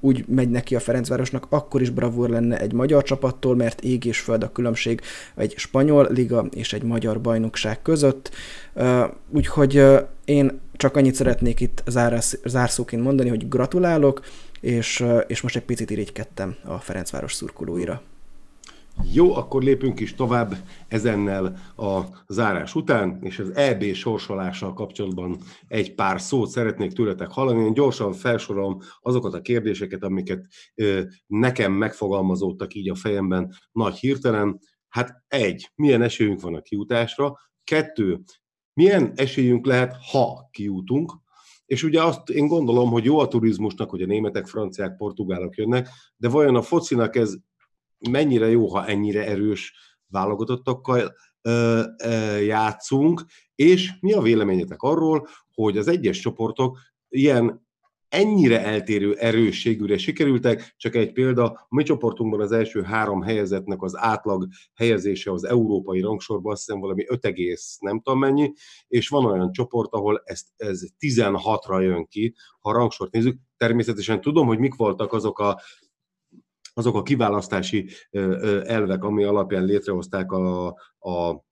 [0.00, 4.18] úgy megy neki a Ferencvárosnak, akkor is bravúr lenne egy magyar csapattól, mert ég és
[4.18, 5.00] föld a különbség
[5.34, 8.30] egy spanyol liga és egy magyar bajnokság között.
[9.30, 9.84] Úgyhogy
[10.24, 11.82] én csak annyit szeretnék itt
[12.44, 14.20] zárszóként mondani, hogy gratulálok,
[14.60, 18.02] és, és most egy picit irigykedtem a Ferencváros szurkolóira.
[19.12, 20.56] Jó, akkor lépünk is tovább
[20.88, 25.38] ezennel a zárás után, és az EB sorsolással kapcsolatban
[25.68, 27.64] egy pár szót szeretnék tőletek hallani.
[27.64, 34.58] Én gyorsan felsorolom azokat a kérdéseket, amiket ö, nekem megfogalmazódtak így a fejemben nagy hirtelen.
[34.88, 37.38] Hát egy, milyen esélyünk van a kiutásra?
[37.64, 38.20] Kettő,
[38.74, 41.12] milyen esélyünk lehet, ha kiutunk?
[41.66, 45.88] És ugye azt én gondolom, hogy jó a turizmusnak, hogy a németek, franciák, portugálok jönnek,
[46.16, 47.34] de vajon a focinak ez
[48.10, 49.74] mennyire jó, ha ennyire erős
[50.06, 53.24] válogatottakkal ö, ö, játszunk,
[53.54, 56.78] és mi a véleményetek arról, hogy az egyes csoportok
[57.08, 57.63] ilyen
[58.14, 60.74] ennyire eltérő erősségűre sikerültek.
[60.76, 66.00] Csak egy példa, a mi csoportunkban az első három helyezetnek az átlag helyezése az európai
[66.00, 67.22] rangsorban azt hiszem valami 5,
[67.78, 68.52] nem tudom mennyi,
[68.86, 73.38] és van olyan csoport, ahol ez, ez 16-ra jön ki, ha a rangsort nézzük.
[73.56, 75.60] Természetesen tudom, hogy mik voltak azok a
[76.76, 77.88] azok a kiválasztási
[78.64, 80.66] elvek, ami alapján létrehozták a,
[80.98, 81.44] a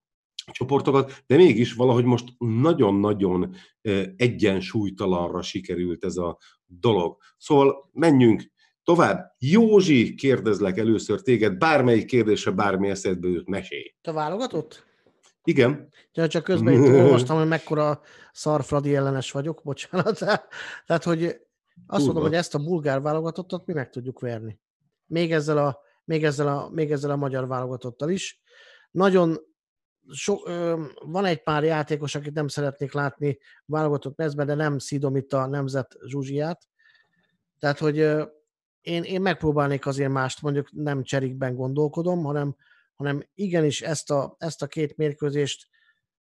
[0.50, 3.54] csoportokat, de mégis valahogy most nagyon-nagyon
[4.16, 7.16] egyensúlytalanra sikerült ez a dolog.
[7.38, 8.52] Szóval menjünk
[8.84, 9.34] tovább.
[9.38, 13.94] Józsi, kérdezlek először téged, bármelyik kérdésre bármi eszedbe jut, mesélj.
[14.00, 14.84] Te válogatott?
[15.44, 15.88] Igen.
[16.12, 18.00] Ja, csak közben itt olvastam, hogy mekkora
[18.32, 20.18] szarfradi ellenes vagyok, bocsánat.
[20.86, 21.40] Tehát, hogy azt
[21.86, 22.04] Kurva.
[22.04, 24.60] mondom, hogy ezt a bulgár válogatottat mi meg tudjuk verni.
[25.06, 28.42] Még ezzel a, még ezzel a, még ezzel a magyar válogatottal is.
[28.90, 29.38] Nagyon
[30.10, 35.16] so, ö, van egy pár játékos, akit nem szeretnék látni válogatott mezben, de nem szídom
[35.16, 36.68] itt a nemzet zsuzsiát.
[37.58, 38.24] Tehát, hogy ö,
[38.80, 42.56] én, én megpróbálnék azért mást, mondjuk nem cserikben gondolkodom, hanem,
[42.94, 45.68] hanem igenis ezt a, ezt a két mérkőzést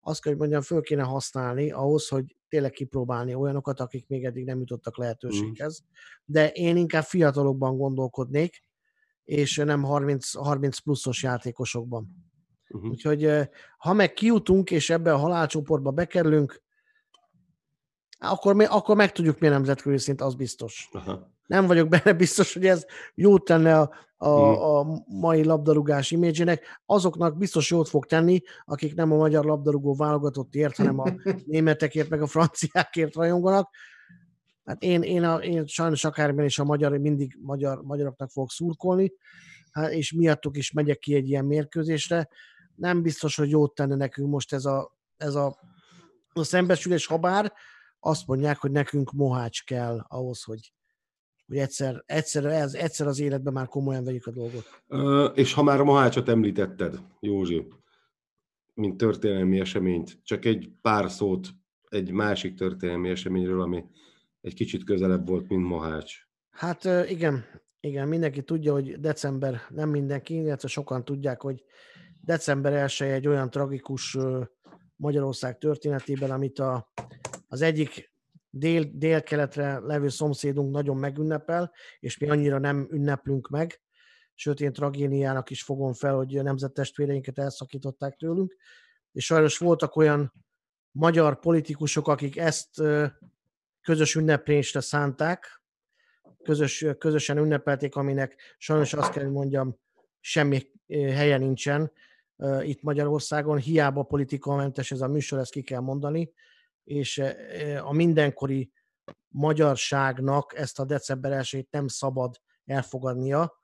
[0.07, 4.45] azt kell, hogy mondjam, föl kéne használni ahhoz, hogy tényleg kipróbálni olyanokat, akik még eddig
[4.45, 5.81] nem jutottak lehetőséghez.
[5.81, 5.85] Mm.
[6.25, 8.63] De én inkább fiatalokban gondolkodnék,
[9.23, 12.24] és nem 30, 30 pluszos játékosokban.
[12.75, 12.89] Uh-huh.
[12.91, 16.63] Úgyhogy ha meg kijutunk, és ebbe a halálcsoportba bekerülünk,
[18.19, 20.89] akkor, akkor meg tudjuk mi nemzetközi szint, az biztos.
[20.91, 21.33] Aha.
[21.47, 22.85] Nem vagyok benne biztos, hogy ez
[23.15, 24.63] jót tenne a, a, hmm.
[24.63, 26.81] a mai labdarúgás imidzsének.
[26.85, 31.13] Azoknak biztos jót fog tenni, akik nem a magyar labdarúgó válogatottért, hanem a
[31.45, 33.69] németekért, meg a franciákért rajonganak.
[34.65, 39.13] Hát én, én, a, én sajnos akármilyen is a magyar, mindig magyar, magyaroknak fogok szurkolni,
[39.71, 42.29] hát és miattuk is megyek ki egy ilyen mérkőzésre.
[42.75, 45.59] Nem biztos, hogy jót tenne nekünk most ez a, ez a,
[46.33, 47.53] a szembesülés, ha bár
[47.99, 50.73] azt mondják, hogy nekünk mohács kell ahhoz, hogy,
[51.47, 54.81] hogy egyszer, egyszer, ez, egyszer az életben már komolyan vegyük a dolgot.
[54.87, 57.67] Ö, és ha már a mohácsot említetted, Józsi,
[58.73, 61.47] mint történelmi eseményt, csak egy pár szót
[61.89, 63.83] egy másik történelmi eseményről, ami
[64.41, 66.15] egy kicsit közelebb volt, mint Mohács.
[66.49, 67.45] Hát igen,
[67.79, 71.63] igen, mindenki tudja, hogy december, nem mindenki, illetve sokan tudják, hogy
[72.25, 74.17] december 1 egy olyan tragikus
[74.95, 76.91] Magyarország történetében, amit a,
[77.47, 78.13] az egyik
[78.49, 83.81] dél, délkeletre levő szomszédunk nagyon megünnepel, és mi annyira nem ünneplünk meg,
[84.33, 88.55] sőt én tragédiának is fogom fel, hogy a nemzettestvéreinket elszakították tőlünk,
[89.11, 90.33] és sajnos voltak olyan
[90.91, 92.81] magyar politikusok, akik ezt
[93.81, 95.63] közös ünneplésre szánták,
[96.43, 99.79] közös, közösen ünnepelték, aminek sajnos azt kell, hogy mondjam,
[100.19, 101.91] semmi helye nincsen
[102.61, 106.33] itt Magyarországon, hiába politikamentes ez a műsor, ezt ki kell mondani,
[106.83, 107.23] és
[107.83, 108.71] a mindenkori
[109.27, 113.63] magyarságnak ezt a december 1 nem szabad elfogadnia.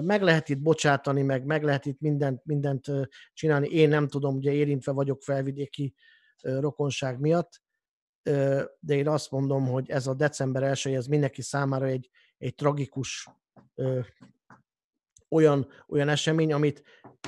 [0.00, 2.86] Meg lehet itt bocsátani, meg, meg lehet itt mindent, mindent
[3.32, 3.68] csinálni.
[3.68, 5.94] Én nem tudom, ugye érintve vagyok felvidéki
[6.40, 7.62] rokonság miatt,
[8.80, 13.28] de én azt mondom, hogy ez a december 1 ez mindenki számára egy, egy tragikus
[15.36, 16.82] olyan, olyan esemény, amit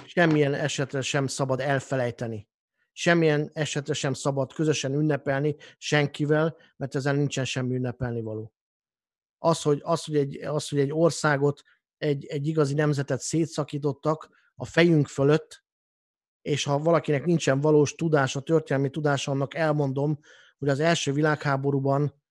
[0.07, 2.49] semmilyen esetre sem szabad elfelejteni.
[2.93, 8.53] Semmilyen esetre sem szabad közösen ünnepelni senkivel, mert ezen nincsen semmi ünnepelni való.
[9.39, 11.63] Az, hogy, az, hogy, egy, az, hogy egy országot,
[11.97, 15.65] egy, egy igazi nemzetet szétszakítottak a fejünk fölött,
[16.43, 20.19] és ha valakinek nincsen valós tudása, történelmi tudása, annak elmondom,
[20.59, 22.23] hogy az első világháborúban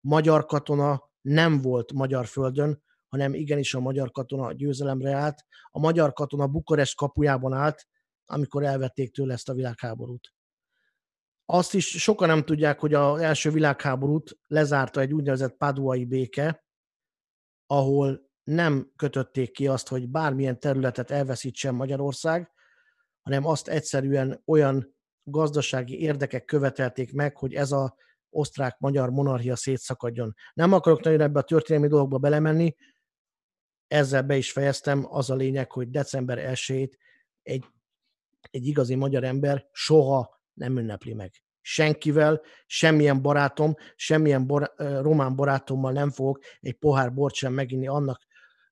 [0.00, 2.82] magyar katona nem volt magyar földön,
[3.12, 5.44] hanem igenis a magyar katona győzelemre állt.
[5.70, 7.86] A magyar katona Bukarest kapujában állt,
[8.24, 10.32] amikor elvették tőle ezt a világháborút.
[11.44, 16.64] Azt is sokan nem tudják, hogy az első világháborút lezárta egy úgynevezett paduai béke,
[17.66, 22.50] ahol nem kötötték ki azt, hogy bármilyen területet elveszítsen Magyarország,
[23.22, 27.94] hanem azt egyszerűen olyan gazdasági érdekek követelték meg, hogy ez a
[28.30, 30.34] osztrák-magyar monarchia szétszakadjon.
[30.54, 32.74] Nem akarok nagyon ebbe a történelmi dolgokba belemenni,
[33.92, 36.98] ezzel be is fejeztem, az a lényeg, hogy december 1
[37.42, 37.64] egy,
[38.50, 41.32] egy igazi magyar ember soha nem ünnepli meg.
[41.60, 48.22] Senkivel, semmilyen barátom, semmilyen bor, román barátommal nem fogok egy pohár bort sem meginni annak,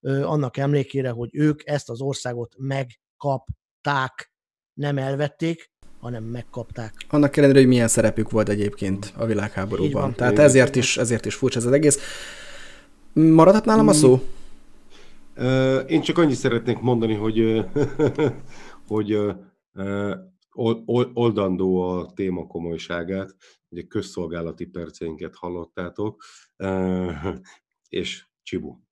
[0.03, 4.33] annak emlékére, hogy ők ezt az országot megkapták,
[4.73, 5.71] nem elvették,
[6.01, 6.95] hanem megkapták.
[7.09, 10.15] Annak ellenére, hogy milyen szerepük volt egyébként a világháborúban.
[10.15, 11.99] Tehát ezért is, ezért is furcsa ez az egész.
[13.13, 14.23] Maradhat nálam a szó?
[15.86, 17.66] Én csak annyit szeretnék mondani, hogy,
[18.93, 19.19] hogy
[21.15, 23.36] oldandó a téma komolyságát,
[23.69, 26.23] ugye közszolgálati perceinket hallottátok,
[27.89, 28.90] és Csibu.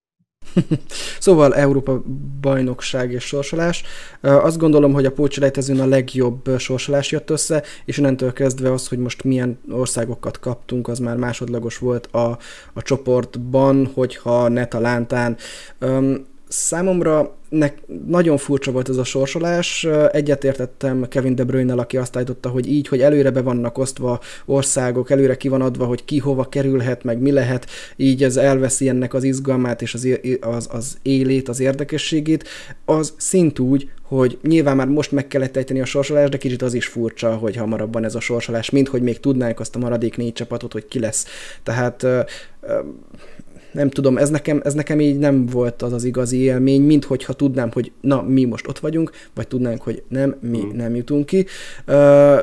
[1.18, 2.02] szóval Európa
[2.40, 3.82] bajnokság és sorsolás.
[4.20, 8.98] Azt gondolom, hogy a pócselejtezőn a legjobb sorsolás jött össze, és innentől kezdve az, hogy
[8.98, 12.38] most milyen országokat kaptunk, az már másodlagos volt a,
[12.72, 15.36] a csoportban, hogyha ne talántán.
[16.48, 19.86] Számomra nek nagyon furcsa volt ez a sorsolás.
[20.12, 25.10] Egyetértettem Kevin De bruyne aki azt állította, hogy így, hogy előre be vannak osztva országok,
[25.10, 27.66] előre ki van adva, hogy ki hova kerülhet, meg mi lehet,
[27.96, 30.08] így ez elveszi ennek az izgalmát és az,
[30.40, 32.48] az, az élét, az érdekességét.
[32.84, 36.74] Az szint úgy, hogy nyilván már most meg kellett ejteni a sorsolást, de kicsit az
[36.74, 40.32] is furcsa, hogy hamarabban ez a sorsolás, mint hogy még tudnánk azt a maradék négy
[40.32, 41.26] csapatot, hogy ki lesz.
[41.62, 42.06] Tehát
[43.72, 47.32] nem tudom, ez nekem, ez nekem így nem volt az az igazi élmény, mint hogyha
[47.32, 50.76] tudnám, hogy na, mi most ott vagyunk, vagy tudnánk, hogy nem, mi hmm.
[50.76, 51.46] nem jutunk ki.
[51.86, 52.38] Uh,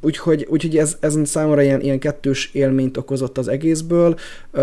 [0.00, 4.18] Úgyhogy, úgyhogy ez, ez számomra ilyen, ilyen kettős élményt okozott az egészből.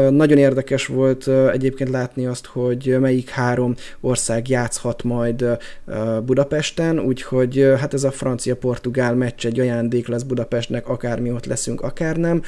[0.09, 5.45] Nagyon érdekes volt egyébként látni azt, hogy melyik három ország játszhat majd
[6.25, 12.17] Budapesten, úgyhogy hát ez a francia-portugál meccs egy ajándék lesz Budapestnek, akármi ott leszünk, akár
[12.17, 12.41] nem.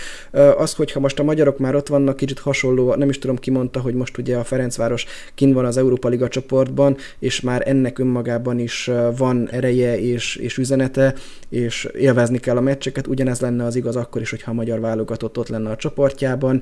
[0.57, 3.79] Az, hogyha most a magyarok már ott vannak, kicsit hasonló, nem is tudom ki mondta,
[3.79, 5.05] hogy most ugye a Ferencváros
[5.35, 10.57] kin van az Európa Liga csoportban, és már ennek önmagában is van ereje és, és
[10.57, 11.13] üzenete,
[11.49, 14.79] és élvezni kell a meccs meccseket, ugyanez lenne az igaz akkor is, hogyha a magyar
[14.79, 16.61] válogatott ott lenne a csoportjában.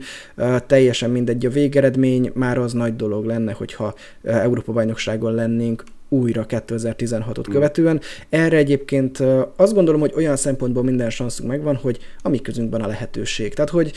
[0.67, 3.93] Teljesen mindegy a végeredmény, már az nagy dolog lenne, hogyha
[4.23, 8.01] Európa-bajnokságon lennénk újra 2016-ot követően.
[8.29, 9.23] Erre egyébként
[9.55, 13.53] azt gondolom, hogy olyan szempontból minden sanszunk megvan, hogy a mi közünkben a lehetőség.
[13.53, 13.91] Tehát, hogy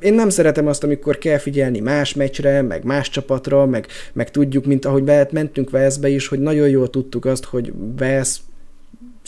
[0.00, 4.64] én nem szeretem azt, amikor kell figyelni más meccsre, meg más csapatra, meg, meg tudjuk,
[4.64, 8.40] mint ahogy mentünk Veszbe is, hogy nagyon jól tudtuk azt, hogy Vesz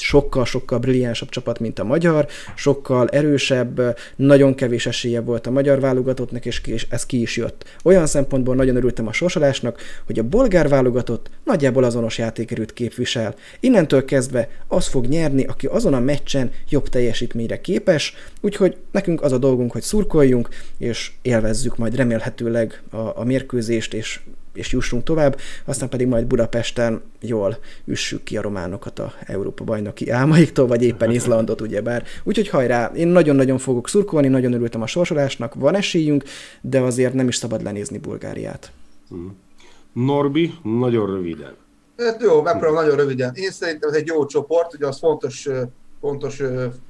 [0.02, 6.46] sokkal-sokkal brilliánsabb csapat, mint a magyar, sokkal erősebb, nagyon kevés esélye volt a magyar válogatottnak,
[6.46, 7.64] és ez ki is jött.
[7.82, 13.34] Olyan szempontból nagyon örültem a sorsolásnak, hogy a bolgár válogatott nagyjából azonos játékerőt képvisel.
[13.60, 19.32] Innentől kezdve az fog nyerni, aki azon a meccsen jobb teljesítményre képes, úgyhogy nekünk az
[19.32, 20.48] a dolgunk, hogy szurkoljunk,
[20.78, 24.20] és élvezzük majd remélhetőleg a, a mérkőzést, és
[24.52, 30.10] és jussunk tovább, aztán pedig majd Budapesten jól üssük ki a románokat a Európa bajnoki
[30.10, 32.04] álmaiktól, vagy éppen Izlandot, ugyebár.
[32.24, 36.24] Úgyhogy hajrá, én nagyon-nagyon fogok szurkolni, nagyon örültem a sorsolásnak, van esélyünk,
[36.60, 38.72] de azért nem is szabad lenézni Bulgáriát.
[39.08, 39.36] Hmm.
[39.92, 41.54] Norbi, nagyon röviden.
[41.96, 43.32] Hát jó, megpróbálom nagyon röviden.
[43.34, 45.48] Én szerintem ez egy jó csoport, ugye az fontos,
[46.00, 46.42] fontos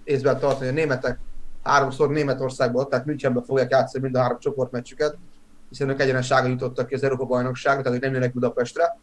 [0.05, 1.19] észben tartani, a németek
[1.63, 5.17] háromszor Németországban, tehát Münchenben fogják játszani mind a három csoportmeccsüket
[5.73, 8.99] hiszen ők egyenessága jutottak ki az Európa bajnokságra, tehát ők nem jönnek Budapestre.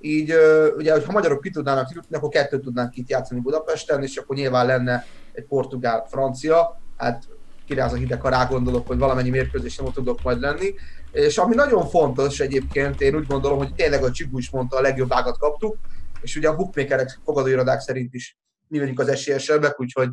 [0.00, 0.34] Így
[0.76, 4.66] ugye, hogyha magyarok ki tudnának jutni, akkor kettőt tudnánk itt játszani Budapesten, és akkor nyilván
[4.66, 7.28] lenne egy portugál-francia, hát
[7.66, 10.74] kiráz a hideg, ha rá gondolok, hogy valamennyi mérkőzésen ott tudok majd lenni.
[11.12, 14.80] És ami nagyon fontos egyébként, én úgy gondolom, hogy tényleg a Csibu is mondta, a
[14.80, 15.76] legjobb ágat kaptuk,
[16.20, 18.36] és ugye a bookmakerek, fogadóirodák szerint is
[18.68, 20.08] mi vagyunk az esélyesebbek, úgyhogy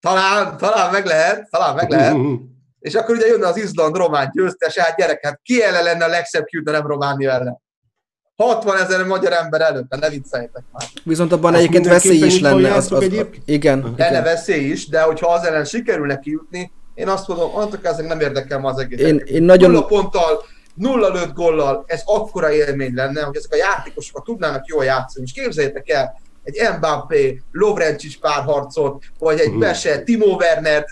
[0.00, 2.16] talán, talán meg lehet, talán meg lehet.
[2.80, 6.44] És akkor ugye jönne az Izland-Román győztes, hát gyerek, hát ki ellen lenne a legszebb
[6.44, 7.60] kiút, de nem Románia ellen?
[8.36, 10.84] 60 ezer magyar ember előtt, ne vicceljetek már.
[11.04, 12.74] Viszont abban Azt egyébként veszély is lenne.
[12.74, 13.94] Az, az, az, igen.
[13.96, 18.20] Lenne veszély is, de hogyha az ellen sikerülne kijutni, én azt mondom, annak ezek nem
[18.20, 19.00] érdekel ma az egész.
[19.00, 19.70] Én, én nagyon...
[19.70, 20.44] Nulla ponttal,
[20.74, 25.24] nulla lőtt gollal, ez akkora élmény lenne, hogy ezek a játékosok tudnának jól játszani.
[25.24, 30.04] És képzeljétek el, egy Mbappé, Lovrencsics párharcot, vagy egy Bese, mhm.
[30.04, 30.86] Timo Werner,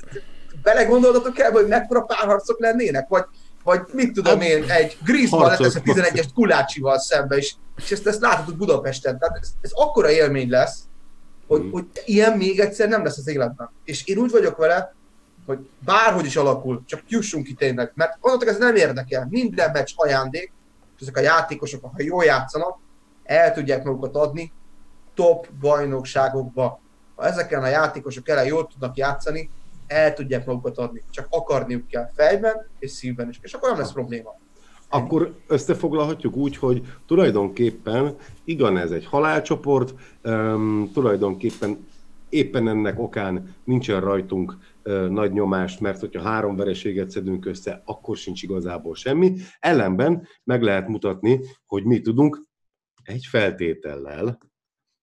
[0.68, 3.08] belegondoltatok el, hogy mekkora párharcok lennének?
[3.08, 3.24] Vagy,
[3.64, 8.06] vagy mit tudom hát, én, egy Griezmann letesz a 11-es Kulácsival szembe, és, és ezt,
[8.06, 9.18] ezt láthatod Budapesten.
[9.18, 10.78] Tehát ez, ez akkora élmény lesz,
[11.46, 11.70] hogy, hmm.
[11.70, 13.70] hogy ilyen még egyszer nem lesz az életben.
[13.84, 14.94] És én úgy vagyok vele,
[15.46, 19.26] hogy bárhogy is alakul, csak jussunk ki tényleg, mert onnantól ez nem érdekel.
[19.30, 20.52] Minden meccs ajándék,
[20.96, 22.78] és ezek a játékosok, ha jól játszanak,
[23.24, 24.52] el tudják magukat adni
[25.14, 26.80] top bajnokságokba.
[27.16, 29.50] Ha ezeken a játékosok ellen jól tudnak játszani,
[29.88, 31.02] el tudják magukat adni.
[31.10, 34.36] Csak akarniuk kell fejben és szívben is, és akkor nem lesz probléma.
[34.90, 39.94] Akkor összefoglalhatjuk úgy, hogy tulajdonképpen igen, ez egy halálcsoport,
[40.24, 41.86] um, tulajdonképpen
[42.28, 44.56] éppen ennek okán nincsen rajtunk
[45.08, 49.36] nagy nyomás, mert hogyha három vereséget szedünk össze, akkor sincs igazából semmi.
[49.58, 52.42] Ellenben meg lehet mutatni, hogy mi tudunk
[53.02, 54.38] egy feltétellel,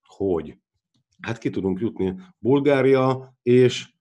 [0.07, 0.57] hogy
[1.21, 3.93] hát ki tudunk jutni Bulgária és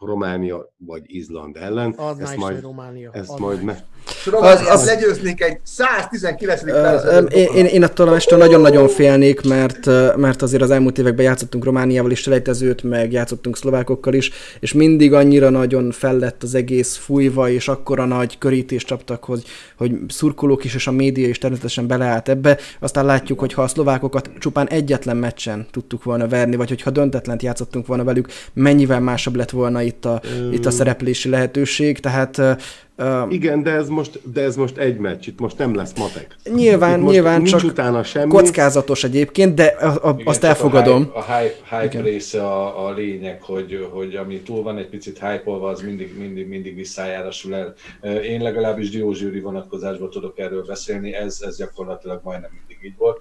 [0.00, 1.94] Románia vagy Izland ellen.
[1.96, 3.10] Az ezt majd, Románia.
[3.12, 3.84] Ezt majd me-
[4.30, 4.84] az, az...
[4.84, 6.62] legyőznék egy 119.
[6.62, 9.86] Uh, én, én, én attól a nagyon-nagyon félnék, mert,
[10.16, 14.30] mert azért az elmúlt években játszottunk Romániával is selejtezőt, meg játszottunk szlovákokkal is,
[14.60, 19.44] és mindig annyira nagyon fellett az egész fújva, és akkora nagy körítést csaptak, hogy,
[19.76, 22.58] hogy szurkolók is, és a média is természetesen beleállt ebbe.
[22.80, 27.42] Aztán látjuk, hogy ha a szlovákokat csupán egyetlen meccsen tudtuk volna verni, vagy hogyha döntetlent
[27.42, 30.20] játszottunk volna velük, mennyivel másabb lett volna itt a,
[30.52, 32.40] itt a szereplési lehetőség, tehát
[32.98, 36.36] Uh, Igen, de ez, most, de ez most egy meccs, itt most nem lesz matek.
[36.54, 38.28] Nyilván, itt nyilván nincs csak utána semmi.
[38.28, 41.10] kockázatos egyébként, de a, a, Igen, azt elfogadom.
[41.14, 45.18] A hype, a hype része a, a lényeg, hogy, hogy ami túl van egy picit
[45.18, 47.74] hype az mindig, mindig, mindig visszájárasul el.
[48.22, 53.18] Én legalábbis diózsűri vonatkozásban tudok erről beszélni, ez, ez gyakorlatilag majdnem mindig így volt.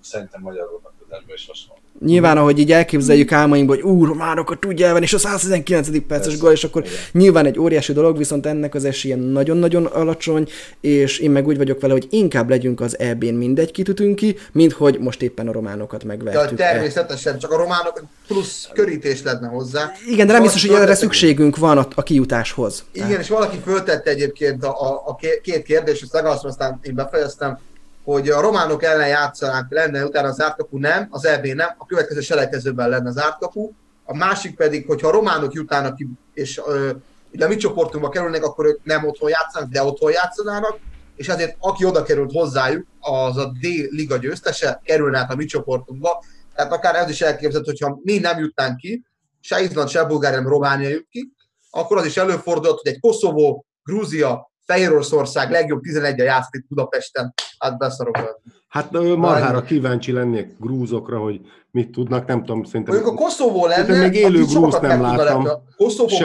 [0.00, 1.80] Szerintem magyar vonatkozásban is hasonló.
[1.98, 6.06] Nyilván, ahogy így elképzeljük álmainkban, hogy ú, románokat tudja elvenni, és a 119.
[6.06, 6.94] perces gól, és akkor igen.
[7.12, 10.48] nyilván egy óriási dolog, viszont ennek az esélye nagyon-nagyon alacsony,
[10.80, 14.72] és én meg úgy vagyok vele, hogy inkább legyünk az EB-n mindegy kitütünk ki, mint
[14.72, 16.58] hogy most éppen a románokat megvertük.
[16.58, 19.92] Ja, természetesen, csak a románok plusz körítés lenne hozzá.
[20.06, 22.84] Igen, de nem biztos, hogy erre szükségünk van a, a kijutáshoz.
[22.92, 23.22] Igen, Tehát.
[23.22, 27.58] és valaki föltette egyébként a, a, a két kérdést, legalább aztán én befejeztem,
[28.04, 32.20] hogy a románok ellen játszanánk, lenne utána az ártkapu, nem, az EB nem, a következő
[32.20, 33.70] selejtezőben lenne az ártkapu,
[34.04, 36.90] a másik pedig, hogyha a románok jutának ki, és ö,
[37.30, 40.78] ide a mi csoportunkba kerülnek, akkor ők nem otthon játszanak, de otthon játszanának,
[41.16, 46.24] és ezért aki oda került hozzájuk, az a D-liga győztese, kerülne át a mi csoportunkba.
[46.54, 49.04] Tehát akár ez is elképzelhető, hogyha mi nem jutnánk ki,
[49.40, 51.32] se Izland, se Bulgária, nem Románia jut ki,
[51.70, 57.34] akkor az is előfordult, hogy egy Koszovó, Grúzia, Fehéroroszország legjobb 11 a játszik itt Budapesten,
[57.60, 58.40] hát beszarok.
[58.68, 62.94] Hát marhára kíváncsi lennék grúzokra, hogy mit tudnak, nem tudom, szerintem...
[62.94, 66.16] Mondjuk a Koszovó lenne, még élő grúz nem láttam, Koszovó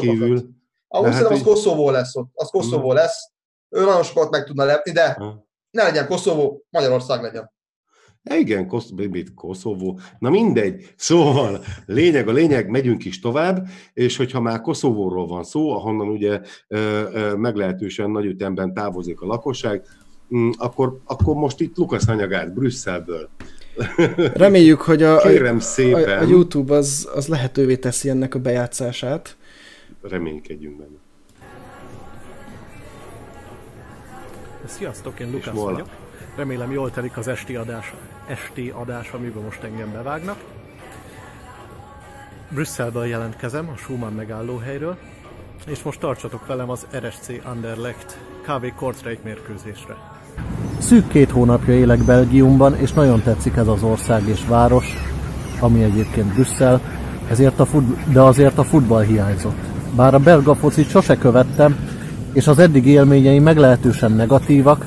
[0.00, 0.42] kívül.
[0.88, 2.96] Ahhoz hát, az Koszovó lesz ott, az Koszovó hmm.
[2.96, 3.30] lesz.
[3.68, 5.46] Ő nagyon sokat meg tudna lepni, de ha.
[5.70, 7.52] ne legyen Koszovó, Magyarország legyen.
[8.30, 9.98] Igen, Kosz, mit, Koszovó.
[10.18, 10.92] Na mindegy.
[10.96, 16.40] Szóval lényeg a lényeg, megyünk is tovább, és hogyha már Koszovóról van szó, ahonnan ugye
[17.36, 19.86] meglehetősen nagy ütemben távozik a lakosság,
[20.56, 23.28] akkor, akkor most itt Lukasz anyagát Brüsszelből.
[24.34, 26.18] Reméljük, hogy a, Kérem szépen.
[26.18, 29.36] a, a YouTube az, az lehetővé teszi ennek a bejátszását.
[30.02, 30.96] Reménykedjünk benne.
[34.66, 35.88] Sziasztok, én Lukasz vagyok.
[36.36, 37.94] Remélem jól telik az esti adás,
[38.26, 40.38] esti adás, amiben most engem bevágnak.
[42.48, 44.96] Brüsszelből jelentkezem, a Schumann megállóhelyről,
[45.66, 50.13] és most tartsatok velem az RSC Anderlecht KV Kortrijk mérkőzésre.
[50.78, 54.96] Szűk két hónapja élek Belgiumban, és nagyon tetszik ez az ország és város,
[55.60, 56.80] ami egyébként Brüsszel,
[57.30, 59.58] ezért a fut- de azért a futball hiányzott.
[59.96, 61.76] Bár a belga focit sose követtem,
[62.32, 64.86] és az eddig élményei meglehetősen negatívak,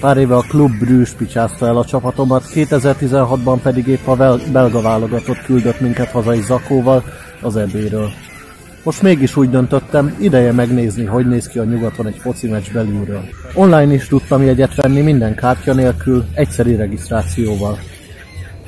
[0.00, 4.16] Pár éve a Klub Brüss picsázta el a csapatomat, 2016-ban pedig épp a
[4.52, 7.04] belga válogatott küldött minket hazai zakóval
[7.42, 8.10] az ebéről.
[8.86, 13.22] Most mégis úgy döntöttem, ideje megnézni, hogy néz ki a nyugaton egy foci meccs belülről.
[13.54, 17.78] Online is tudtam jegyet venni minden kártya nélkül, egyszeri regisztrációval.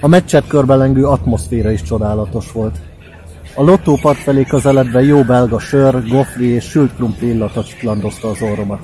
[0.01, 2.77] A meccset körbelengő atmoszféra is csodálatos volt.
[3.55, 8.81] A lottópart felé közeledve jó belga sör, gofri és sült krumpli illata csiklandozta az orromat.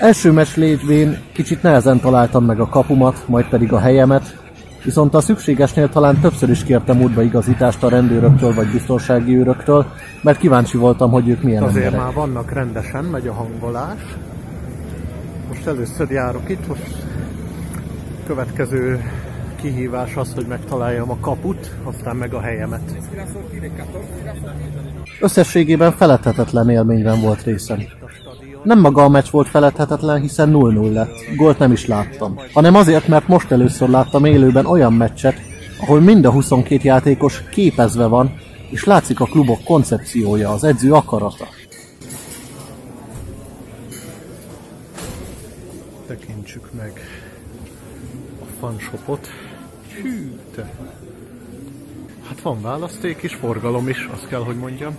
[0.00, 4.43] Első meccs lévén kicsit nehezen találtam meg a kapumat, majd pedig a helyemet,
[4.84, 9.86] viszont a szükségesnél talán többször is kértem útba igazítást a rendőröktől vagy biztonsági őröktől,
[10.22, 12.04] mert kíváncsi voltam, hogy ők milyen Azért emberek.
[12.04, 14.00] már vannak rendesen, megy a hangolás.
[15.48, 16.82] Most először járok itt, most
[18.26, 19.00] következő
[19.62, 22.96] kihívás az, hogy megtaláljam a kaput, aztán meg a helyemet.
[25.20, 27.78] Összességében feledhetetlen élményben volt részem.
[28.64, 31.12] Nem maga a meccs volt feledhetetlen, hiszen 0-0 lett.
[31.36, 32.40] Gólt nem is láttam.
[32.52, 35.40] Hanem azért, mert most először láttam élőben olyan meccset,
[35.80, 38.34] ahol mind a 22 játékos képezve van,
[38.70, 41.48] és látszik a klubok koncepciója, az edző akarata.
[46.06, 46.92] Tekintsük meg
[48.40, 49.28] a fanshopot.
[50.02, 50.70] Hű, te.
[52.28, 54.96] Hát van választék és forgalom is, azt kell, hogy mondjam.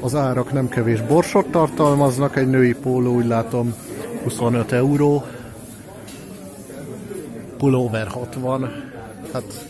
[0.00, 3.74] Az árak nem kevés borsot tartalmaznak, egy női póló úgy látom
[4.22, 5.24] 25 euró,
[7.56, 8.70] pulóver 60,
[9.32, 9.66] hát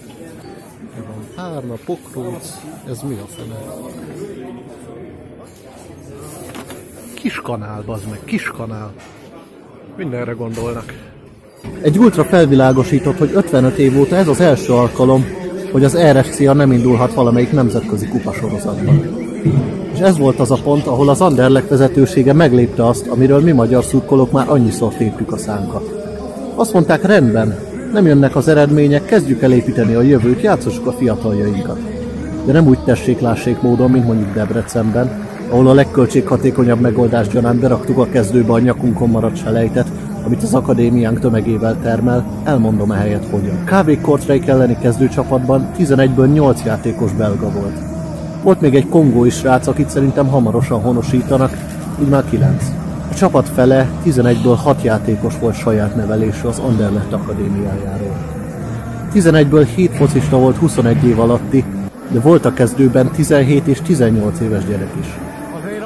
[1.06, 3.54] van párna, pokróc, ez mi a fene?
[7.14, 8.92] Kiskanál, bazd meg, kiskanál.
[9.96, 10.94] Mindenre gondolnak.
[11.82, 15.24] Egy ultra felvilágosított, hogy 55 év óta ez az első alkalom,
[15.72, 19.28] hogy az RFCA nem indulhat valamelyik nemzetközi kupasorozatban
[20.00, 23.84] és ez volt az a pont, ahol az Anderlecht vezetősége meglépte azt, amiről mi magyar
[23.84, 25.94] szurkolók már annyiszor téptük a szánkat.
[26.54, 27.58] Azt mondták, rendben,
[27.92, 31.78] nem jönnek az eredmények, kezdjük el építeni a jövőt, játszassuk a fiataljainkat.
[32.46, 38.08] De nem úgy tessék-lássék módon, mint mondjuk Debrecenben, ahol a legköltséghatékonyabb megoldás gyanánt beraktuk a
[38.08, 39.88] kezdőbe a nyakunkon maradt selejtet,
[40.24, 43.64] amit az akadémiánk tömegével termel, elmondom ehelyett hogyan.
[43.64, 47.89] KV Kortrijk elleni kezdőcsapatban 11-ből 8 játékos belga volt.
[48.42, 51.56] Volt még egy kongói srác, akit szerintem hamarosan honosítanak,
[52.02, 52.64] így már kilenc.
[53.10, 58.16] A csapat fele 11-ből 6 játékos volt saját nevelésű az Anderlecht akadémiájáról.
[59.14, 61.64] 11-ből 7 focista volt 21 év alatti,
[62.08, 65.06] de volt a kezdőben 17 és 18 éves gyerek is.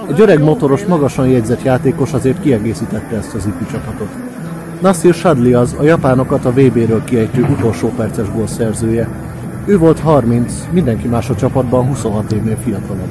[0.09, 4.09] Egy öreg motoros, magasan jegyzett játékos azért kiegészítette ezt az ipi csapatot.
[4.81, 9.09] Nasir Shadli az, a japánokat a VB-ről kiejtő utolsó perces gól szerzője.
[9.67, 13.09] Ő volt 30, mindenki más a csapatban 26 évnél fiatalabb.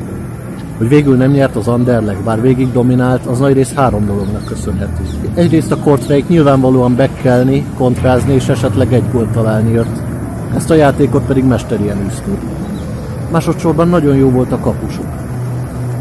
[0.78, 5.04] Hogy végül nem nyert az Anderlecht, bár végig dominált, az nagy rész három dolognak köszönhető.
[5.34, 10.02] Egyrészt a Kortrejk nyilvánvalóan bekkelni, kontrázni és esetleg egy gólt találni jött.
[10.56, 12.38] Ezt a játékot pedig mesterien űztük.
[13.32, 15.06] Másodszorban nagyon jó volt a kapusuk.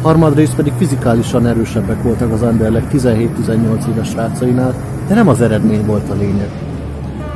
[0.03, 4.75] Harmadrészt pedig fizikálisan erősebbek voltak az Anderlecht 17-18 éves srácainál,
[5.09, 6.49] de nem az eredmény volt a lényeg.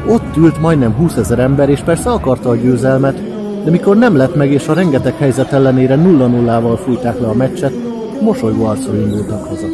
[0.08, 3.22] Ott ült majdnem 20 ezer ember, és persze akarta a győzelmet,
[3.64, 7.72] de mikor nem lett meg, és a rengeteg helyzet ellenére 0-0-val fújták le a meccset,
[8.20, 9.66] mosolygó arccal indultak haza.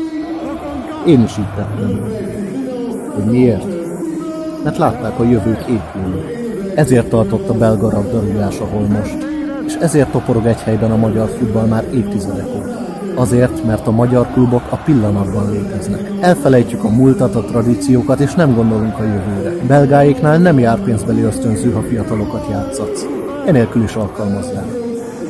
[1.07, 2.01] Én is így tettem.
[3.15, 3.65] Hogy miért?
[4.65, 6.23] Mert látták a jövőt épülni.
[6.75, 9.17] Ezért tartott a belga rabdarúgás, ahol most.
[9.67, 12.92] És ezért toporog egy helyben a magyar futball már évtizedek óta.
[13.15, 16.11] Azért, mert a magyar klubok a pillanatban léteznek.
[16.21, 19.67] Elfelejtjük a múltat, a tradíciókat, és nem gondolunk a jövőre.
[19.67, 23.07] Belgáiknál nem jár pénzbeli ösztönző, ha fiatalokat játszatsz.
[23.47, 24.67] Enélkül is alkalmazzák.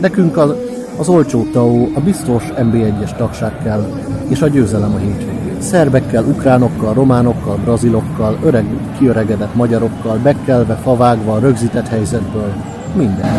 [0.00, 0.54] Nekünk az,
[0.98, 3.84] az olcsó TAO, a biztos MB1-es tagság kell,
[4.28, 5.60] és a győzelem a hétvégén.
[5.60, 8.64] Szerbekkel, ukránokkal, románokkal, brazilokkal, öreg,
[8.98, 12.52] kiöregedett magyarokkal, bekkelve, favágva, rögzített helyzetből,
[12.94, 13.30] minden.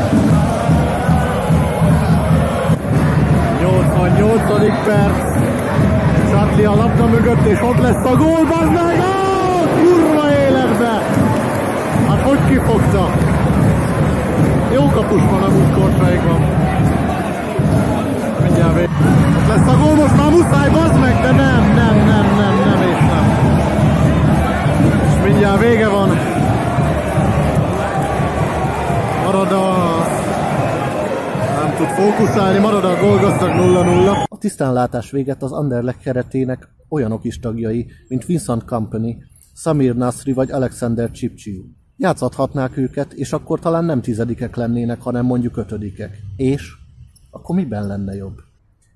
[4.61, 5.17] Perc.
[6.31, 8.99] Sartli a labda mögött, és ott lesz a gól, bazd meg!
[8.99, 11.01] Ó, kurva életbe!
[12.07, 13.09] Hát hogy kifogta?
[14.73, 16.41] Jó kapus van amúgy Kortraikban.
[18.43, 18.89] Mindjárt vég.
[19.37, 22.81] Ott lesz a gól, most már muszáj, bazd meg, de nem, nem, nem, nem, nem
[22.89, 23.25] és nem.
[25.07, 26.09] És mindjárt vége van.
[29.25, 29.93] Marad a
[31.63, 34.32] nem tud fókuszálni, marad a gólgazdag 0-0.
[34.43, 39.23] Tisztánlátás véget az Anderlecht keretének olyanok is tagjai, mint Vincent Company,
[39.55, 41.63] Samir Nasri vagy Alexander Csipcsiu.
[41.97, 46.17] Játszhatnák őket, és akkor talán nem tizedikek lennének, hanem mondjuk ötödikek.
[46.35, 46.73] És?
[47.29, 48.37] Akkor miben lenne jobb?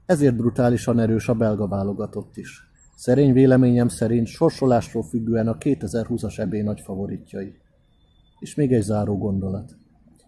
[0.06, 2.62] Ezért brutálisan erős a belga válogatott is.
[2.96, 7.54] Szerény véleményem szerint sorsolásról függően a 2020-as ebé nagy favoritjai.
[8.40, 9.78] És még egy záró gondolat.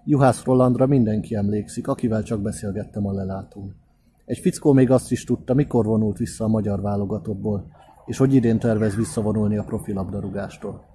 [0.06, 3.88] Juhász Rolandra mindenki emlékszik, akivel csak beszélgettem a lelátón.
[4.30, 7.72] Egy fickó még azt is tudta, mikor vonult vissza a magyar válogatottból,
[8.06, 10.86] és hogy idén tervez visszavonulni a profilabdarúgástól.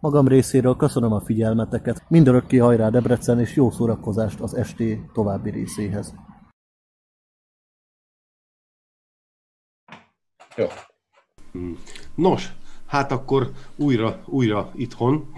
[0.00, 6.14] Magam részéről köszönöm a figyelmeteket, mindörökké hajrá Debrecen, és jó szórakozást az esté további részéhez.
[10.56, 10.66] Jó.
[12.14, 12.56] Nos,
[12.86, 15.32] hát akkor újra, újra itthon,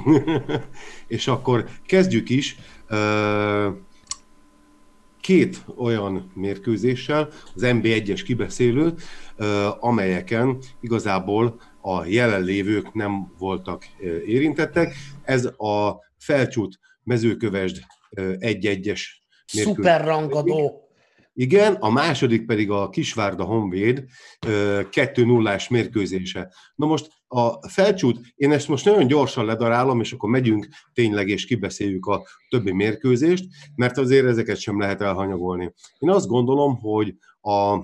[1.17, 2.57] és akkor kezdjük is
[2.87, 3.71] ö,
[5.27, 9.03] két olyan mérkőzéssel, az MB1-es kibeszélőt,
[9.81, 13.85] amelyeken igazából a jelenlévők nem voltak
[14.27, 14.94] érintettek.
[15.23, 17.81] Ez a felcsút mezőkövesd
[18.39, 19.23] egy-egyes
[19.53, 19.77] mérkőzés.
[19.77, 20.89] Szuper rangadó.
[21.35, 24.05] Igen, a második pedig a Kisvárda Honvéd
[24.47, 26.53] 2-0-ás mérkőzése.
[26.74, 31.47] Na most a felcsút, én ezt most nagyon gyorsan ledarálom, és akkor megyünk tényleg, és
[31.47, 33.44] kibeszéljük a többi mérkőzést,
[33.74, 35.73] mert azért ezeket sem lehet elhanyagolni.
[35.98, 37.78] Én azt gondolom, hogy a,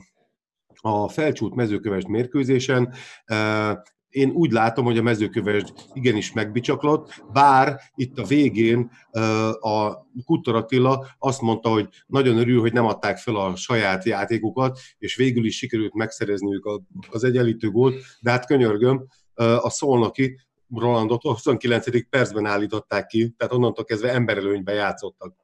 [0.81, 2.95] a felcsút mezőkövest mérkőzésen
[4.13, 8.91] én úgy látom, hogy a mezőkövesd igenis megbicsaklott, bár itt a végén
[9.61, 9.93] a
[10.25, 15.17] Kuttor Attila azt mondta, hogy nagyon örül, hogy nem adták fel a saját játékukat, és
[15.17, 20.39] végül is sikerült megszerezniük az egyenlítő gólt, de hát könyörgöm, a szolnoki
[20.75, 22.09] Rolandot 29.
[22.09, 25.37] percben állították ki, tehát onnantól kezdve emberelőnyben játszottak.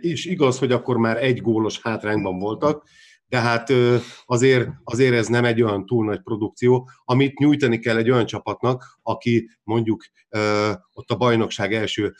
[0.00, 2.84] És igaz, hogy akkor már egy gólos hátrányban voltak,
[3.28, 3.72] tehát
[4.24, 8.98] azért, azért ez nem egy olyan túl nagy produkció, amit nyújtani kell egy olyan csapatnak,
[9.02, 10.04] aki mondjuk
[10.92, 12.14] ott a bajnokság első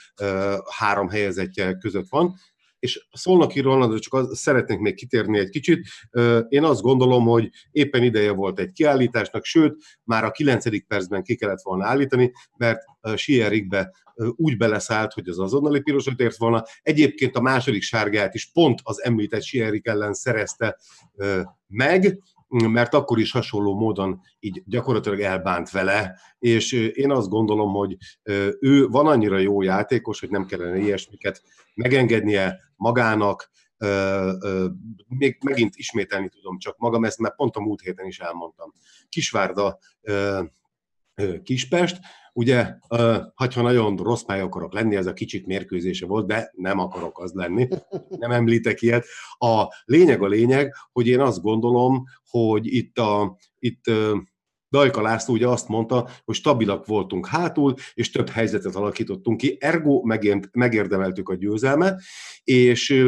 [0.78, 2.34] három helyezettje között van,
[2.84, 5.86] és Szolnoki Rolandra csak az, szeretnék még kitérni egy kicsit.
[6.48, 11.36] Én azt gondolom, hogy éppen ideje volt egy kiállításnak, sőt, már a kilencedik percben ki
[11.36, 12.80] kellett volna állítani, mert
[13.14, 13.92] Sierikbe
[14.36, 16.62] úgy beleszállt, hogy az azonnali pirosot ért volna.
[16.82, 20.78] Egyébként a második sárgát is pont az említett Sierik ellen szerezte
[21.66, 22.18] meg,
[22.62, 27.96] mert akkor is hasonló módon így gyakorlatilag elbánt vele, és én azt gondolom, hogy
[28.60, 31.42] ő van annyira jó játékos, hogy nem kellene ilyesmiket
[31.74, 33.50] megengednie magának,
[35.08, 38.72] még megint ismételni tudom csak magam, ezt már pont a múlt héten is elmondtam.
[39.08, 39.78] Kisvárda
[41.42, 41.98] Kispest.
[42.32, 42.74] Ugye,
[43.34, 47.32] ha nagyon rossz pály akarok lenni, ez a kicsik mérkőzése volt, de nem akarok az
[47.32, 47.68] lenni,
[48.18, 49.06] nem említek ilyet.
[49.38, 53.84] A lényeg a lényeg, hogy én azt gondolom, hogy itt, a, itt
[54.74, 60.02] Dajka László ugye azt mondta, hogy stabilak voltunk hátul, és több helyzetet alakítottunk ki, ergo
[60.52, 62.00] megérdemeltük a győzelmet,
[62.44, 63.04] és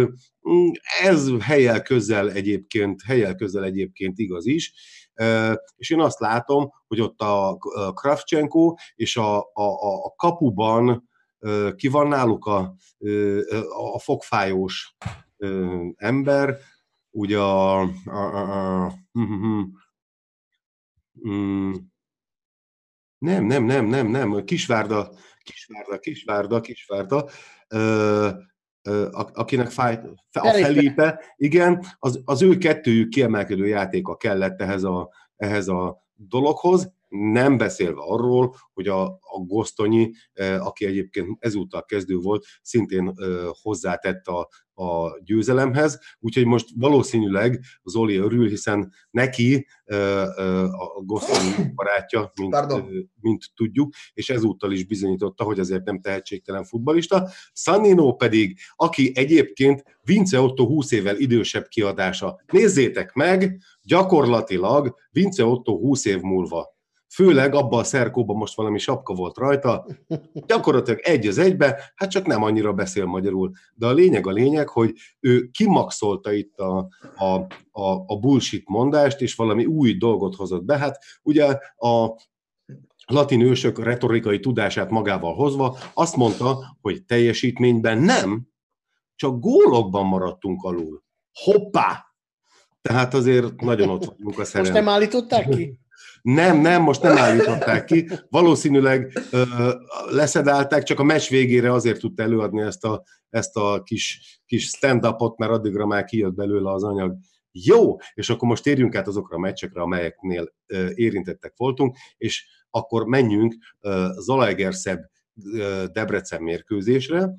[1.03, 4.73] ez helyel közel egyébként, helyel közel egyébként igaz is,
[5.77, 7.57] és én azt látom, hogy ott a
[7.95, 11.09] Kravchenko és a, a, a kapuban
[11.77, 12.75] ki van náluk a,
[13.93, 14.97] a fogfájós
[15.97, 16.57] ember,
[17.11, 19.63] ugye a, a, a, a hm, hm,
[21.23, 21.73] hm,
[23.19, 25.11] nem, nem, nem, nem, nem, Kisvárda,
[25.43, 27.29] Kisvárda, Kisvárda, Kisvárda,
[29.33, 30.01] akinek fájt,
[30.33, 36.93] a Felipe, igen, az, az ő kettőjük kiemelkedő játéka kellett ehhez a, ehhez a dologhoz,
[37.09, 40.11] nem beszélve arról, hogy a, a Gosztonyi,
[40.59, 43.15] aki egyébként ezúttal kezdő volt, szintén
[43.63, 44.49] hozzátett a,
[44.83, 49.67] a győzelemhez, úgyhogy most valószínűleg Zoli örül, hiszen neki
[50.71, 52.57] a Gosztonyi barátja, mint,
[53.21, 57.29] mint tudjuk, és ezúttal is bizonyította, hogy azért nem tehetségtelen futbalista.
[57.53, 62.41] Sannino pedig, aki egyébként Vince Otto 20 évvel idősebb kiadása.
[62.47, 66.76] Nézzétek meg, gyakorlatilag Vince Otto 20 év múlva
[67.17, 69.87] főleg abban a szerkóban most valami sapka volt rajta,
[70.47, 73.51] gyakorlatilag egy az egybe, hát csak nem annyira beszél magyarul.
[73.75, 77.25] De a lényeg a lényeg, hogy ő kimaxolta itt a, a,
[77.71, 80.79] a, a bullshit mondást, és valami új dolgot hozott be.
[80.79, 82.17] Hát ugye a
[83.07, 88.49] latin ősök retorikai tudását magával hozva azt mondta, hogy teljesítményben nem,
[89.15, 91.03] csak gólokban maradtunk alul.
[91.33, 92.05] Hoppá!
[92.83, 94.73] Tehát azért nagyon ott vagyunk a szerelem.
[94.73, 95.79] Most nem állították ki?
[96.27, 98.09] Nem, nem, most nem állították ki.
[98.29, 99.71] Valószínűleg ö,
[100.11, 105.39] leszedálták, csak a meccs végére azért tudta előadni ezt a, ezt a kis, kis stand-upot,
[105.39, 107.17] mert addigra már kijött belőle az anyag.
[107.51, 113.05] Jó, és akkor most térjünk át azokra a meccsekre, amelyeknél ö, érintettek voltunk, és akkor
[113.05, 113.55] menjünk
[114.19, 115.11] Zalaegerszeg
[115.93, 117.31] Debrecen mérkőzésre.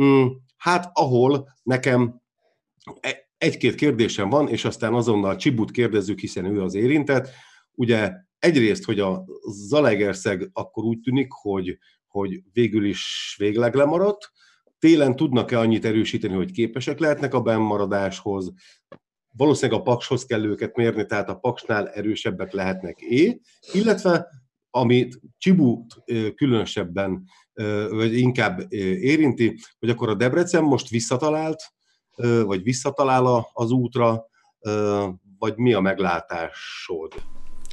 [0.00, 2.20] Mm, hát ahol nekem
[3.00, 7.28] e, egy-két kérdésem van, és aztán azonnal Csibut kérdezzük, hiszen ő az érintett.
[7.74, 9.24] Ugye egyrészt, hogy a
[9.68, 14.32] Zalegerszeg akkor úgy tűnik, hogy, hogy végül is végleg lemaradt,
[14.78, 18.52] télen tudnak-e annyit erősíteni, hogy képesek lehetnek a bennmaradáshoz,
[19.36, 23.40] valószínűleg a pakshoz kell őket mérni, tehát a paksnál erősebbek lehetnek é,
[23.72, 24.26] illetve
[24.70, 26.02] amit Csibut
[26.34, 27.24] különösebben,
[27.88, 31.62] vagy inkább érinti, hogy akkor a Debrecen most visszatalált,
[32.44, 34.26] vagy visszatalál az útra,
[35.38, 37.14] vagy mi a meglátásod?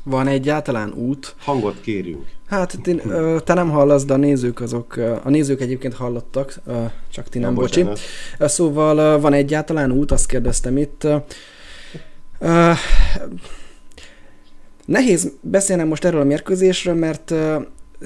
[0.07, 1.35] Van egyáltalán út?
[1.37, 2.25] Hangot kérünk.
[2.47, 2.77] Hát
[3.43, 6.59] te nem hallasz, de a nézők azok, a nézők egyébként hallottak,
[7.09, 7.83] csak ti nem, nem bocsi.
[7.83, 7.99] Bocsánat.
[8.39, 11.07] Szóval van egyáltalán út, azt kérdeztem itt.
[14.85, 17.31] Nehéz beszélnem most erről a mérkőzésről, mert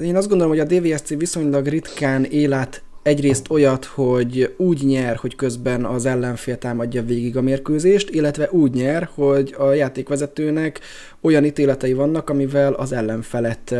[0.02, 5.36] én azt gondolom, hogy a DVSC viszonylag ritkán élet egyrészt olyat, hogy úgy nyer, hogy
[5.36, 10.80] közben az ellenfél támadja végig a mérkőzést, illetve úgy nyer, hogy a játékvezetőnek
[11.20, 13.74] olyan ítéletei vannak, amivel az ellenfelet,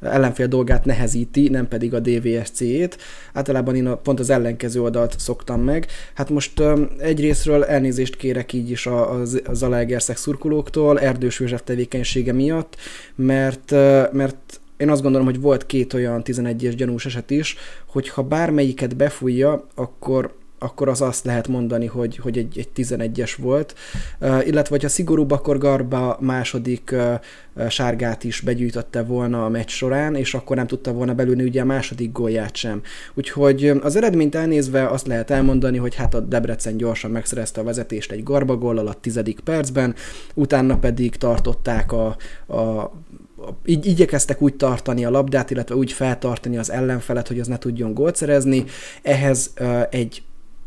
[0.00, 2.98] ellenfél dolgát nehezíti, nem pedig a DVSC-ét.
[3.32, 5.86] Általában én a, pont az ellenkező oldalt szoktam meg.
[6.14, 6.62] Hát most
[6.98, 12.76] egyrésztről elnézést kérek így is a, a, a Zalaegerszeg szurkolóktól, Erdős József tevékenysége miatt,
[13.14, 13.70] mert,
[14.12, 18.96] mert én azt gondolom, hogy volt két olyan 11-es gyanús eset is, hogy ha bármelyiket
[18.96, 23.74] befújja, akkor akkor az azt lehet mondani, hogy, hogy egy, egy 11-es volt.
[24.20, 30.14] Uh, illetve, hogyha szigorúbb, akkor Garba második uh, sárgát is begyűjtötte volna a meccs során,
[30.14, 32.82] és akkor nem tudta volna belülni ugye a második gólját sem.
[33.14, 38.12] Úgyhogy az eredményt elnézve azt lehet elmondani, hogy hát a Debrecen gyorsan megszerezte a vezetést
[38.12, 39.94] egy Garba góllal a tizedik percben,
[40.34, 42.06] utána pedig tartották a,
[42.54, 42.92] a
[43.64, 47.94] így igyekeztek úgy tartani a labdát, illetve úgy feltartani az ellenfelet, hogy az ne tudjon
[47.94, 48.64] gólt szerezni.
[49.02, 49.52] Ehhez
[49.90, 50.22] egy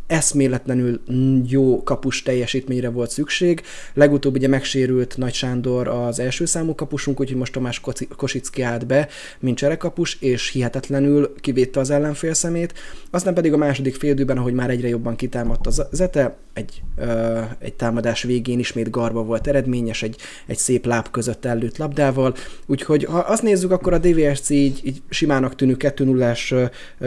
[0.09, 1.01] eszméletlenül
[1.47, 3.61] jó kapus teljesítményre volt szükség.
[3.93, 7.81] Legutóbb ugye megsérült Nagy Sándor az első számú kapusunk, úgyhogy most Tomás
[8.15, 9.07] Kosicki állt be,
[9.39, 12.73] mint cserekapus, és hihetetlenül kivédte az ellenfél szemét.
[13.11, 17.73] Aztán pedig a második félidőben, ahogy már egyre jobban kitámadt az Zete, egy, ö, egy
[17.73, 20.15] támadás végén ismét Garba volt eredményes, egy,
[20.47, 22.35] egy szép láb között ellőtt labdával.
[22.65, 26.35] Úgyhood ha azt nézzük, akkor a DVSC így, így simának tűnő 2 0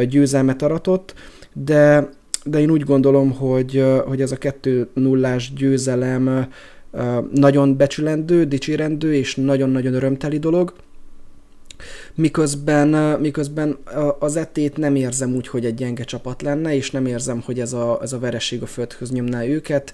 [0.09, 1.15] győzelmet aratott,
[1.53, 2.09] de
[2.45, 6.49] de én úgy gondolom, hogy, hogy ez a 2 0 győzelem
[7.35, 10.73] nagyon becsülendő, dicsérendő és nagyon-nagyon örömteli dolog.
[12.15, 13.79] Miközben, miközben
[14.19, 17.73] az etét nem érzem úgy, hogy egy gyenge csapat lenne, és nem érzem, hogy ez
[17.73, 19.93] a, ez a vereség a földhöz nyomná őket.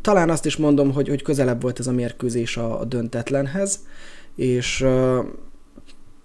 [0.00, 3.78] Talán azt is mondom, hogy, hogy közelebb volt ez a mérkőzés a, a döntetlenhez,
[4.34, 4.84] és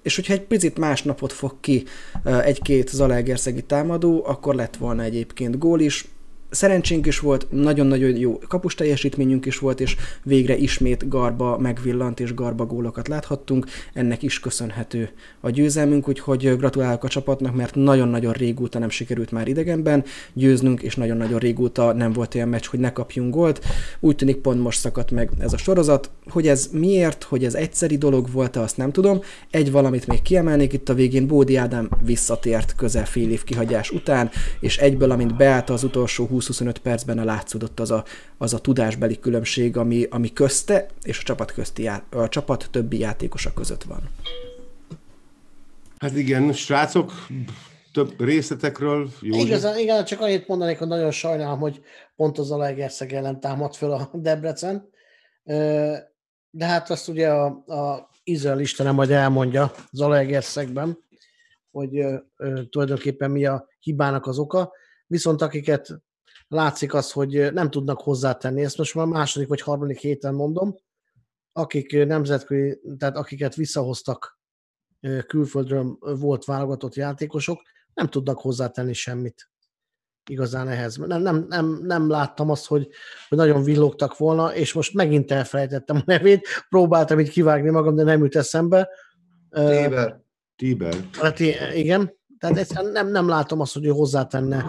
[0.01, 1.83] és hogyha egy picit más napot fog ki
[2.23, 6.05] egy-két Zalaegerszegi támadó, akkor lett volna egyébként gól is
[6.51, 12.33] szerencsénk is volt, nagyon-nagyon jó kapus teljesítményünk is volt, és végre ismét garba megvillant, és
[12.33, 13.65] garba gólokat láthattunk.
[13.93, 15.09] Ennek is köszönhető
[15.39, 20.03] a győzelmünk, úgyhogy gratulálok a csapatnak, mert nagyon-nagyon régóta nem sikerült már idegenben
[20.33, 23.65] győznünk, és nagyon-nagyon régóta nem volt olyan meccs, hogy ne kapjunk gólt.
[23.99, 26.09] Úgy tűnik pont most szakadt meg ez a sorozat.
[26.29, 29.21] Hogy ez miért, hogy ez egyszeri dolog volt azt nem tudom.
[29.51, 34.29] Egy valamit még kiemelnék itt a végén, Bódi Ádám visszatért közel fél év kihagyás után,
[34.59, 38.03] és egyből, amint beállt az utolsó 20-25 percben a látszódott az a,
[38.37, 43.53] az a tudásbeli különbség, ami, ami közte és a csapat, közti, a csapat többi játékosa
[43.53, 44.09] között van.
[45.97, 47.11] Hát igen, srácok,
[47.93, 49.09] több részletekről.
[49.21, 51.81] Jó Igazán, igen, csak annyit mondanék, hogy nagyon sajnálom, hogy
[52.15, 54.89] pont az Alegerszeg ellen támad föl a Debrecen.
[56.49, 60.97] De hát azt ugye a, a Izrael Istenem majd elmondja az Alegerszegben,
[61.71, 64.71] hogy ö, ö, tulajdonképpen mi a hibának az oka.
[65.07, 66.01] Viszont akiket
[66.51, 68.63] látszik az, hogy nem tudnak hozzátenni.
[68.63, 70.75] Ezt most már második vagy harmadik héten mondom,
[71.51, 74.39] akik nemzetközi, tehát akiket visszahoztak
[75.27, 77.61] külföldről volt válogatott játékosok,
[77.93, 79.49] nem tudnak hozzátenni semmit
[80.29, 80.95] igazán ehhez.
[80.95, 82.89] Nem, nem, nem, nem láttam azt, hogy,
[83.29, 88.03] hogy nagyon villogtak volna, és most megint elfelejtettem a nevét, próbáltam így kivágni magam, de
[88.03, 88.89] nem jut eszembe.
[89.49, 90.19] Tíber.
[90.55, 90.95] Tíber.
[91.11, 91.39] Hát
[91.73, 94.65] igen, tehát nem, nem látom azt, hogy ő hozzátenne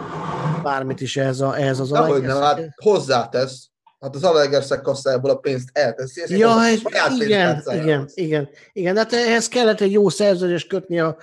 [0.63, 3.71] bármit is ehhez, a, ehhez az Dehogy nem, hát hozzátesz.
[4.01, 6.39] Hát az Alegerszeg kasszájából a pénzt elteszi.
[6.39, 6.81] Ja, ez,
[7.21, 11.17] igen, igen, igen, igen, de hát ehhez kellett egy jó szerződést kötni a,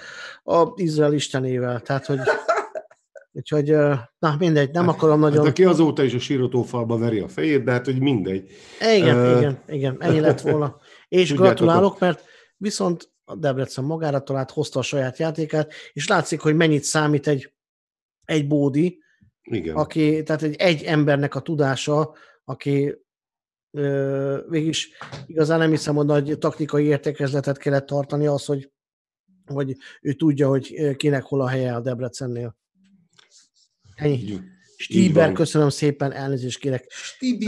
[0.44, 1.80] a Izrael istenével.
[1.80, 2.20] Tehát, hogy
[3.32, 3.76] Úgyhogy,
[4.20, 5.38] na mindegy, nem hát, akarom nagyon...
[5.38, 8.52] Hát aki azóta is a sírotófalba veri a fejét, de hát, hogy mindegy.
[8.96, 10.78] Igen, uh, igen, igen, ennyi lett volna.
[11.08, 12.24] És gratulálok, mert
[12.58, 17.54] viszont a Debrecen magára talált, hozta a saját játékát, és látszik, hogy mennyit számít egy,
[18.26, 19.04] egy bódi,
[19.50, 19.76] igen.
[19.76, 22.14] aki, tehát egy, egy embernek a tudása,
[22.44, 22.96] aki
[23.72, 24.74] ö, végig
[25.26, 28.72] igazán nem hiszem, hogy nagy taktikai értékezletet kellett tartani az, hogy,
[29.46, 32.58] hogy ő tudja, hogy kinek hol a helye a Debrecennél.
[33.96, 34.40] Ennyi.
[34.78, 36.92] Stíber, köszönöm szépen, elnézést kérek.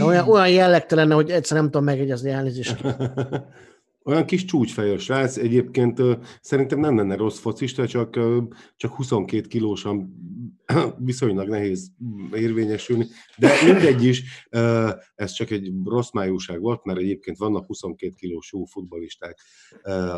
[0.00, 2.76] Olyan, olyan jellegtelen, hogy egyszer nem tudom megegyezni, elnézést.
[4.04, 6.02] Olyan kis csúcsfejű srác, egyébként
[6.40, 8.18] szerintem nem lenne rossz focista, csak,
[8.76, 10.14] csak 22 kilósan
[10.98, 11.90] viszonylag nehéz
[12.34, 13.06] érvényesülni,
[13.38, 14.48] de mindegy is,
[15.14, 19.38] ez csak egy rossz májúság volt, mert egyébként vannak 22 kilós jó futbalisták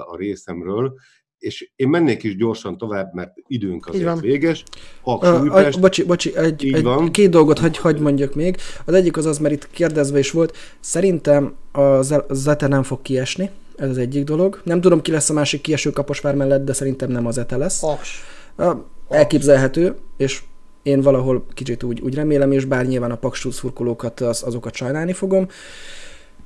[0.07, 0.95] a részemről,
[1.39, 4.65] és én mennék is gyorsan tovább, mert időnk azért véges.
[5.03, 7.11] Paks, uh, bocsi, bocsi, egy, egy, van.
[7.11, 8.57] két dolgot hagy, hagy mondjak még.
[8.85, 13.51] Az egyik az az, mert itt kérdezve is volt, szerintem a Zete nem fog kiesni,
[13.77, 14.61] ez az egyik dolog.
[14.65, 17.81] Nem tudom, ki lesz a másik kieső kaposvár mellett, de szerintem nem az Ete lesz.
[17.81, 18.23] Paks.
[19.09, 20.43] Elképzelhető, és
[20.83, 25.13] én valahol kicsit úgy, úgy remélem, és bár nyilván a paksú szurkolókat az, azokat sajnálni
[25.13, 25.49] fogom.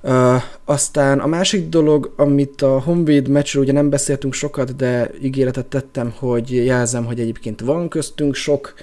[0.03, 5.67] Uh, aztán a másik dolog, amit a Honvéd meccsről ugye nem beszéltünk sokat, de ígéretet
[5.67, 8.75] tettem, hogy jelzem, hogy egyébként van köztünk sok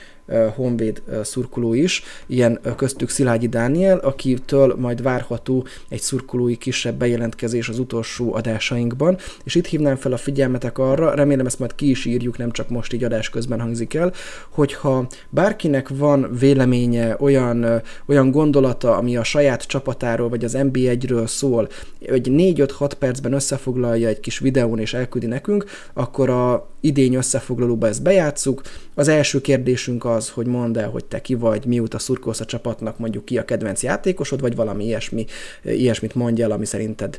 [0.56, 7.80] honvéd szurkoló is, ilyen köztük Szilágyi Dániel, akitől majd várható egy szurkolói kisebb bejelentkezés az
[7.80, 12.38] utolsó adásainkban, és itt hívnám fel a figyelmetek arra, remélem ezt majd ki is írjuk,
[12.38, 14.14] nem csak most így adás közben hangzik el,
[14.50, 21.70] hogyha bárkinek van véleménye, olyan, olyan gondolata, ami a saját csapatáról vagy az NB1-ről szól,
[22.10, 28.04] hogy 4-5-6 percben összefoglalja egy kis videón és elküldi nekünk, akkor a idény összefoglalóba ezt
[28.04, 28.62] bejátszuk.
[28.94, 32.98] Az első kérdésünk az, hogy mondd el, hogy te ki vagy, mióta szurkolsz a csapatnak,
[32.98, 35.26] mondjuk ki a kedvenc játékosod, vagy valami ilyesmi,
[35.64, 37.18] ilyesmit mondj el, ami szerinted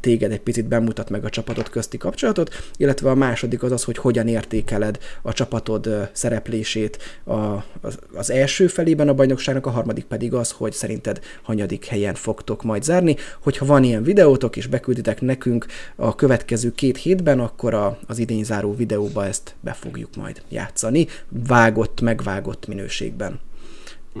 [0.00, 3.96] téged egy picit bemutat meg a csapatot közti kapcsolatot, illetve a második az az, hogy
[3.96, 7.64] hogyan értékeled a csapatod szereplését a,
[8.12, 12.82] az, első felében a bajnokságnak, a harmadik pedig az, hogy szerinted hanyadik helyen fogtok majd
[12.82, 13.16] zárni.
[13.40, 18.74] Hogyha van ilyen videótok, és bekülditek nekünk a következő két hétben, akkor a, az idényzáró
[18.74, 23.40] videóba ezt be fogjuk majd játszani, vágott, megvágott minőségben.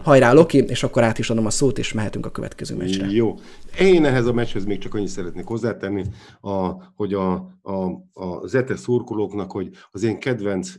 [0.02, 3.06] Hajrá, Loki, és akkor át is adom a szót, és mehetünk a következő meccsre.
[3.06, 3.34] Jó.
[3.78, 6.04] Én ehhez a meccshez még csak annyit szeretnék hozzátenni,
[6.40, 10.72] a, hogy a, a, a Zete szurkolóknak, hogy az én kedvenc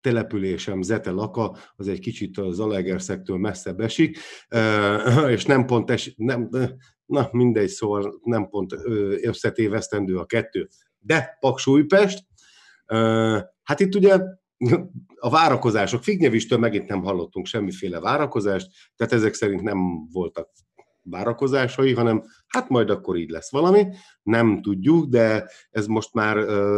[0.00, 4.18] településem Zete Laka, az egy kicsit az Zalaegerszektől messzebb esik,
[5.28, 6.48] és nem pont es, nem,
[7.06, 8.74] na mindegy, szóval nem pont
[9.22, 12.24] összetévesztendő a kettő De Paksújpest,
[13.62, 14.18] hát itt ugye
[15.18, 20.50] a várakozások, Fignyevistől megint nem hallottunk semmiféle várakozást, tehát ezek szerint nem voltak
[21.02, 23.86] várakozásai, hanem hát majd akkor így lesz valami,
[24.22, 26.36] nem tudjuk, de ez most már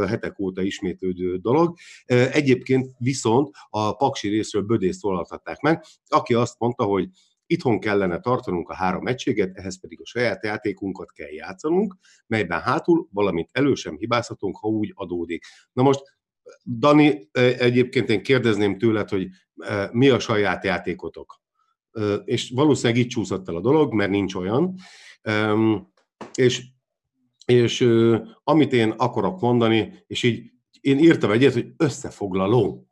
[0.09, 1.77] hetek óta ismétlődő dolog.
[2.07, 7.09] Egyébként viszont a Paksi részről Bödészt szólaltatták meg, aki azt mondta, hogy
[7.47, 11.97] Itthon kellene tartanunk a három egységet, ehhez pedig a saját játékunkat kell játszanunk,
[12.27, 15.45] melyben hátul, valamint elő sem hibázhatunk, ha úgy adódik.
[15.73, 16.03] Na most,
[16.65, 19.29] Dani, egyébként én kérdezném tőled, hogy
[19.93, 21.41] mi a saját játékotok?
[22.25, 24.75] És valószínűleg így csúszott el a dolog, mert nincs olyan.
[26.35, 26.65] És,
[27.47, 27.89] és
[28.45, 30.51] amit én akarok mondani, és így
[30.81, 32.88] én írtam egyet, hogy összefoglaló.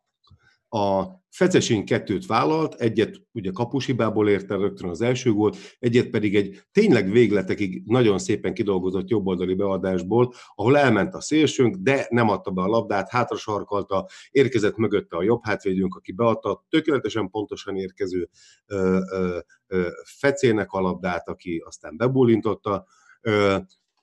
[0.69, 6.61] A Fecesin kettőt vállalt, egyet ugye kapushibából érte rögtön az első gólt, egyet pedig egy
[6.71, 12.61] tényleg végletekig nagyon szépen kidolgozott jobboldali beadásból, ahol elment a szélsőnk, de nem adta be
[12.61, 18.29] a labdát, hátra sarkalta, érkezett mögötte a jobb hátvédőnk, aki beadta tökéletesen pontosan érkező
[18.65, 19.87] ö, ö, ö,
[20.19, 22.85] Fecének a labdát, aki aztán bebulintotta.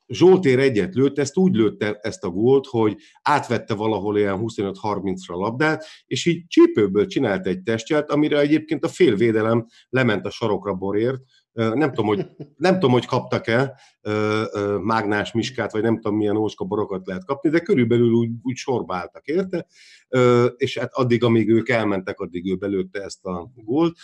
[0.06, 5.36] Zsoltér egyet lőtt, ezt úgy lőtte ezt a gólt, hogy átvette valahol ilyen 25-30-ra a
[5.36, 11.20] labdát, és így csípőből csinált egy testját, amire egyébként a félvédelem lement a sarokra borért,
[11.54, 12.26] nem tudom, hogy,
[12.56, 13.80] nem tudom, hogy kaptak-e
[14.82, 18.94] mágnás miskát, vagy nem tudom, milyen ócska borokat lehet kapni, de körülbelül úgy, úgy sorba
[18.94, 19.66] álltak érte,
[20.56, 23.96] és hát addig, amíg ők elmentek, addig ő belőtte ezt a gólt.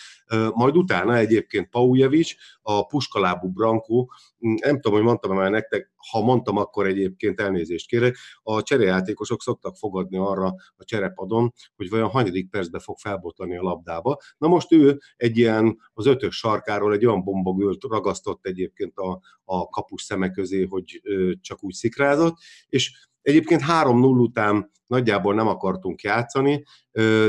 [0.55, 2.33] Majd utána egyébként Paujevic,
[2.63, 8.17] a puskalábú Brankó, nem tudom, hogy mondtam már nektek, ha mondtam, akkor egyébként elnézést kérek,
[8.43, 14.19] a cserejátékosok szoktak fogadni arra a cserepadon, hogy vajon hanyadik percben fog felbotlani a labdába.
[14.39, 19.69] Na most ő egy ilyen, az ötös sarkáról egy olyan bombagölt ragasztott egyébként a, a
[19.69, 21.03] kapus szeme közé, hogy
[21.41, 22.37] csak úgy szikrázott,
[22.69, 26.65] és Egyébként 3-0 után nagyjából nem akartunk játszani,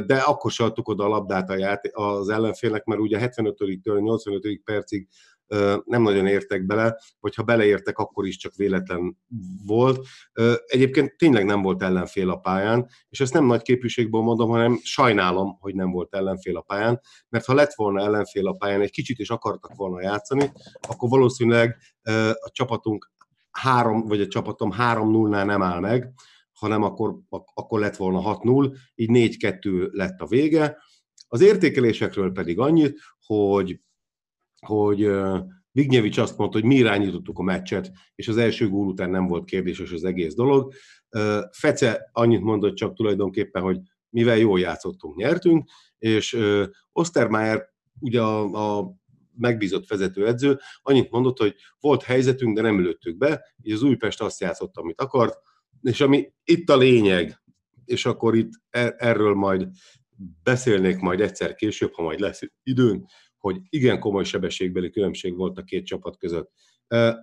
[0.05, 1.49] de akkor se adtuk oda a labdát
[1.91, 5.07] az ellenfélnek, mert ugye 75-től 85 percig
[5.85, 9.17] nem nagyon értek bele, vagy ha beleértek, akkor is csak véletlen
[9.65, 10.05] volt.
[10.65, 15.57] Egyébként tényleg nem volt ellenfél a pályán, és ezt nem nagy képviségből mondom, hanem sajnálom,
[15.59, 19.19] hogy nem volt ellenfél a pályán, mert ha lett volna ellenfél a pályán, egy kicsit
[19.19, 20.51] is akartak volna játszani,
[20.87, 21.77] akkor valószínűleg
[22.31, 23.11] a csapatunk
[23.51, 26.13] három, vagy a csapatom 3-0-nál nem áll meg,
[26.53, 27.17] hanem akkor,
[27.53, 30.77] akkor lett volna 6-0, így 4-2 lett a vége.
[31.27, 33.79] Az értékelésekről pedig annyit, hogy
[34.67, 35.09] hogy
[35.71, 39.45] Vignyevics azt mondta, hogy mi irányítottuk a meccset, és az első gól után nem volt
[39.45, 40.73] kérdéses az egész dolog.
[41.51, 43.79] Fece annyit mondott csak tulajdonképpen, hogy
[44.09, 46.37] mivel jól játszottunk, nyertünk, és
[46.91, 47.69] Ostermeier
[47.99, 48.95] ugye a, a
[49.37, 54.39] megbízott vezetőedző annyit mondott, hogy volt helyzetünk, de nem lőttük be, és az Újpest azt
[54.39, 55.37] játszott, amit akart,
[55.81, 57.41] és ami itt a lényeg,
[57.85, 59.67] és akkor itt er, erről majd
[60.43, 63.05] beszélnék majd egyszer később, ha majd lesz időn,
[63.41, 66.51] hogy igen komoly sebességbeli különbség volt a két csapat között.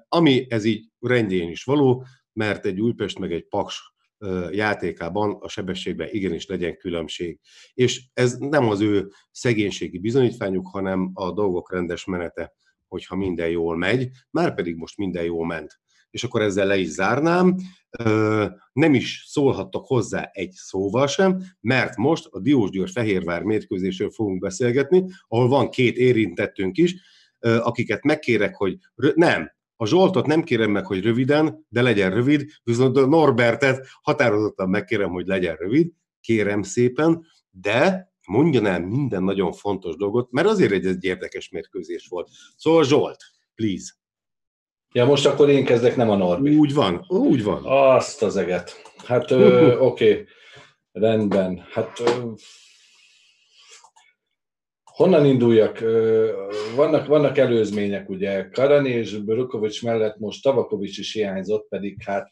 [0.08, 3.92] Ami ez így rendjén is való, mert egy Újpest meg egy Paks
[4.50, 7.40] játékában a sebességben igenis legyen különbség.
[7.74, 12.52] És ez nem az ő szegénységi bizonyítványuk, hanem a dolgok rendes menete,
[12.88, 15.80] hogyha minden jól megy, már pedig most minden jól ment.
[16.18, 17.56] És akkor ezzel le is zárnám
[18.72, 25.04] nem is szólhattak hozzá egy szóval sem, mert most a Diósgyőr Fehérvár mérkőzésről fogunk beszélgetni,
[25.28, 26.94] ahol van két érintettünk is,
[27.38, 28.78] akiket megkérek, hogy
[29.14, 34.68] nem, a Zsoltot nem kérem meg, hogy röviden, de legyen rövid, viszont a Norbertet határozottan
[34.68, 40.72] megkérem, hogy legyen rövid, kérem szépen, de mondjon el minden nagyon fontos dolgot, mert azért
[40.72, 42.28] egy, egy érdekes mérkőzés volt.
[42.56, 43.24] Szóval Zsolt,
[43.54, 43.92] please.
[44.98, 46.56] Ja, most akkor én kezdek, nem a Norbi.
[46.56, 47.62] Úgy van, úgy van.
[47.64, 48.82] Azt az eget.
[49.04, 50.24] Hát oké, okay.
[50.92, 51.66] rendben.
[51.70, 52.32] Hát ö,
[54.84, 55.78] honnan induljak?
[56.76, 58.48] Vannak, vannak előzmények, ugye.
[58.48, 62.30] Karani és Brukovics mellett most Tavakovics is hiányzott, pedig hát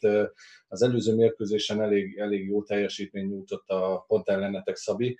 [0.68, 5.18] az előző mérkőzésen elég, elég jó teljesítmény nyújtott a pont ellenetek Szabi.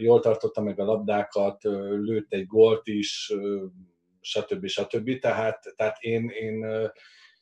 [0.00, 1.62] Jól tartotta meg a labdákat,
[2.02, 3.32] lőtt egy gólt is,
[4.22, 4.66] stb.
[4.66, 5.18] stb.
[5.18, 6.66] Tehát, tehát én, én,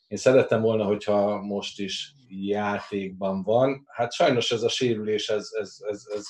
[0.09, 3.85] én szerettem volna, hogyha most is játékban van.
[3.87, 6.27] Hát sajnos ez a sérülés, ez, ez, ez, ez,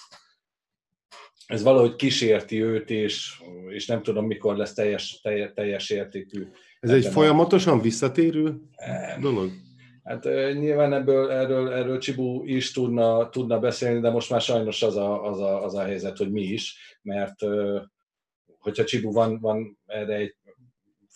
[1.47, 6.47] ez valahogy kísérti őt, és, és nem tudom, mikor lesz teljes, teljes, teljes értékű.
[6.81, 8.61] Ez egy folyamatosan visszatérő
[9.21, 9.51] dolog?
[10.05, 10.25] Hát
[10.55, 15.25] nyilván ebből, erről, erről Csibú is tudna, tudna beszélni, de most már sajnos az a,
[15.25, 17.35] az, a, az a helyzet, hogy mi is, mert
[18.59, 20.35] hogyha Csibú van, van erre egy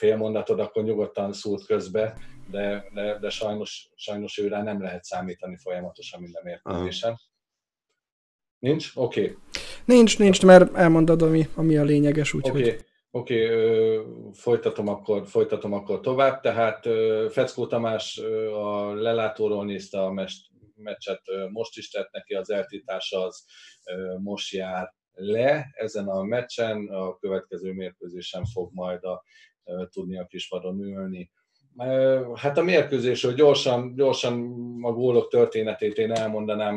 [0.04, 2.16] félmondatod, akkor nyugodtan szúrt közbe,
[2.50, 7.16] de, de, de sajnos, sajnos őrá nem lehet számítani folyamatosan minden mérkőzésen.
[8.58, 8.90] Nincs?
[8.94, 9.20] Oké.
[9.20, 9.36] Okay.
[9.84, 12.60] Nincs, nincs, mert elmondod, ami, ami a lényeges, úgyhogy...
[12.60, 12.78] Oké,
[13.10, 13.46] okay.
[13.46, 16.40] okay, folytatom, akkor, folytatom akkor tovább.
[16.40, 16.88] Tehát
[17.32, 18.18] Feckó Tamás
[18.52, 21.20] a lelátóról nézte a mest, meccset,
[21.50, 23.44] most is tett neki az eltítása, az
[24.22, 29.24] most jár le ezen a meccsen, a következő mérkőzésen fog majd a,
[29.90, 31.30] tudni a kispadon ülni.
[32.34, 34.34] Hát a mérkőzésről gyorsan, gyorsan
[34.82, 36.76] a gólok történetét én elmondanám,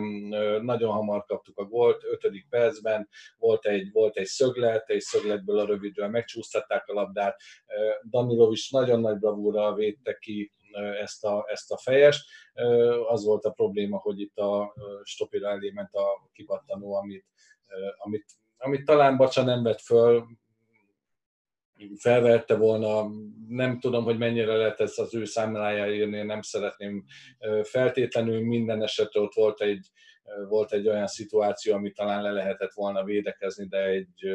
[0.61, 5.65] nagyon hamar kaptuk a gólt, ötödik percben volt egy, volt egy szöglet, egy szögletből a
[5.65, 7.41] rövidről megcsúsztatták a labdát,
[8.09, 10.51] Danilov is nagyon nagy bravúra védte ki
[11.01, 12.25] ezt a, ezt a fejest.
[13.07, 14.73] Az volt a probléma, hogy itt a
[15.03, 17.25] stopira elé ment a kipattanó, amit,
[17.97, 18.25] amit,
[18.57, 20.25] amit talán Bacsa nem vett föl,
[21.97, 23.09] felvette volna,
[23.47, 27.05] nem tudom, hogy mennyire lehet ezt az ő számlájára írni, nem szeretném
[27.63, 29.87] feltétlenül, minden esetre ott volt egy,
[30.47, 34.25] volt egy olyan szituáció, ami talán le lehetett volna védekezni, de egy,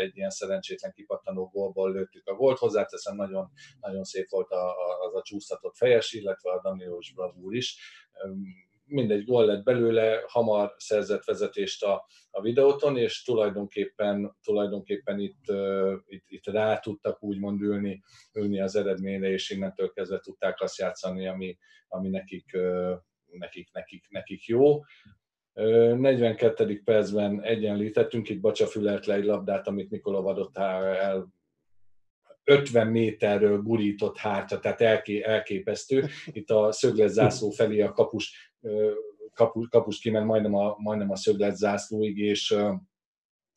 [0.00, 2.58] egy ilyen szerencsétlen kipattanó gólból lőttük a gólt.
[2.58, 3.50] Hozzáteszem, nagyon,
[3.80, 4.74] nagyon szép volt a,
[5.06, 7.76] az a csúsztatott fejes, illetve a Daniels bravúr is
[8.88, 15.44] mindegy gól lett belőle, hamar szerzett vezetést a, a videóton, és tulajdonképpen, tulajdonképpen itt,
[16.06, 18.02] itt, itt rá tudtak úgymond ülni,
[18.32, 21.58] ülni az eredményre, és innentől kezdve tudták azt játszani, ami,
[21.88, 22.56] ami nekik,
[23.30, 24.80] nekik, nekik, nekik jó.
[25.52, 26.82] 42.
[26.84, 31.36] percben egyenlítettünk, itt Bacsa fülelt le egy labdát, amit Nikolov adott el
[32.48, 36.08] 50 méterről gurított hátja, tehát elké, elképesztő.
[36.26, 38.47] Itt a szöglet zászló felé a kapus,
[39.34, 42.56] kapus, kapus kiment majdnem a, majdnem a szöglet zászlóig, és,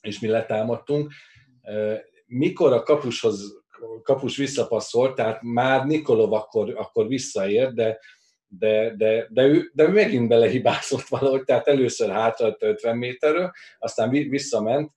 [0.02, 1.12] és mi letámadtunk.
[2.26, 3.60] Mikor a kapushoz
[4.04, 8.00] kapus visszapaszolt, tehát már Nikolov akkor, akkor visszaért, de,
[8.48, 14.10] de, de, de, ő, de ő megint belehibázott valahogy, tehát először hátra 50 méterről, aztán
[14.10, 14.92] visszament,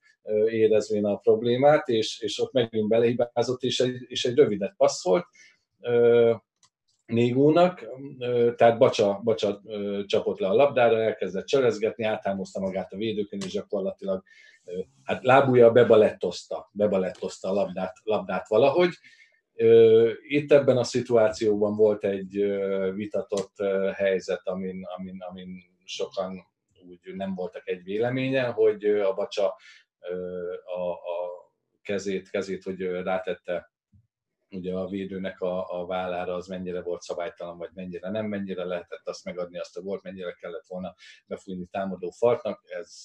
[0.49, 5.25] érezvén a problémát, és, és ott megint belehibázott, és egy, és egy rövidet passzolt
[7.05, 7.85] Négónak,
[8.55, 9.61] tehát Bacsa, Bacsa
[10.05, 14.23] csapott le a labdára, elkezdett cselezgetni, áthámozta magát a védőkön, és gyakorlatilag
[15.03, 18.89] hát lábúja bebalettozta, bebalettozta a labdát, labdát valahogy.
[20.27, 22.45] Itt ebben a szituációban volt egy
[22.93, 23.55] vitatott
[23.93, 26.47] helyzet, amin, amin, amin sokan
[26.89, 29.55] úgy nem voltak egy véleménye, hogy a Bacsa
[30.75, 31.51] a, a
[31.81, 33.73] kezét, kezét, hogy rátette
[34.55, 39.07] ugye a védőnek a, a vállára az mennyire volt szabálytalan, vagy mennyire nem, mennyire lehetett
[39.07, 40.95] azt megadni azt a volt, mennyire kellett volna
[41.27, 43.03] befújni támadó fartnak, ez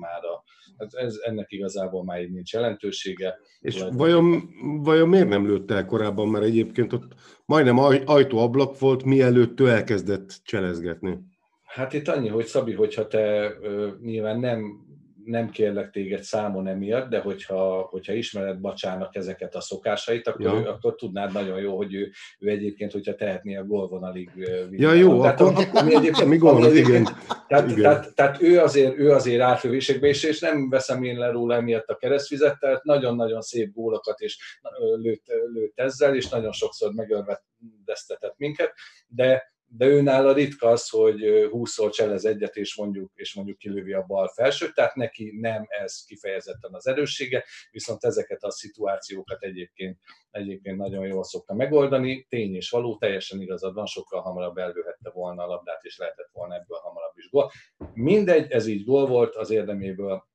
[0.00, 0.44] már a,
[0.76, 3.38] ez, ez ennek igazából már így nincs jelentősége.
[3.60, 4.50] És vajon,
[4.82, 7.12] vajon miért nem lőtt el korábban, mert egyébként ott
[7.44, 11.18] majdnem ajtóablak volt, mielőtt ő elkezdett cselezgetni?
[11.62, 14.87] Hát itt annyi, hogy Szabi, hogyha te ö, nyilván nem
[15.28, 20.60] nem kérlek téged számon emiatt, de hogyha, hogyha ismered Bacsának ezeket a szokásait, akkor, ja.
[20.60, 24.30] ő, akkor tudnád nagyon jó, hogy ő, ő egyébként, hogyha tehetné a gólvonalig.
[24.70, 27.08] Ja, jó, tehát, akkor, akkor mi egyébként, mi gól, igen.
[27.48, 27.82] Tehát, igen.
[27.82, 31.88] Tehát, tehát, ő azért, ő azért átlövésekbe, és, és nem veszem én le róla emiatt
[31.88, 34.58] a keresztvizet, tehát nagyon-nagyon szép gólokat és
[34.96, 38.72] lőtt, lőtt ezzel, és nagyon sokszor megörvendeztetett minket,
[39.06, 44.04] de de őnála ritka az, hogy 20-szor cselez egyet, és mondjuk, és mondjuk kilövi a
[44.06, 49.98] bal felsőt, tehát neki nem ez kifejezetten az erőssége, viszont ezeket a szituációkat egyébként,
[50.30, 52.26] egyébként nagyon jól szokta megoldani.
[52.28, 56.54] Tény és való, teljesen igazad van, sokkal hamarabb előhette volna a labdát, és lehetett volna
[56.54, 57.50] ebből hamarabb is gól.
[57.94, 60.26] Mindegy, ez így gól volt, az érdeméből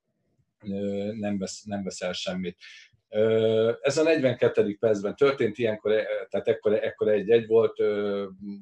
[1.20, 2.58] nem, vesz, nem veszel semmit.
[3.82, 4.78] Ez a 42.
[4.80, 5.92] percben történt, ilyenkor,
[6.30, 7.80] tehát ekkor, ekkor egy-egy volt,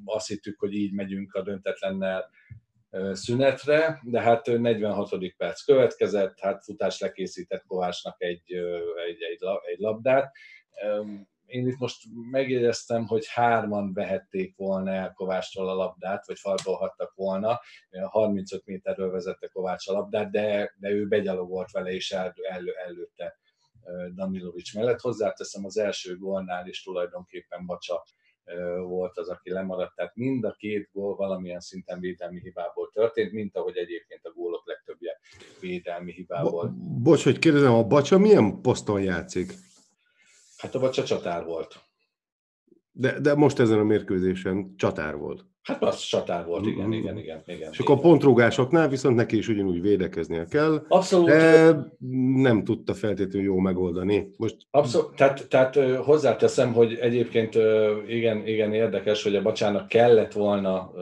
[0.04, 2.30] azt hittük, hogy így megyünk a döntetlennel
[3.12, 5.08] szünetre, de hát 46.
[5.36, 8.52] perc következett, hát futás lekészített Kovácsnak egy,
[9.06, 9.38] egy, egy,
[9.72, 10.32] egy labdát.
[11.46, 17.60] Én itt most megjegyeztem, hogy hárman vehették volna el Kovácstól a labdát, vagy farkolhattak volna.
[18.02, 23.40] 35 méterről vezette Kovács a labdát, de, de ő begyalogolt vele, és el, el, előtte
[24.14, 25.00] Danilovics mellett.
[25.00, 28.04] Hozzáteszem, az első gólnál is tulajdonképpen Bacsa
[28.86, 33.56] volt az, aki lemaradt, tehát mind a két gól valamilyen szinten védelmi hibából történt, mint
[33.56, 35.18] ahogy egyébként a gólok legtöbbje
[35.60, 36.66] védelmi hibából.
[36.66, 39.52] Bo- bocs, hogy kérdezem, a Bacsa milyen poszton játszik?
[40.56, 41.80] Hát a Bacsa csatár volt.
[42.92, 45.44] De, de most ezen a mérkőzésen csatár volt.
[45.62, 46.92] Hát az satár volt, igen, mm.
[46.92, 47.42] igen, igen.
[47.46, 50.84] igen és akkor a pontrúgásoknál viszont neki is ugyanúgy védekeznie kell.
[50.88, 51.28] Abszolút.
[51.28, 51.76] De
[52.34, 54.30] nem tudta feltétlenül jól megoldani.
[54.36, 54.56] Most...
[54.70, 57.54] Abszolút, tehát, tehát hozzáteszem, hogy egyébként
[58.06, 60.92] igen, igen érdekes, hogy a Bacsának kellett volna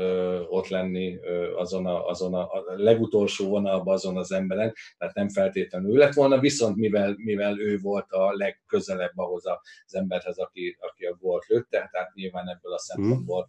[0.49, 1.19] ott lenni
[1.57, 6.15] azon a, azon a, a legutolsó vonalban azon az emberen, tehát nem feltétlenül ő lett
[6.15, 11.47] volna, viszont mivel, mivel ő volt a legközelebb ahhoz az emberhez, aki, aki a gólt
[11.47, 13.47] lőtte, tehát nyilván ebből a szempontból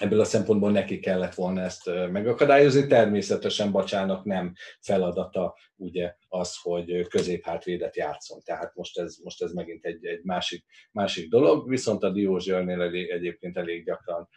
[0.00, 2.86] ebből a szempontból neki kellett volna ezt megakadályozni.
[2.86, 8.40] Természetesen Bacsának nem feladata ugye az, hogy középhátvédet játszon.
[8.44, 13.56] Tehát most ez, most ez megint egy, egy másik, másik dolog, viszont a Diózsörnél egyébként
[13.56, 14.28] elég gyakran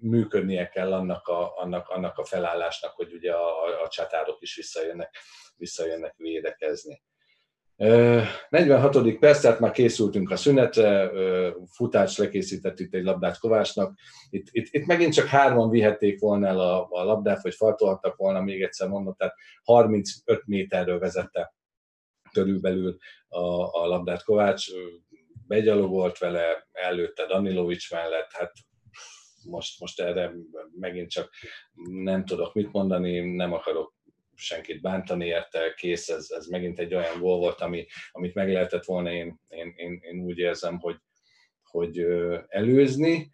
[0.00, 5.16] működnie kell annak a, annak, annak a felállásnak, hogy ugye a, a csatárok is visszajönnek,
[5.56, 7.02] visszajönnek védekezni.
[7.80, 9.18] 46.
[9.18, 11.10] perc, tehát már készültünk a szünetre,
[11.70, 13.98] futás lekészített itt egy labdát Kovácsnak.
[14.30, 18.40] Itt, itt, itt megint csak hárman vihették volna el a, a labdát, vagy faltolhattak volna,
[18.40, 19.34] még egyszer mondom, tehát
[19.64, 21.54] 35 méterről vezette
[22.32, 22.96] körülbelül
[23.28, 23.42] a,
[23.82, 24.66] a labdát Kovács.
[25.46, 28.52] Begyalogolt vele, előtte Danilovics mellett, hát
[29.44, 30.32] most, most erre
[30.78, 31.30] megint csak
[31.90, 33.94] nem tudok mit mondani, nem akarok
[34.40, 38.84] senkit bántani érte, kész, ez, ez megint egy olyan gól volt, ami, amit meg lehetett
[38.84, 40.96] volna én, én, én, én úgy érzem, hogy,
[41.62, 42.06] hogy
[42.48, 43.30] előzni.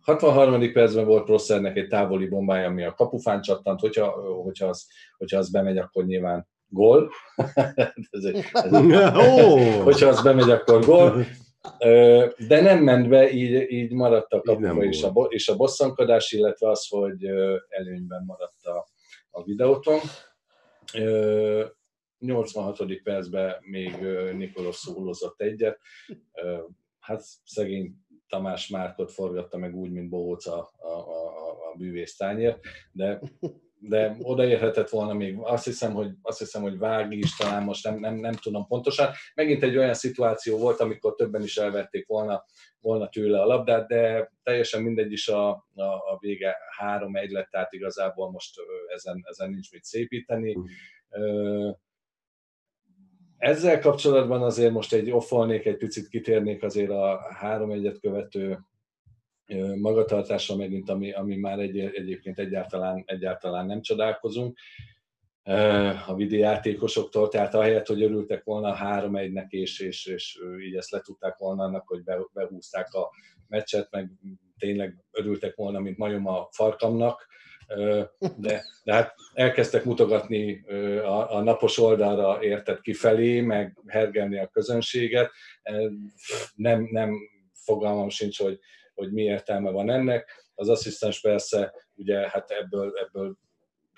[0.00, 0.72] 63.
[0.72, 4.10] percben volt Prossernek egy távoli bombája, ami a kapufán csattant, hogyha,
[4.42, 7.10] hogyha, az, hogyha az bemegy, akkor nyilván gól.
[8.10, 8.92] ez egy, ez egy,
[9.82, 11.24] hogyha az bemegy, akkor gól.
[12.48, 16.68] De nem ment be, így, így maradt a kapuba és a, és a bosszankodás, illetve
[16.68, 17.24] az, hogy
[17.68, 18.86] előnyben maradt a,
[19.30, 20.00] a videóton.
[22.18, 23.02] 86.
[23.02, 23.96] percben még
[24.36, 25.78] Nikolos szólózott egyet.
[26.98, 27.94] Hát szegény
[28.28, 32.60] Tamás Márkot forgatta meg úgy, mint Bohóc a, a, a, a bűvész tányért,
[32.92, 33.20] de
[33.82, 37.98] de odaérhetett volna még, azt hiszem, hogy, azt hiszem, hogy Vági is talán most nem,
[37.98, 39.08] nem, nem tudom pontosan.
[39.34, 42.44] Megint egy olyan szituáció volt, amikor többen is elvették volna,
[42.80, 47.50] volna tőle a labdát, de teljesen mindegy is a, a, a vége három egy lett,
[47.50, 48.54] tehát igazából most
[48.94, 50.56] ezen, ezen nincs mit szépíteni.
[53.36, 58.58] Ezzel kapcsolatban azért most egy offolnék, egy picit kitérnék azért a három egyet követő
[59.76, 64.58] magatartásra megint, ami, ami már egy, egyébként egyáltalán, egyáltalán nem csodálkozunk
[66.06, 70.90] a játékosoktól, tehát ahelyett, hogy örültek volna a 3 1 és, és, és így ezt
[70.90, 73.10] letudták volna annak, hogy be, behúzták a
[73.48, 74.10] meccset, meg
[74.58, 77.26] tényleg örültek volna, mint majom a farkamnak,
[78.36, 80.60] de, de hát elkezdtek mutogatni
[81.02, 85.30] a, a napos oldalra értett kifelé, meg hergelni a közönséget.
[86.54, 87.14] Nem, nem
[87.52, 88.58] fogalmam sincs, hogy,
[89.00, 90.50] hogy mi értelme van ennek.
[90.54, 93.36] Az asszisztens persze ugye hát ebből, ebből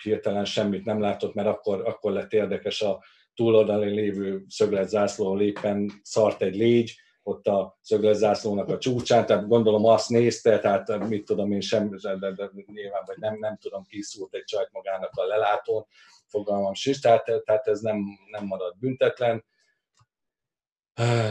[0.02, 3.04] hirtelen semmit nem látott, mert akkor, akkor lett érdekes a
[3.34, 9.48] túloldalén lévő szöglet zászló éppen szart egy légy, ott a szöglet zászlónak a csúcsán, tehát
[9.48, 13.56] gondolom azt nézte, tehát mit tudom én sem, de, de, de nyilván, vagy nem, nem
[13.56, 15.86] tudom, ki szúrt egy csajt magának a lelátón,
[16.26, 19.44] fogalmam sincs, tehát, tehát ez nem, nem maradt büntetlen.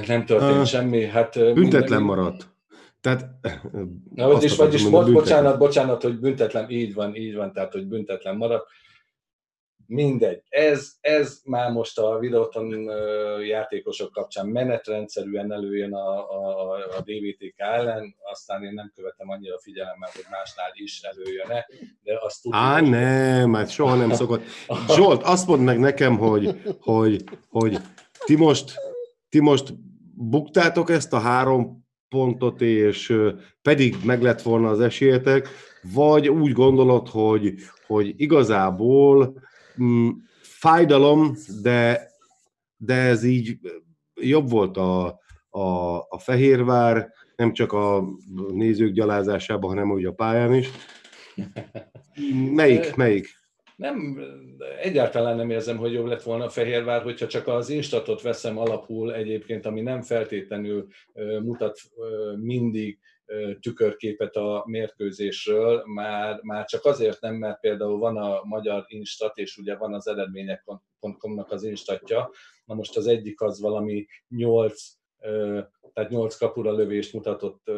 [0.07, 1.06] Nem történt uh, semmi.
[1.06, 2.51] Hát büntetlen minden, maradt.
[3.02, 3.26] Tehát,
[4.15, 8.36] Na, vagyis, vagyis most, bocsánat, bocsánat, hogy büntetlen, így van, így van, tehát, hogy büntetlen
[8.36, 8.68] maradt.
[9.86, 10.41] Mindegy.
[10.49, 12.90] Ez, ez már most a videóton
[13.45, 20.10] játékosok kapcsán menetrendszerűen előjön a, a, a DVTK ellen, aztán én nem követem annyira figyelemmel,
[20.14, 21.68] hogy másnál is előjön-e,
[22.03, 22.61] de azt tudjuk.
[22.61, 24.44] Á, nem, hát soha nem szokott.
[24.95, 27.78] Zsolt, azt mondd meg nekem, hogy, hogy, hogy
[28.26, 28.73] ti most,
[29.30, 29.73] ti most
[30.14, 31.81] buktátok ezt a három
[32.12, 33.14] pontot, és
[33.62, 35.48] pedig meg lett volna az esélyetek,
[35.94, 37.54] vagy úgy gondolod, hogy,
[37.88, 39.42] hogy igazából
[39.84, 40.10] mm,
[40.42, 42.10] fájdalom, de,
[42.78, 43.60] de ez így
[44.16, 45.20] jobb volt a,
[45.50, 48.04] a, a Fehérvár, nem csak a
[48.54, 50.70] nézők gyalázásában, hanem úgy a pályán is.
[52.56, 53.40] Melyik, melyik?
[53.82, 54.20] Nem,
[54.82, 59.14] egyáltalán nem érzem, hogy jobb lett volna a Fehérvár, hogyha csak az instatot veszem alapul
[59.14, 60.88] egyébként, ami nem feltétlenül
[61.44, 61.80] mutat
[62.36, 62.99] mindig
[63.60, 69.58] tükörképet a mérkőzésről, már, már csak azért nem, mert például van a magyar instat, és
[69.58, 72.32] ugye van az eredmények.com-nak az instatja,
[72.66, 74.82] na most az egyik az valami 8,
[75.94, 77.72] tehát 8 kapura lövést mutatott,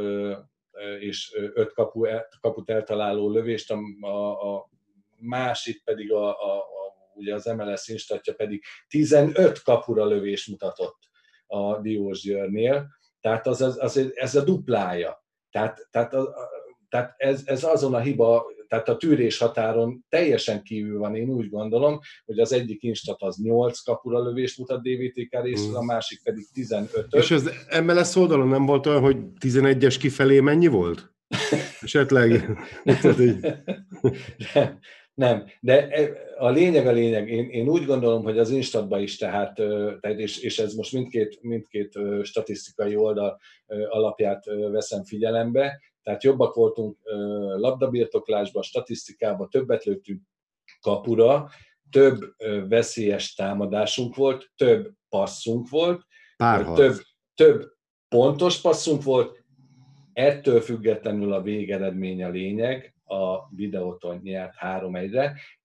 [0.99, 2.05] és 5 kapu,
[2.41, 4.71] kaput eltaláló lövést, a, a, a
[5.23, 6.63] másik pedig a, a, a,
[7.15, 10.97] ugye az MLS instatja pedig 15 kapura lövés mutatott
[11.47, 12.87] a Diós Győrnél,
[13.21, 15.23] tehát az, az, az, ez a duplája.
[15.51, 16.33] Tehát, tehát, a,
[16.89, 21.49] tehát ez, ez azon a hiba, tehát a tűrés határon teljesen kívül van, én úgy
[21.49, 25.85] gondolom, hogy az egyik instat az 8 kapura lövést mutat DVTK részről, a hmm.
[25.85, 27.51] másik pedig 15 És az
[27.83, 31.13] MLS oldalon nem volt olyan, hogy 11-es kifelé mennyi volt?
[31.81, 32.57] Esetleg?
[34.53, 34.79] Nem,
[35.59, 37.29] de e, a lényeg a lényeg.
[37.29, 39.55] Én, én úgy gondolom, hogy az Instatban is tehát,
[39.99, 43.39] tehát és, és ez most mindkét, mindkét statisztikai oldal
[43.89, 46.97] alapját veszem figyelembe, tehát jobbak voltunk
[47.55, 50.21] labdabirtoklásban, statisztikában, többet lőttünk
[50.81, 51.49] kapura,
[51.89, 52.19] több
[52.69, 56.05] veszélyes támadásunk volt, több passzunk volt,
[56.75, 56.95] több,
[57.35, 57.71] több
[58.07, 59.43] pontos passzunk volt,
[60.13, 65.11] ettől függetlenül a végeredmény a lényeg, a videóton nyert 3 1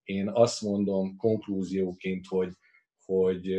[0.02, 2.52] Én azt mondom konklúzióként, hogy,
[3.04, 3.52] hogy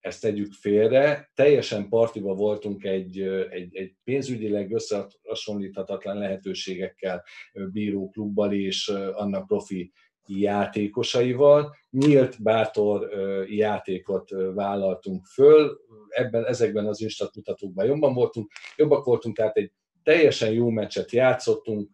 [0.00, 1.30] ezt tegyük félre.
[1.34, 3.20] Teljesen partiba voltunk egy,
[3.50, 7.24] egy, egy pénzügyileg összehasonlíthatatlan lehetőségekkel
[7.72, 9.92] bíró klubbal és annak profi
[10.26, 11.76] játékosaival.
[11.90, 13.10] Nyílt, bátor
[13.48, 20.68] játékot vállaltunk föl, ebben, ezekben az instantmutatókban jobban voltunk, jobbak voltunk, tehát egy teljesen jó
[20.68, 21.90] meccset játszottunk,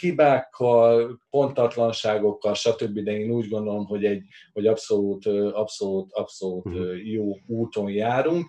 [0.00, 4.22] hibákkal, pontatlanságokkal, stb., de én úgy gondolom, hogy egy
[4.52, 6.96] hogy abszolút, abszolút, abszolút mhm.
[6.96, 8.48] jó úton járunk,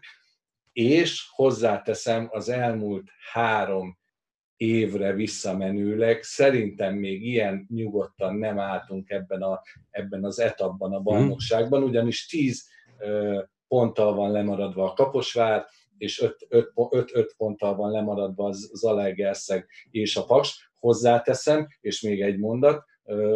[0.72, 4.00] és hozzáteszem, az elmúlt három
[4.56, 11.04] évre visszamenőleg szerintem még ilyen nyugodtan nem álltunk ebben, a, ebben az etapban a mhm.
[11.04, 12.70] bajnokságban, ugyanis 10
[13.68, 15.66] ponttal van lemaradva a Kaposvár,
[16.02, 20.72] és 5 ponttal van lemaradva az Zalaegerszeg és a Paks.
[20.80, 22.86] Hozzáteszem, és még egy mondat,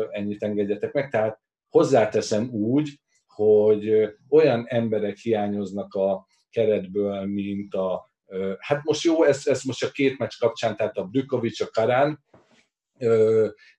[0.09, 1.39] ennyit engedjetek meg, tehát
[1.69, 8.11] hozzáteszem úgy, hogy olyan emberek hiányoznak a keretből, mint a,
[8.59, 12.23] hát most jó, ez, ez most a két meccs kapcsán, tehát a Brükovics, a Karán,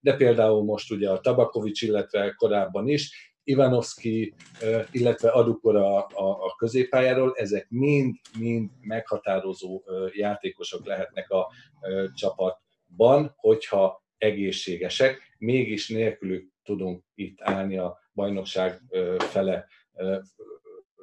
[0.00, 4.34] de például most ugye a Tabakovics, illetve korábban is, Ivanovski,
[4.90, 9.82] illetve Adukora a, a középpályáról, ezek mind-mind meghatározó
[10.12, 11.52] játékosok lehetnek a
[12.14, 12.60] csapat
[12.96, 18.82] ban, hogyha egészségesek, mégis nélkülük tudunk itt állni a bajnokság
[19.18, 19.66] fele,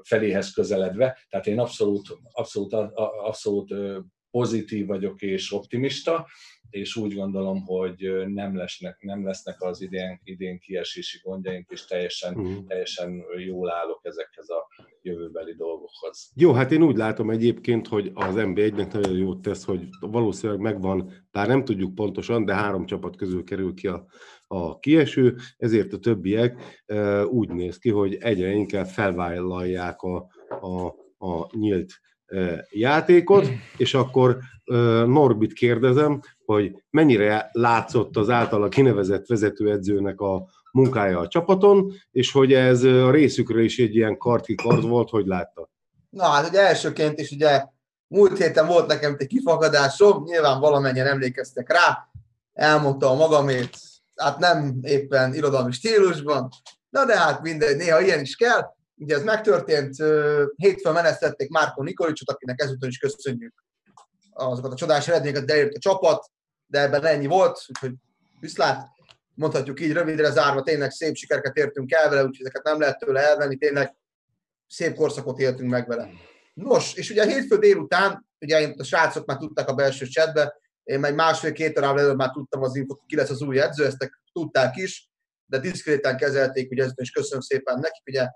[0.02, 1.18] feléhez közeledve.
[1.30, 3.74] Tehát én abszolút, abszolút, abszolút
[4.34, 6.27] pozitív vagyok és optimista,
[6.69, 12.35] és úgy gondolom, hogy nem lesznek, nem lesznek az idén, idén kiesési gondjaink, és teljesen,
[12.38, 12.65] uh-huh.
[12.68, 14.68] teljesen jól állok ezekhez a
[15.01, 16.31] jövőbeli dolgokhoz.
[16.35, 21.11] Jó, hát én úgy látom egyébként, hogy az NB1-nek nagyon jót tesz, hogy valószínűleg megvan,
[21.31, 24.05] bár nem tudjuk pontosan, de három csapat közül kerül ki a,
[24.47, 30.27] a kieső, ezért a többiek e, úgy néz ki, hogy egyre inkább felvállalják a,
[30.60, 30.85] a,
[31.27, 32.01] a nyílt
[32.70, 33.48] játékot,
[33.78, 34.38] és akkor
[35.06, 42.54] Norbit kérdezem, hogy mennyire látszott az általa kinevezett vezetőedzőnek a munkája a csapaton, és hogy
[42.54, 45.70] ez a részükről is egy ilyen karti kard volt, hogy látta?
[46.10, 47.64] Na hát ugye elsőként is ugye
[48.08, 52.10] múlt héten volt nekem egy kifakadásom, nyilván valamennyien emlékeztek rá,
[52.54, 53.78] elmondta a magamét,
[54.16, 56.50] hát nem éppen irodalmi stílusban,
[56.90, 58.62] na de hát mindegy, néha ilyen is kell,
[58.95, 59.95] Ugye ez megtörtént,
[60.56, 63.53] hétfőn menesztették Márko Nikolicsot, akinek ezúton is köszönjük
[64.34, 66.26] azokat a csodás eredményeket, de a csapat,
[66.65, 67.94] de ebben ennyi volt, úgyhogy
[68.40, 68.88] viszlát,
[69.36, 73.30] mondhatjuk így rövidre zárva, tényleg szép sikereket értünk el vele, úgyhogy ezeket nem lehet tőle
[73.30, 73.95] elvenni, tényleg
[74.68, 76.10] szép korszakot éltünk meg vele.
[76.53, 80.99] Nos, és ugye a hétfő délután, ugye a srácok már tudták a belső chatbe, én
[80.99, 84.76] meg másfél-két órával előbb már tudtam az infot, ki lesz az új edző, ezt tudták
[84.76, 85.11] is,
[85.45, 88.28] de diszkréten kezelték, ugye ezt is köszönöm szépen nekik, ugye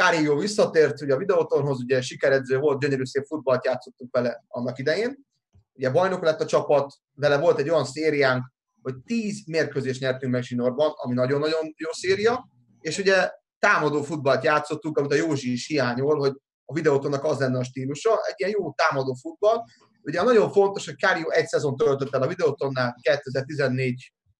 [0.00, 5.26] Kárió visszatért ugye a videótonhoz, ugye sikeredző volt, gyönyörű szép futballt játszottunk vele annak idején.
[5.72, 8.52] Ugye bajnok lett a csapat, vele volt egy olyan szériánk,
[8.82, 12.48] hogy 10 mérkőzést nyertünk meg Zsinórban, ami nagyon-nagyon jó széria,
[12.80, 16.32] és ugye támadó futballt játszottunk, amit a Józsi is hiányol, hogy
[16.64, 19.64] a videótonnak az lenne a stílusa, egy ilyen jó támadó futball.
[20.02, 22.96] Ugye nagyon fontos, hogy Kárió egy szezon töltött el a videótonnál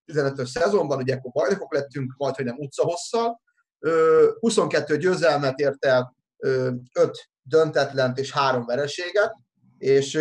[0.07, 3.41] 2014-15-ös szezonban, ugye akkor bajnokok lettünk, majd hogy nem utca hosszal,
[4.39, 9.35] 22 győzelmet ért el, 5 döntetlent és 3 vereséget,
[9.77, 10.19] és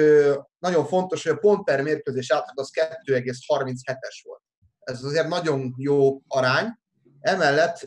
[0.58, 2.70] nagyon fontos, hogy a pont per mérkőzés átlag az
[3.04, 4.42] 2,37-es volt.
[4.80, 6.66] Ez azért nagyon jó arány.
[7.20, 7.86] Emellett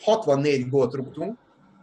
[0.00, 1.38] 64 gólt rúgtunk,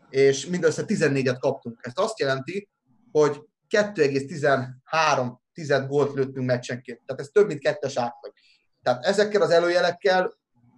[0.09, 1.79] és mindössze 14-et kaptunk.
[1.81, 2.69] Ez azt jelenti,
[3.11, 7.01] hogy 2,13 tized gólt lőttünk meccsenként.
[7.05, 8.33] Tehát ez több, mint kettes átlag.
[8.81, 10.33] Tehát ezekkel az előjelekkel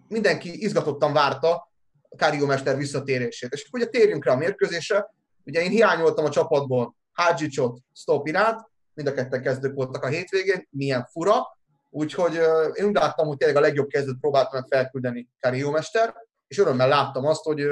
[0.07, 1.71] mindenki izgatottan várta,
[2.15, 3.53] Kárió mester visszatérését.
[3.53, 5.13] És ugye térjünk rá a mérkőzésre.
[5.45, 10.67] Ugye én hiányoltam a csapatból Hádzsicsot, Stop iránt, mind a ketten kezdők voltak a hétvégén,
[10.69, 11.57] milyen fura,
[11.89, 12.33] úgyhogy
[12.73, 16.13] én úgy láttam, hogy tényleg a legjobb kezdőt próbáltam meg felküldeni Kari Mester,
[16.47, 17.67] és örömmel láttam azt, hogy,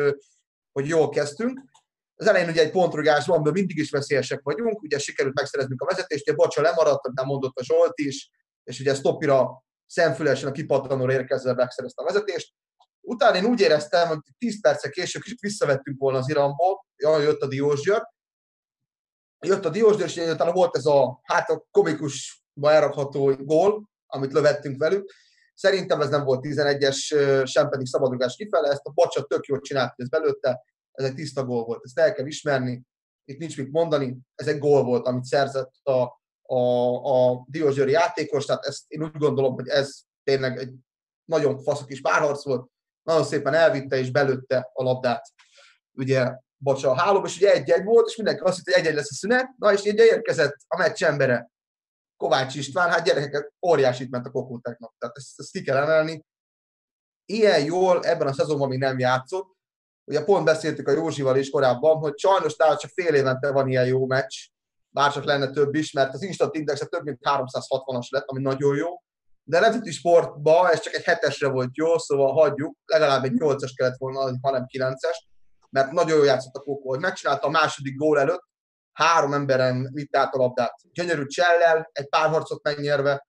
[0.72, 1.60] hogy jól kezdtünk.
[2.16, 5.86] Az elején ugye egy pontrugás van, de mindig is veszélyesek vagyunk, ugye sikerült megszereznünk a
[5.86, 8.30] vezetést, ugye Bacsa lemaradt, nem mondott a Zsolt is,
[8.64, 12.54] és ugye Stopira szemfülesen a kipattanóra érkezve megszerezte a vezetést.
[13.06, 17.42] Utána én úgy éreztem, hogy 10 percek később kicsit visszavettünk volna az iramból, jaj, jött
[17.42, 18.08] a Diósgyőr,
[19.46, 24.78] jött a Diósgyőr, és utána volt ez a, hát a komikusba elrakható gól, amit lövettünk
[24.78, 25.12] velük.
[25.54, 26.98] Szerintem ez nem volt 11-es,
[27.48, 31.46] sem pedig szabadrugás kifele, ezt a Bacsa tök jól csinált, ez belőtte, ez egy tiszta
[31.46, 32.84] gól volt, ezt el kell ismerni,
[33.26, 36.60] itt nincs mit mondani, ez egy gól volt, amit szerzett a, a,
[36.96, 40.74] a Diózsőri játékos, tehát ezt én úgy gondolom, hogy ez tényleg egy
[41.26, 42.72] nagyon faszok is párharc volt,
[43.04, 45.28] nagyon szépen elvitte és belőtte a labdát,
[45.92, 49.12] ugye Bacsa a hálóba, és ugye egy-egy volt, és mindenki azt hitt, hogy egy-egy lesz
[49.12, 51.52] a szünet, na és így érkezett a meccs embere,
[52.18, 56.26] Kovács István, hát gyerekeket óriásit ment a kokóteknak, tehát ezt, ezt ki kell emelni.
[57.26, 59.56] Ilyen jól ebben a szezonban még nem játszott,
[60.04, 63.86] ugye pont beszéltük a Józsival is korábban, hogy sajnos nála csak fél évente van ilyen
[63.86, 64.36] jó meccs,
[64.90, 68.76] bár csak lenne több is, mert az Instant Index több mint 360-as lett, ami nagyon
[68.76, 69.03] jó,
[69.44, 73.98] de nemzeti sportban ez csak egy hetesre volt jó, szóval hagyjuk, legalább egy 8-as kellett
[73.98, 75.18] volna, hanem 9-es,
[75.70, 78.44] mert nagyon jól játszott a Kokó, hogy megcsinálta a második gól előtt,
[78.92, 80.76] három emberen vitt át a labdát.
[80.94, 83.28] Gyönyörű csellel, egy pár harcot megnyerve,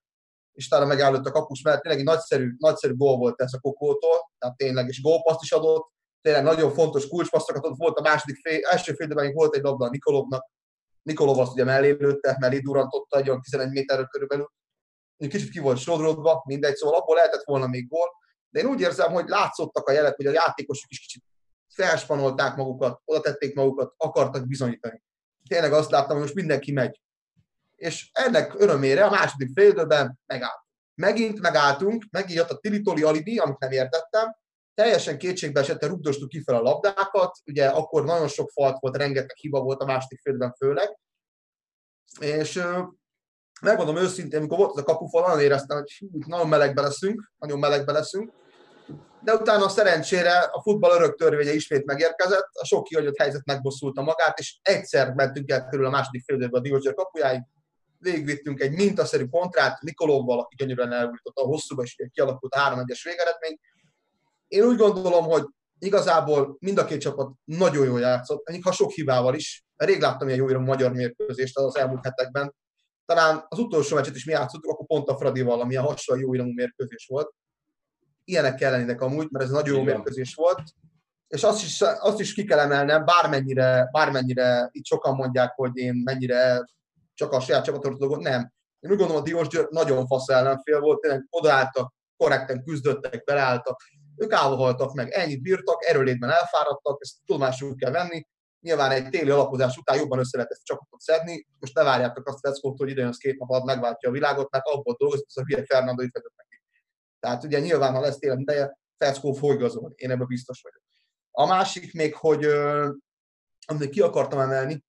[0.51, 1.81] és talán megállott a kapus mellett.
[1.81, 5.91] Tényleg egy nagyszerű, nagyszerű gól volt ez a Kokótól, tehát tényleg, és gólpaszt is adott,
[6.21, 9.89] tényleg nagyon fontos kulcspasszokat ott volt a második fél, első fél volt egy labda a
[9.89, 10.53] Nikolovnak,
[11.01, 14.51] Nikolov azt ugye mellé lőtte, mellé durantotta egy olyan 11 méterről körülbelül.
[15.17, 18.07] Kicsit ki volt sodródva, mindegy, szóval abból lehetett volna még gól,
[18.49, 21.23] de én úgy érzem, hogy látszottak a jelek, hogy a játékosok is kicsit
[21.73, 25.03] felspanolták magukat, oda tették magukat, akartak bizonyítani.
[25.47, 27.01] Tényleg azt láttam, hogy most mindenki megy.
[27.75, 30.63] És ennek örömére a második fél időben megállt.
[30.95, 34.35] Megint megálltunk, megint jött a Tilitoli alibi, amit nem értettem,
[34.73, 39.37] teljesen kétségbe esetten rugdostuk ki fel a labdákat, ugye akkor nagyon sok falt volt, rengeteg
[39.37, 40.99] hiba volt a második félben főleg,
[42.19, 42.63] és
[43.61, 47.59] megmondom őszintén, amikor volt az a kapufal, nagyon éreztem, hogy hú, nagyon melegbe leszünk, nagyon
[47.59, 48.31] melegbe leszünk,
[49.21, 54.39] de utána szerencsére a futball örök törvénye ismét megérkezett, a sok kihagyott helyzet megbosszulta magát,
[54.39, 57.41] és egyszer mentünk el körül a második félidőbe a Diózser kapujáig,
[57.99, 63.59] végigvittünk egy mintaszerű kontrát Nikolovval, aki gyönyörűen elújította a hosszúba, és kialakult a 3-1-es végeredmény.
[64.47, 65.43] Én úgy gondolom, hogy
[65.79, 69.65] igazából mind a két csapat nagyon jól játszott, ha sok hibával is.
[69.75, 72.55] Rég láttam ilyen jó magyar mérkőzést az elmúlt hetekben.
[73.05, 76.33] Talán az utolsó meccset is mi játszottuk, akkor pont a Fradival, ami a hasonló jó
[76.33, 77.33] iramú mérkőzés volt.
[78.23, 80.61] Ilyenek kellenének amúgy, mert ez nagyon jó mérkőzés volt.
[81.27, 86.01] És azt is, azt is ki kell emelnem, bármennyire, bármennyire itt sokan mondják, hogy én
[86.03, 86.65] mennyire
[87.13, 88.51] csak a saját csapatot dolgot, nem.
[88.79, 93.81] Én úgy gondolom, a Diós Győr nagyon fasz ellenfél volt, tényleg odaálltak, korrekten küzdöttek, beleálltak,
[94.15, 98.27] ők állva meg, ennyit bírtak, erőlétben elfáradtak, ezt tudomásul kell venni.
[98.59, 101.47] Nyilván egy téli alapozás után jobban össze lehet ezt csapatot szedni.
[101.59, 104.65] Most ne várjátok azt Feckót, hogy idejön az két nap alatt megváltja a világot, mert
[104.65, 106.61] abból dolgozik, az a hülye Fernando itt vezet neki.
[107.19, 109.93] Tehát ugye nyilván, ha lesz télen ideje, Feckó fog igazolni.
[109.97, 110.83] Én ebben biztos vagyok.
[111.31, 112.45] A másik még, hogy
[113.65, 114.85] amit ki akartam emelni,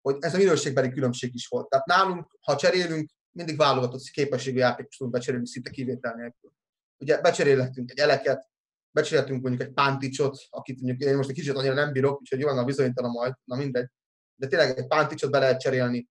[0.00, 1.68] hogy ez a minőségbeli különbség is volt.
[1.68, 6.52] Tehát nálunk, ha cserélünk, mindig válogatott képességű játékos tudunk becserélni szinte kivétel nélkül.
[6.98, 8.48] Ugye becserélhetünk egy eleket,
[8.96, 12.48] becserélhetünk mondjuk egy pánticsot, akit mondjuk én most egy kicsit annyira nem bírok, úgyhogy jó,
[12.48, 13.88] a bizonyítanom majd, na mindegy.
[14.34, 16.08] De tényleg egy pánticsot be lehet cserélni.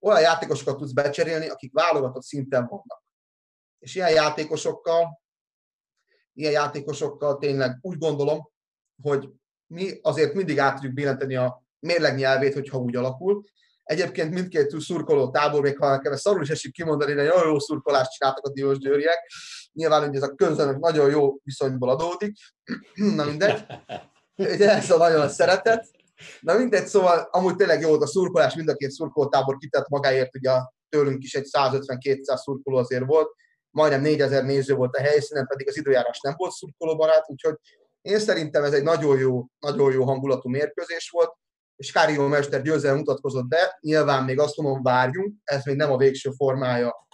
[0.00, 3.02] Olyan játékosokat tudsz becserélni, akik válogatott szinten vannak.
[3.78, 5.20] És ilyen játékosokkal,
[6.32, 8.50] ilyen játékosokkal tényleg úgy gondolom,
[9.02, 9.28] hogy
[9.66, 13.44] mi azért mindig át tudjuk billenteni a mérleg nyelvét, hogyha úgy alakul.
[13.84, 18.10] Egyébként mindkét szurkoló tábor, még ha nekem szarul is esik kimondani, de nagyon jó szurkolást
[18.10, 19.18] csináltak a Diós Győriek.
[19.72, 22.36] Nyilván, hogy ez a közönök nagyon jó viszonyból adódik.
[23.16, 23.64] Na mindegy.
[24.36, 25.88] Ugye ez a nagyon szeretet.
[26.40, 30.36] Na mindegy, szóval amúgy tényleg jó volt a szurkolás, mind a két szurkolótábor kitett magáért,
[30.36, 30.50] ugye
[30.88, 33.28] tőlünk is egy 150-200 szurkoló azért volt,
[33.70, 37.54] majdnem 4000 néző volt a helyszínen, pedig az időjárás nem volt szurkolóbarát, úgyhogy
[38.00, 41.32] én szerintem ez egy nagyon jó, nagyon jó hangulatú mérkőzés volt
[41.76, 45.96] és Kárió Mester győzelem mutatkozott be, nyilván még azt mondom, várjunk, ez még nem a
[45.96, 47.06] végső formája,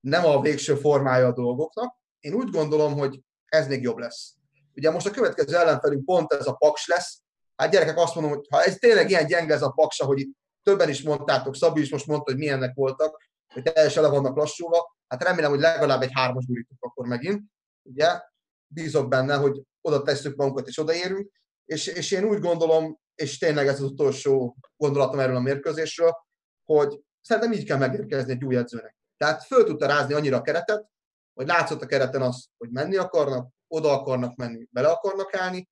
[0.00, 1.94] nem a végső formája a dolgoknak.
[2.20, 4.34] Én úgy gondolom, hogy ez még jobb lesz.
[4.74, 7.20] Ugye most a következő ellenfelünk pont ez a paks lesz.
[7.56, 10.36] Hát gyerekek azt mondom, hogy ha ez tényleg ilyen gyenge ez a paksa, hogy itt
[10.62, 14.96] többen is mondtátok, Szabi is most mondta, hogy milyennek voltak, hogy teljesen le vannak lassulva,
[15.08, 17.42] hát remélem, hogy legalább egy hármas gurítunk akkor megint.
[17.82, 18.20] Ugye,
[18.66, 21.30] bízok benne, hogy oda tesszük magunkat és odaérünk,
[21.64, 26.16] és, és én úgy gondolom, és tényleg ez az utolsó gondolatom erről a mérkőzésről,
[26.64, 28.96] hogy szerintem így kell megérkezni egy új edzőnek.
[29.16, 30.86] Tehát föl tudta rázni annyira a keretet,
[31.34, 35.68] hogy látszott a kereten az, hogy menni akarnak, oda akarnak menni, bele akarnak állni,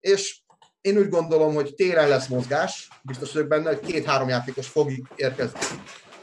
[0.00, 0.40] és
[0.80, 5.58] én úgy gondolom, hogy téren lesz mozgás, biztos vagyok benne, hogy két-három játékos fog érkezni.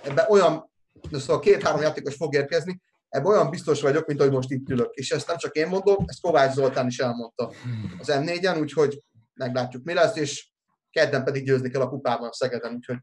[0.04, 0.72] Ebben olyan,
[1.12, 4.94] szóval két-három játékos fog érkezni, ebben olyan biztos vagyok, mint ahogy most itt ülök.
[4.94, 7.52] És ezt nem csak én mondom, ezt Kovács Zoltán is elmondta
[8.00, 9.04] az M4-en, úgyhogy
[9.34, 10.52] meglátjuk mi lesz, és
[10.94, 12.98] kedden pedig győzni kell a kupában a Szegeden, úgyhogy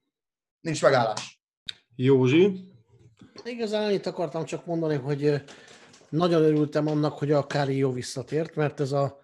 [0.61, 1.41] nincs megállás.
[1.97, 2.69] Józsi?
[3.45, 5.43] Igazán itt akartam csak mondani, hogy
[6.09, 9.21] nagyon örültem annak, hogy a Kári jó visszatért, mert ez, a,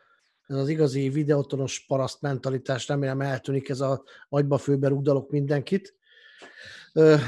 [0.46, 5.94] ez az igazi videótonos paraszt mentalitás, remélem eltűnik ez a agyba főbe rúgdalok mindenkit.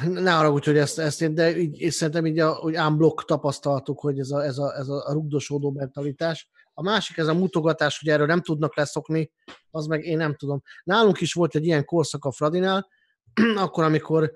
[0.05, 3.25] Ne arra úgy, hogy ezt, ezt én, de így, és szerintem így a, hogy unblock
[3.25, 6.51] tapasztaltuk, hogy ez a, ez a, ez a rugdosódó mentalitás.
[6.79, 9.31] A másik, ez a mutogatás, hogy erről nem tudnak leszokni,
[9.71, 10.63] az meg én nem tudom.
[10.85, 12.89] Nálunk is volt egy ilyen korszak a Fradinál,
[13.57, 14.33] akkor, amikor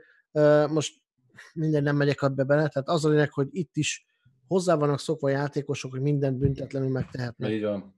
[0.68, 0.94] most
[1.52, 4.06] minden nem megyek abba bele, tehát az a lényeg, hogy itt is
[4.46, 7.50] hozzá vannak szokva a játékosok, hogy mindent büntetlenül megtehetnek.
[7.50, 7.94] Így van.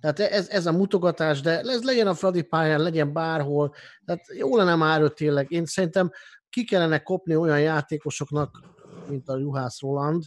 [0.00, 3.74] Tehát ez, ez a mutogatás, de ez legyen a Fradi pályán, legyen bárhol.
[4.04, 5.50] Tehát jó lenne már tényleg.
[5.50, 6.10] Én szerintem
[6.50, 8.62] ki kellene kopni olyan játékosoknak,
[9.08, 10.24] mint a Juhász Roland,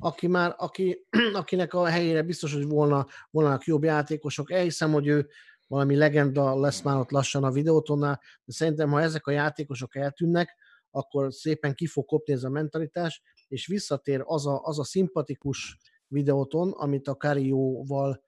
[0.00, 4.52] aki már, aki, akinek a helyére biztos, hogy volna, volna jobb játékosok.
[4.52, 5.28] Elhiszem, hogy ő
[5.66, 10.56] valami legenda lesz már ott lassan a videótonnál, de szerintem, ha ezek a játékosok eltűnnek,
[10.90, 15.78] akkor szépen ki fog kopni ez a mentalitás, és visszatér az a, az a szimpatikus
[16.06, 18.22] videóton, amit a Karióval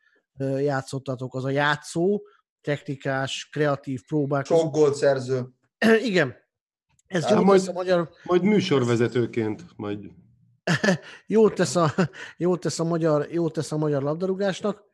[0.58, 2.22] játszottatok, az a játszó,
[2.60, 4.44] technikás, kreatív próbák.
[4.44, 5.48] Sok gólt szerző.
[6.04, 6.34] Igen.
[7.06, 8.10] Ez jó majd, a magyar...
[8.24, 10.10] majd műsorvezetőként majd.
[11.26, 11.94] jót, tesz a,
[12.36, 14.84] jót, tesz a magyar, jót tesz a magyar labdarúgásnak,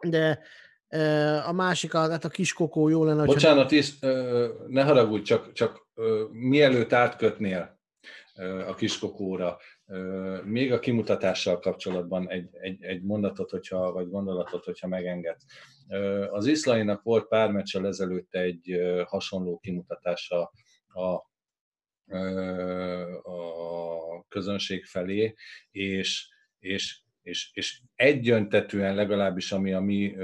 [0.00, 0.42] de
[1.46, 3.24] a másik, hát a kiskokó jó lenne.
[3.24, 3.98] Bocsánat, is,
[4.68, 5.88] ne haragudj, csak, csak
[6.30, 7.78] mielőtt átkötnél
[8.66, 9.58] a kiskokóra,
[10.44, 15.36] még a kimutatással kapcsolatban egy, egy, egy mondatot, hogyha, vagy gondolatot, hogyha megenged.
[16.30, 20.52] Az Iszlainak volt pár meccsel ezelőtt egy hasonló kimutatása
[20.86, 21.29] a
[23.22, 25.34] a közönség felé,
[25.70, 26.28] és,
[26.58, 30.14] és és, és egyöntetően legalábbis, ami a mi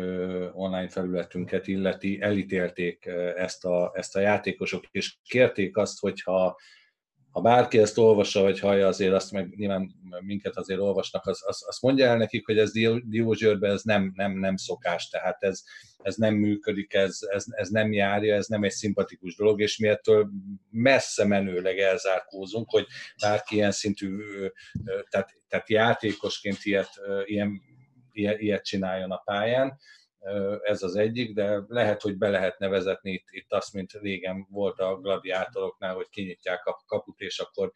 [0.52, 3.06] online felületünket illeti, elítélték
[3.36, 6.56] ezt a, ezt a játékosok, és kérték azt, hogyha
[7.36, 11.78] ha bárki ezt olvassa, vagy hallja, azért azt meg nyilván minket azért olvasnak, az, az,
[11.80, 12.72] mondja el nekik, hogy ez
[13.04, 15.62] Diózsőrben ez nem, nem, nem szokás, tehát ez,
[15.98, 19.88] ez nem működik, ez, ez, ez nem járja, ez nem egy szimpatikus dolog, és mi
[19.88, 20.30] ettől
[20.70, 22.86] messze menőleg elzárkózunk, hogy
[23.22, 24.18] bárki ilyen szintű,
[25.08, 26.90] tehát, tehát játékosként ilyet,
[27.24, 27.62] ilyen,
[28.12, 29.78] ilyet, ilyet csináljon a pályán
[30.62, 34.78] ez az egyik, de lehet, hogy be lehet nevezetni itt, itt azt, mint régen volt
[34.78, 37.72] a gladiátoroknál, hogy kinyitják a kaput, és akkor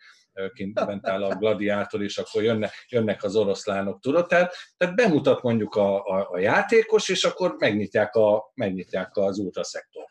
[0.52, 4.26] kint bent áll a gladiátor, és akkor jönne, jönnek az oroszlánok, tudod?
[4.26, 10.06] Tehát, tehát bemutat mondjuk a, a, a játékos, és akkor megnyitják, a, megnyitják az ultraszektor.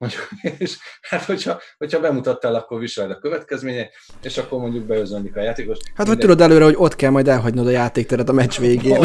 [0.00, 0.28] Mondjuk,
[0.64, 3.90] és hát hogyha, hogyha bemutattál, akkor viseld a következménye,
[4.22, 5.78] és akkor mondjuk beözönlik a játékos.
[5.84, 6.28] Hát vagy Minden...
[6.28, 8.98] tudod előre, hogy ott kell majd elhagynod a játékteret a meccs végén.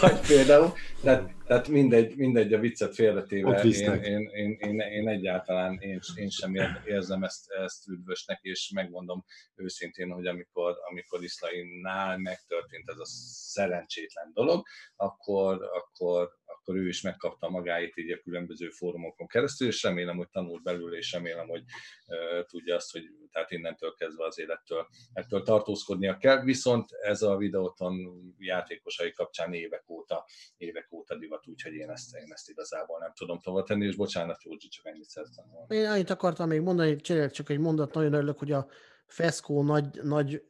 [0.00, 0.72] Vagy például,
[1.02, 6.28] tehát, tehát mindegy, mindegy a viccet félretéve, én, én, én, én, én, egyáltalán én, én
[6.28, 6.54] sem
[6.84, 9.24] érzem ezt, ezt üdvösnek, és megmondom
[9.54, 13.06] őszintén, hogy amikor, amikor Iszlainnál megtörtént ez a
[13.52, 14.66] szerencsétlen dolog,
[14.96, 16.30] akkor, akkor,
[16.62, 20.96] akkor ő is megkapta magáit így a különböző fórumokon keresztül, és remélem, hogy tanult belőle,
[20.96, 21.62] és remélem, hogy
[22.06, 27.36] uh, tudja azt, hogy tehát innentől kezdve az élettől ettől tartózkodnia kell, viszont ez a
[27.36, 27.94] videóton
[28.38, 30.24] játékosai kapcsán évek óta,
[30.56, 34.42] évek óta divat, úgyhogy én ezt, én ezt igazából nem tudom tovább tenni, és bocsánat,
[34.42, 35.74] Józsi, csak ennyit szerettem volna.
[35.74, 36.96] Én annyit akartam még mondani,
[37.30, 38.66] csak egy mondat, nagyon örülök, hogy a
[39.06, 40.42] Feszkó nagy, nagy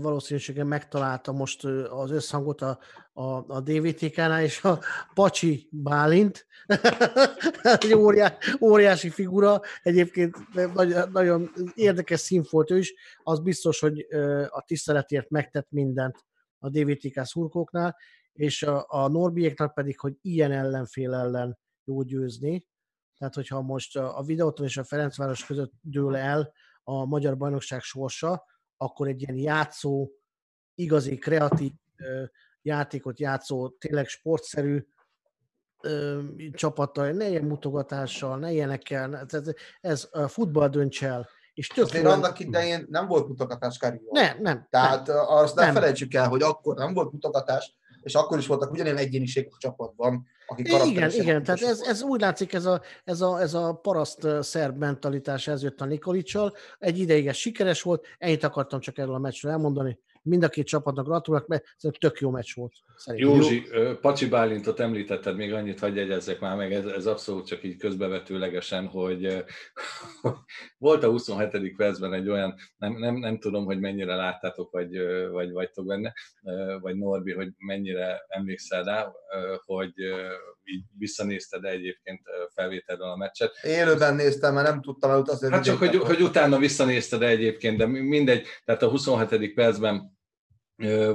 [0.00, 2.78] valószínűséggel megtalálta most az összhangot a,
[3.12, 3.22] a,
[3.54, 4.78] a DVTK-nál, és a
[5.14, 6.46] Pacsi Bálint,
[7.80, 10.36] egy óriás, óriási figura, egyébként
[10.74, 14.06] nagyon, nagyon érdekes szín volt ő is, az biztos, hogy
[14.48, 16.24] a tiszteletért megtett mindent
[16.58, 17.96] a DVTK szurkóknál,
[18.32, 22.66] és a, a Norbiéknak pedig, hogy ilyen ellenfél ellen jó győzni,
[23.18, 28.44] tehát hogyha most a videóton és a Ferencváros között dől el a magyar bajnokság sorsa,
[28.76, 30.10] akkor egy ilyen játszó,
[30.74, 31.72] igazi, kreatív
[32.62, 34.86] játékot játszó, tényleg sportszerű
[36.52, 39.50] csapattal, ne ilyen mutogatással, ne ilyenekkel, ez,
[39.80, 41.28] ez a futball dönts el.
[41.54, 44.08] És tök Azért annak idején nem volt mutogatás Karió.
[44.10, 44.66] Nem, nem.
[44.70, 48.46] Tehát nem, azt nem, nem felejtsük el, hogy akkor nem volt mutogatás, és akkor is
[48.46, 52.80] voltak ugyanilyen egyéniségek a csapatban, aki Igen, igen, tehát ez, ez úgy látszik, ez a,
[53.04, 56.54] ez a, ez a paraszt szerb mentalitás, ez jött a Nikolicsal.
[56.78, 59.98] Egy ideig ez sikeres volt, ennyit akartam csak erről a meccsről elmondani.
[60.26, 62.72] Mind a két csapatnak gratulálok, mert szerintem tök jó meccs volt.
[62.96, 63.30] Szerintem.
[63.30, 67.62] Józsi, ö, Pacsi Bálintot említetted, még annyit hagyj jegyezzek már meg, ez, ez abszolút csak
[67.62, 69.44] így közbevetőlegesen, hogy
[70.78, 71.76] volt a 27.
[71.76, 74.98] percben egy olyan, nem, nem, nem tudom, hogy mennyire láttátok, vagy,
[75.30, 76.12] vagy vagytok benne,
[76.80, 79.12] vagy Norbi, hogy mennyire emlékszel rá,
[79.64, 79.92] hogy
[80.64, 82.20] így visszanézted -e egyébként
[82.54, 83.52] felvételről a meccset.
[83.62, 85.50] Élőben néztem, mert nem tudtam elutazni.
[85.50, 89.54] Hát csak, hogy, hogy utána visszanézted -e egyébként, de mindegy, tehát a 27.
[89.54, 90.15] percben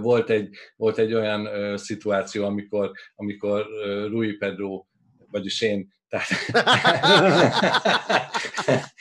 [0.02, 4.86] volt egy, volt egy olyan ö, szituáció, amikor, amikor ö, Rui Pedro,
[5.32, 6.28] vagyis én, tehát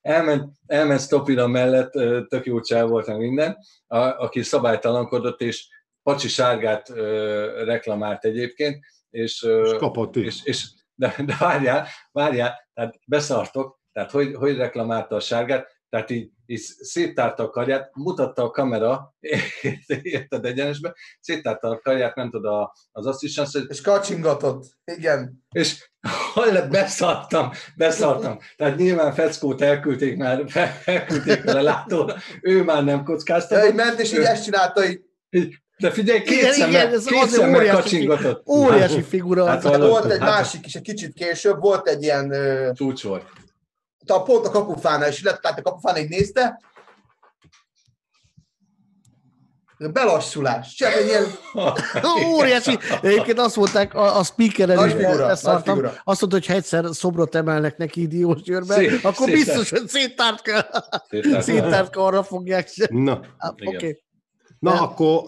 [0.00, 3.56] elment, elment Stopira mellett, ö, tök jó csáv volt meg minden,
[3.86, 5.68] a, aki szabálytalankodott, és
[6.02, 10.24] Pacsi sárgát ö, reklamált egyébként, és, ö, És kapott is.
[10.24, 16.10] és, és de, de várjál, várjál, tehát beszartok, tehát hogy, hogy reklamálta a sárgát, tehát
[16.10, 19.14] így, így széttárta a karját, mutatta a kamera,
[20.02, 24.64] érted egyenesbe, széttárta a karját, nem tud a, az asszisztens, hogy És kacsingatott.
[24.84, 25.44] Igen.
[25.50, 25.90] és
[26.34, 28.38] le, beszartam, beszartam.
[28.56, 30.44] Tehát nyilván Feckót elküldték már,
[30.84, 33.68] elküldték vele látóra, ő már nem kockáztatott.
[33.68, 35.00] így ment, és így ezt csinálta, így
[35.78, 38.48] De figyelj, két Igen, szemmel, igen, ez két azért szemmel óriási, kacsingatott.
[38.48, 39.46] óriási figura.
[39.46, 39.88] Hát hallottam.
[39.88, 43.24] volt egy Hát- másik is, egy kicsit később, volt egy ilyen, ö, Csúcs volt.
[44.06, 46.60] Ta- pont a kapufánál is lett, tehát a kapufán így nézte,
[49.92, 51.24] belassulás, csak egy ilyen
[52.34, 52.78] Óriási.
[53.02, 55.78] Egyébként azt mondták, a, a speakeren Nagy is figura, leszartam.
[55.84, 59.44] Azt mondta, hogy ha egyszer szobrot emelnek neki Diósgyőrbe, Szét- akkor széttárt.
[59.44, 60.66] biztos, hogy széttárt, kell,
[61.10, 61.44] Széttárt.
[61.44, 62.68] széttárt karra fogják.
[62.88, 63.50] Na, Ah.
[63.50, 63.76] Oké.
[63.76, 64.02] Okay.
[64.58, 65.22] na De- akkor,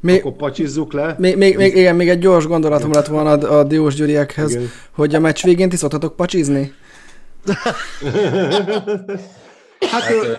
[0.00, 1.14] Még, akkor pacsizzuk le.
[1.18, 4.68] még, még, még, igen, még egy gyors gondolatom lett volna a, a Diós Gyuriekhez, Igen.
[4.94, 6.72] hogy a meccs végén ti szoktatok pacsizni?
[9.90, 10.34] Hát, ö,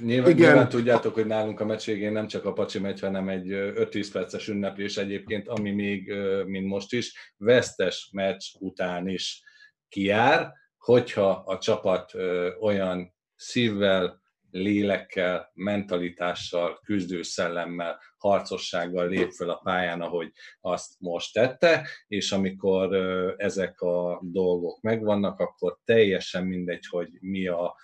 [0.00, 0.34] nyilván, igen.
[0.34, 3.86] nyilván tudjátok, hogy nálunk a meccs végén nem csak a pacsi meccs, hanem egy ö,
[3.90, 6.12] 5-10 perces ünneplés egyébként, ami még,
[6.46, 9.42] mint most is, vesztes meccs után is
[9.88, 12.12] kijár, hogyha a csapat
[12.60, 14.19] olyan szívvel,
[14.50, 22.94] lélekkel, mentalitással, küzdő szellemmel, harcossággal lép föl a pályán, ahogy azt most tette, és amikor
[23.36, 27.74] ezek a dolgok megvannak, akkor teljesen mindegy, hogy mi a,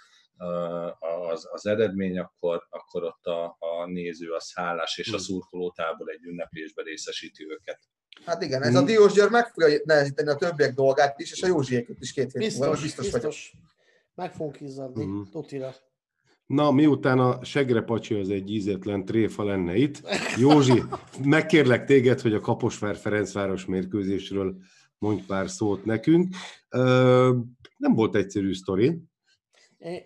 [1.30, 6.24] az, az eredmény, akkor, akkor ott a, a néző az hálás, és a szurkolótábor egy
[6.24, 7.80] ünneplésbe részesíti őket.
[8.24, 11.46] Hát igen, ez a Diós György meg fogja nehezíteni a többiek dolgát is, és a
[11.46, 13.50] Józsiéket is két hét múlva, Biztos, biztos, biztos.
[13.52, 13.64] vagyok.
[14.14, 15.22] Meg fogunk izzadni, Mhm.
[15.30, 15.74] tutira.
[16.46, 20.02] Na, miután a Segre Pacsi az egy ízetlen tréfa lenne itt,
[20.38, 20.82] Józsi,
[21.24, 24.56] megkérlek téged, hogy a Kaposvár Ferencváros mérkőzésről
[24.98, 26.34] mondj pár szót nekünk.
[27.76, 28.98] Nem volt egyszerű sztori.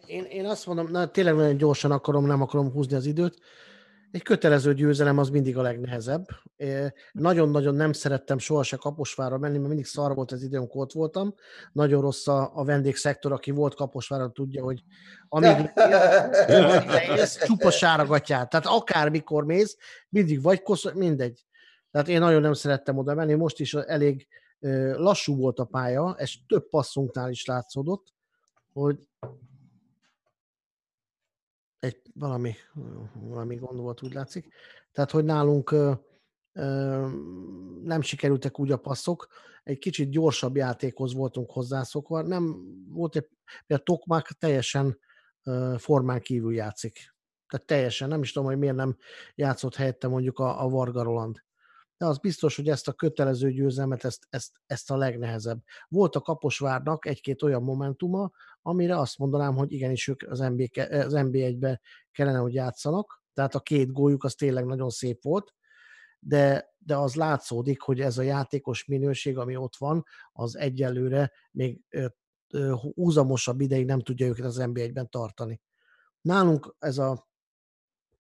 [0.07, 3.39] Én, én azt mondom, na, tényleg nagyon gyorsan akarom, nem akarom húzni az időt.
[4.13, 6.27] Egy kötelező győzelem az mindig a legnehezebb.
[7.13, 11.35] Nagyon-nagyon nem szerettem sohasem Kaposvárra menni, mert mindig szar volt az idő, amikor ott voltam.
[11.73, 14.83] Nagyon rossz a, a vendégszektor, aki volt Kaposváron, tudja, hogy
[15.29, 15.73] amíg
[17.17, 18.51] ez csupa sáragatyát.
[18.51, 19.77] Tehát akármikor mész,
[20.09, 21.45] mindig vagy kosz, mindegy.
[21.91, 24.27] Tehát én nagyon nem szerettem oda menni, most is elég
[24.97, 28.07] lassú volt a pálya, ez több passzunknál is látszódott,
[28.73, 29.09] hogy
[32.21, 32.55] valami,
[33.13, 34.49] valami gond volt, úgy látszik.
[34.93, 35.93] Tehát, hogy nálunk ö,
[36.53, 37.09] ö,
[37.83, 39.27] nem sikerültek úgy a passzok,
[39.63, 42.57] egy kicsit gyorsabb játékhoz voltunk hozzászokva, nem
[42.89, 43.29] volt egy,
[43.67, 44.99] például Tokmak teljesen
[45.43, 47.15] ö, formán kívül játszik.
[47.49, 48.97] Tehát teljesen, nem is tudom, hogy miért nem
[49.35, 51.45] játszott helyette mondjuk a, a Varga Roland.
[51.97, 55.63] De az biztos, hogy ezt a kötelező győzelmet, ezt, ezt, ezt a legnehezebb.
[55.89, 58.31] Volt a Kaposvárnak egy-két olyan momentuma,
[58.63, 61.81] amire azt mondanám, hogy igenis ők az, NB, az NB1-be
[62.13, 63.23] kellene, hogy játszanak.
[63.33, 65.55] Tehát a két góljuk az tényleg nagyon szép volt,
[66.19, 71.81] de, de az látszódik, hogy ez a játékos minőség, ami ott van, az egyelőre még
[72.95, 75.61] húzamosabb ideig nem tudja őket az NB1-ben tartani.
[76.21, 77.29] Nálunk ez a,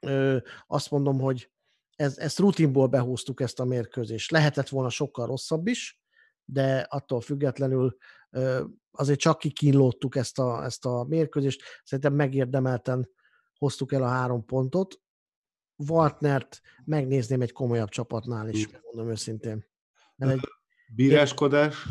[0.01, 0.37] ö,
[0.67, 1.51] azt mondom, hogy
[1.97, 4.31] ez, ezt rutinból behúztuk ezt a mérkőzést.
[4.31, 6.01] Lehetett volna sokkal rosszabb is,
[6.45, 7.97] de attól függetlenül
[8.91, 11.63] azért csak kikínlódtuk ezt a, ezt a mérkőzést.
[11.85, 13.11] Szerintem megérdemelten
[13.55, 15.01] hoztuk el a három pontot.
[15.77, 19.67] Waltnert megnézném egy komolyabb csapatnál is, mondom őszintén.
[20.17, 20.41] Mert egy,
[20.95, 21.87] Bíráskodás?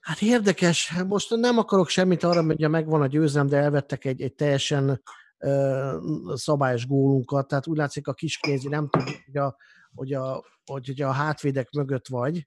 [0.00, 4.34] Hát érdekes, most nem akarok semmit arra, hogy megvan a győzelem, de elvettek egy, egy
[4.34, 5.02] teljesen
[5.38, 5.96] ö,
[6.34, 9.56] szabályos gólunkat, tehát úgy látszik a kiskézi nem tudja, hogy a,
[9.94, 12.46] hogy, a, hogy, hogy a hátvédek mögött vagy,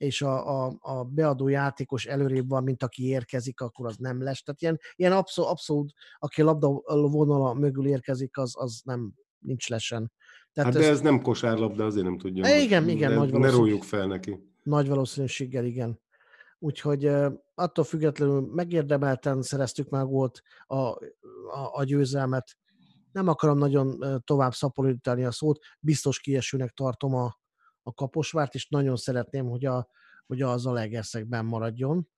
[0.00, 4.42] és a, a, a beadó játékos előrébb van, mint aki érkezik, akkor az nem lesz.
[4.42, 6.68] Tehát ilyen, ilyen abszolút, abszolút, aki labda
[7.08, 10.12] vonala mögül érkezik, az, az nem nincs lesen.
[10.52, 12.44] Tehát hát de ez, ez nem kosárlabda, azért nem tudja.
[12.44, 14.38] E, igen, most, igen, nagy Ne rójuk fel neki.
[14.62, 16.00] Nagy valószínűséggel, igen.
[16.58, 17.10] Úgyhogy
[17.54, 20.98] attól függetlenül megérdemelten szereztük meg volt a, a,
[21.72, 22.56] a győzelmet.
[23.12, 27.39] Nem akarom nagyon tovább szaporítani a szót, biztos kiesőnek tartom a,
[27.82, 29.88] a kaposvárt, és nagyon szeretném, hogy, a,
[30.26, 32.08] hogy az a legerszegben maradjon.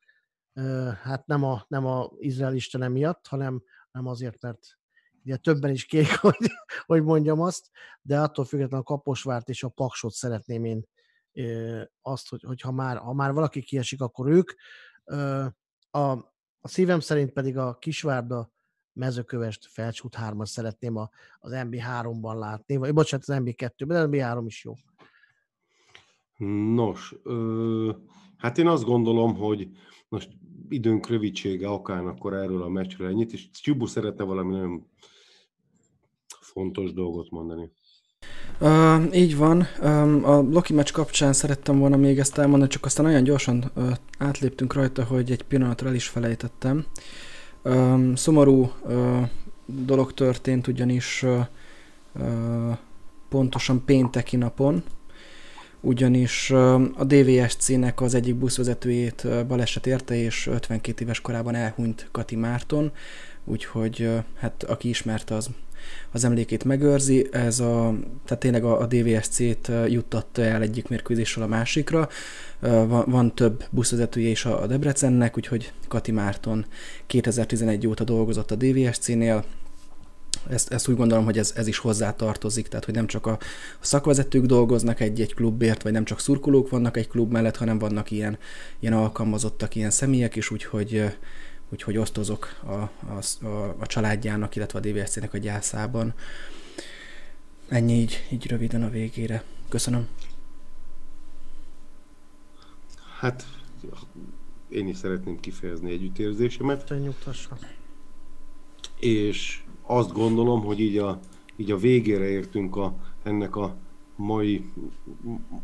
[1.03, 4.79] Hát nem a, nem a Izrael istene miatt, hanem nem azért, mert
[5.25, 6.51] ugye többen is kék, hogy,
[6.87, 7.71] hogy mondjam azt,
[8.03, 10.87] de attól függetlenül a Kaposvárt és a Paksot szeretném én
[12.01, 14.53] azt, hogy, hogy ha, már, ha már valaki kiesik, akkor ők.
[15.91, 16.11] A,
[16.61, 18.53] a szívem szerint pedig a Kisvárda,
[18.93, 24.43] mezőkövest, felcsút 3 szeretném a, az MB3-ban látni, vagy bocsánat, az MB2-ben, de az MB3
[24.47, 24.75] is jó.
[26.75, 27.91] Nos, ö,
[28.37, 29.69] hát én azt gondolom, hogy
[30.09, 30.29] most
[30.69, 34.87] időnk rövidsége okán akkor erről a meccsről ennyit, és Csubu szeretne valami nagyon
[36.41, 37.71] fontos dolgot mondani.
[38.61, 39.67] Uh, így van.
[39.83, 43.91] Um, a Loki meccs kapcsán szerettem volna még ezt elmondani, csak aztán olyan gyorsan uh,
[44.19, 46.85] átléptünk rajta, hogy egy pillanatra el is felejtettem.
[47.65, 49.29] Um, szomorú uh,
[49.67, 51.47] dolog történt, ugyanis uh,
[52.15, 52.77] uh,
[53.29, 54.83] pontosan pénteki napon,
[55.83, 56.51] ugyanis
[56.95, 62.93] a DVSC-nek az egyik buszvezetőjét baleset érte, és 52 éves korában elhunyt Kati Márton,
[63.45, 65.51] úgyhogy hát aki ismerte, az
[66.11, 67.29] az emlékét megőrzi.
[67.31, 67.95] Ez a,
[68.25, 72.09] tehát tényleg a, a DVSC-t juttatta el egyik mérkőzésről a másikra.
[72.61, 76.65] Van, van több buszvezetője is a Debrecennek, úgyhogy Kati Márton
[77.07, 79.45] 2011 óta dolgozott a DVSC-nél,
[80.49, 83.39] ezt, ezt úgy gondolom, hogy ez, ez is hozzá tartozik, tehát hogy nem csak a,
[83.81, 88.11] a szakvezetők dolgoznak egy-egy klubért, vagy nem csak szurkolók vannak egy klub mellett, hanem vannak
[88.11, 88.39] ilyen,
[88.79, 91.05] ilyen alkalmazottak, ilyen személyek is, úgyhogy,
[91.69, 96.15] úgyhogy osztozok a, a, a, a családjának, illetve a DVSC-nek a gyászában.
[97.69, 99.43] Ennyi így, így röviden a végére.
[99.69, 100.09] Köszönöm.
[103.19, 103.47] Hát
[104.69, 106.89] én is szeretném kifejezni együttérzésemet.
[106.89, 107.59] Nyugtassa.
[108.99, 111.19] És azt gondolom, hogy így a,
[111.57, 113.75] így a végére értünk a, ennek a
[114.17, 114.65] mai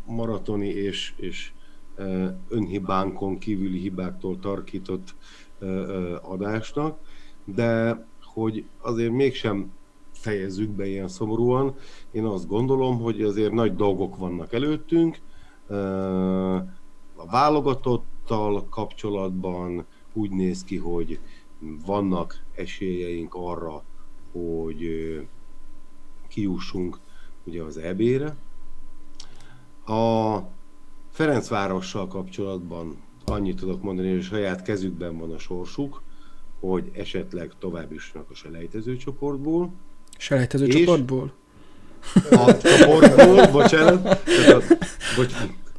[0.05, 1.51] maratoni és, és
[2.47, 5.15] önhibánkon kívüli hibáktól tarkított
[6.21, 6.97] adásnak,
[7.43, 9.71] de hogy azért mégsem
[10.11, 11.75] fejezzük be ilyen szomorúan.
[12.11, 15.17] Én azt gondolom, hogy azért nagy dolgok vannak előttünk.
[17.15, 21.19] A válogatottal kapcsolatban úgy néz ki, hogy
[21.85, 23.83] vannak esélyeink arra,
[24.31, 24.87] hogy
[26.27, 26.99] kiussunk
[27.43, 28.35] ugye az EB-re.
[29.95, 30.39] A
[31.11, 36.01] Ferencvárossal kapcsolatban annyit tudok mondani, hogy saját kezükben van a sorsuk,
[36.59, 39.71] hogy esetleg tovább jussanak a selejtező csoportból.
[40.17, 41.33] Selejtező és csoportból?
[42.31, 44.23] A csoportból, bocsánat.
[44.23, 44.75] Tehát a,
[45.15, 45.33] bocs,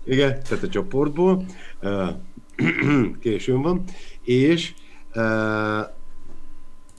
[0.04, 1.44] igen, tehát a csoportból.
[3.20, 3.84] Későn van.
[4.22, 4.74] És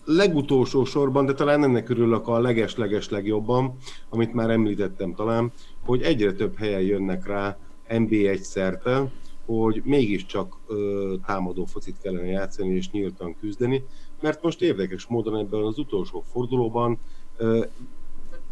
[0.05, 3.75] legutolsó sorban, de talán ennek örülök a leges-leges legjobban,
[4.09, 5.51] amit már említettem talán,
[5.85, 7.57] hogy egyre több helyen jönnek rá
[7.89, 9.11] NB1 szerte,
[9.45, 13.83] hogy mégiscsak ö, támadó focit kellene játszani és nyíltan küzdeni,
[14.21, 16.99] mert most érdekes módon ebben az utolsó fordulóban
[17.37, 17.65] ö,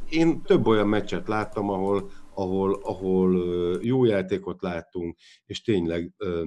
[0.09, 6.45] én több olyan meccset láttam, ahol, ahol, ahol ö, jó játékot láttunk, és tényleg ö,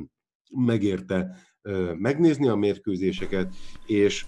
[0.51, 3.55] megérte ö, megnézni a mérkőzéseket,
[3.87, 4.25] és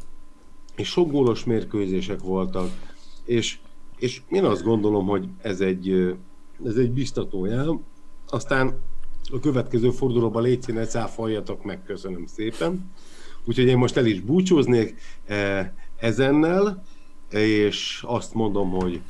[0.76, 2.70] és sok gólos mérkőzések voltak,
[3.24, 3.58] és,
[3.96, 6.14] és én azt gondolom, hogy ez egy,
[6.64, 7.80] ez egy biztató jel.
[8.28, 8.80] Aztán
[9.32, 12.90] a következő fordulóban légy színe, cáfoljatok meg, köszönöm szépen.
[13.44, 15.00] Úgyhogy én most el is búcsúznék
[15.96, 16.84] ezennel,
[17.30, 19.00] és azt mondom, hogy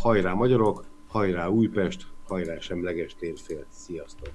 [0.00, 3.64] hajrá magyarok, hajrá Újpest, hajrá semleges térfél.
[3.68, 4.30] Sziasztok!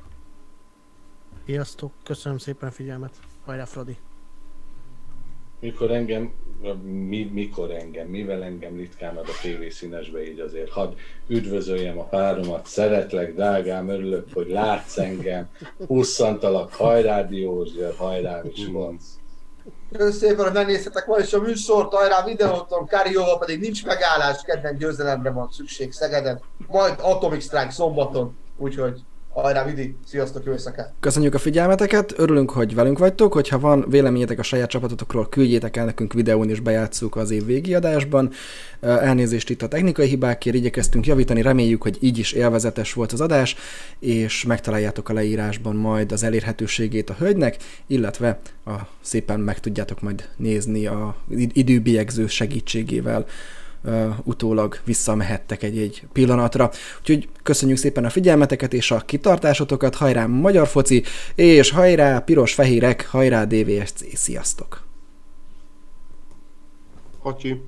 [1.46, 3.20] Sziasztok, köszönöm szépen a figyelmet.
[3.46, 3.98] Hajrá Fradi!
[5.62, 6.34] Mikor engem
[6.84, 10.92] mi, mikor engem, mivel engem ritkán ad a tévé színesbe, így azért hadd
[11.28, 15.50] üdvözöljem a páromat, szeretlek, drágám, örülök, hogy látsz engem,
[15.88, 19.04] husszantalak, hajrá Diózsjör, hajrá Miskolc.
[19.92, 24.78] Köszönöm szépen, hogy megnézhetek ma is a műsort, hajrá videóton, Kárióval pedig nincs megállás, kedden
[24.78, 29.02] győzelemre van szükség Szegeden, majd Atomic Strike szombaton, úgyhogy
[29.34, 29.96] Hajrá, Vidi!
[30.06, 30.94] Sziasztok, jó éjszakát!
[31.00, 35.86] Köszönjük a figyelmeteket, örülünk, hogy velünk vagytok, hogyha van véleményetek a saját csapatotokról, küldjétek el
[35.86, 38.32] nekünk videón és bejátszuk az év végi adásban.
[38.80, 43.56] Elnézést itt a technikai hibákért, igyekeztünk javítani, reméljük, hogy így is élvezetes volt az adás,
[44.00, 50.30] és megtaláljátok a leírásban majd az elérhetőségét a hölgynek, illetve a, szépen meg tudjátok majd
[50.38, 51.16] nézni a
[51.54, 53.26] időbiegző segítségével
[54.24, 56.72] utólag visszamehettek egy-egy pillanatra.
[57.00, 61.04] Úgyhogy köszönjük szépen a figyelmeteket és a kitartásotokat, hajrá magyar foci,
[61.36, 64.84] és hajrá piros-fehérek, hajrá DVSC, sziasztok!
[67.20, 67.62] Hacsi.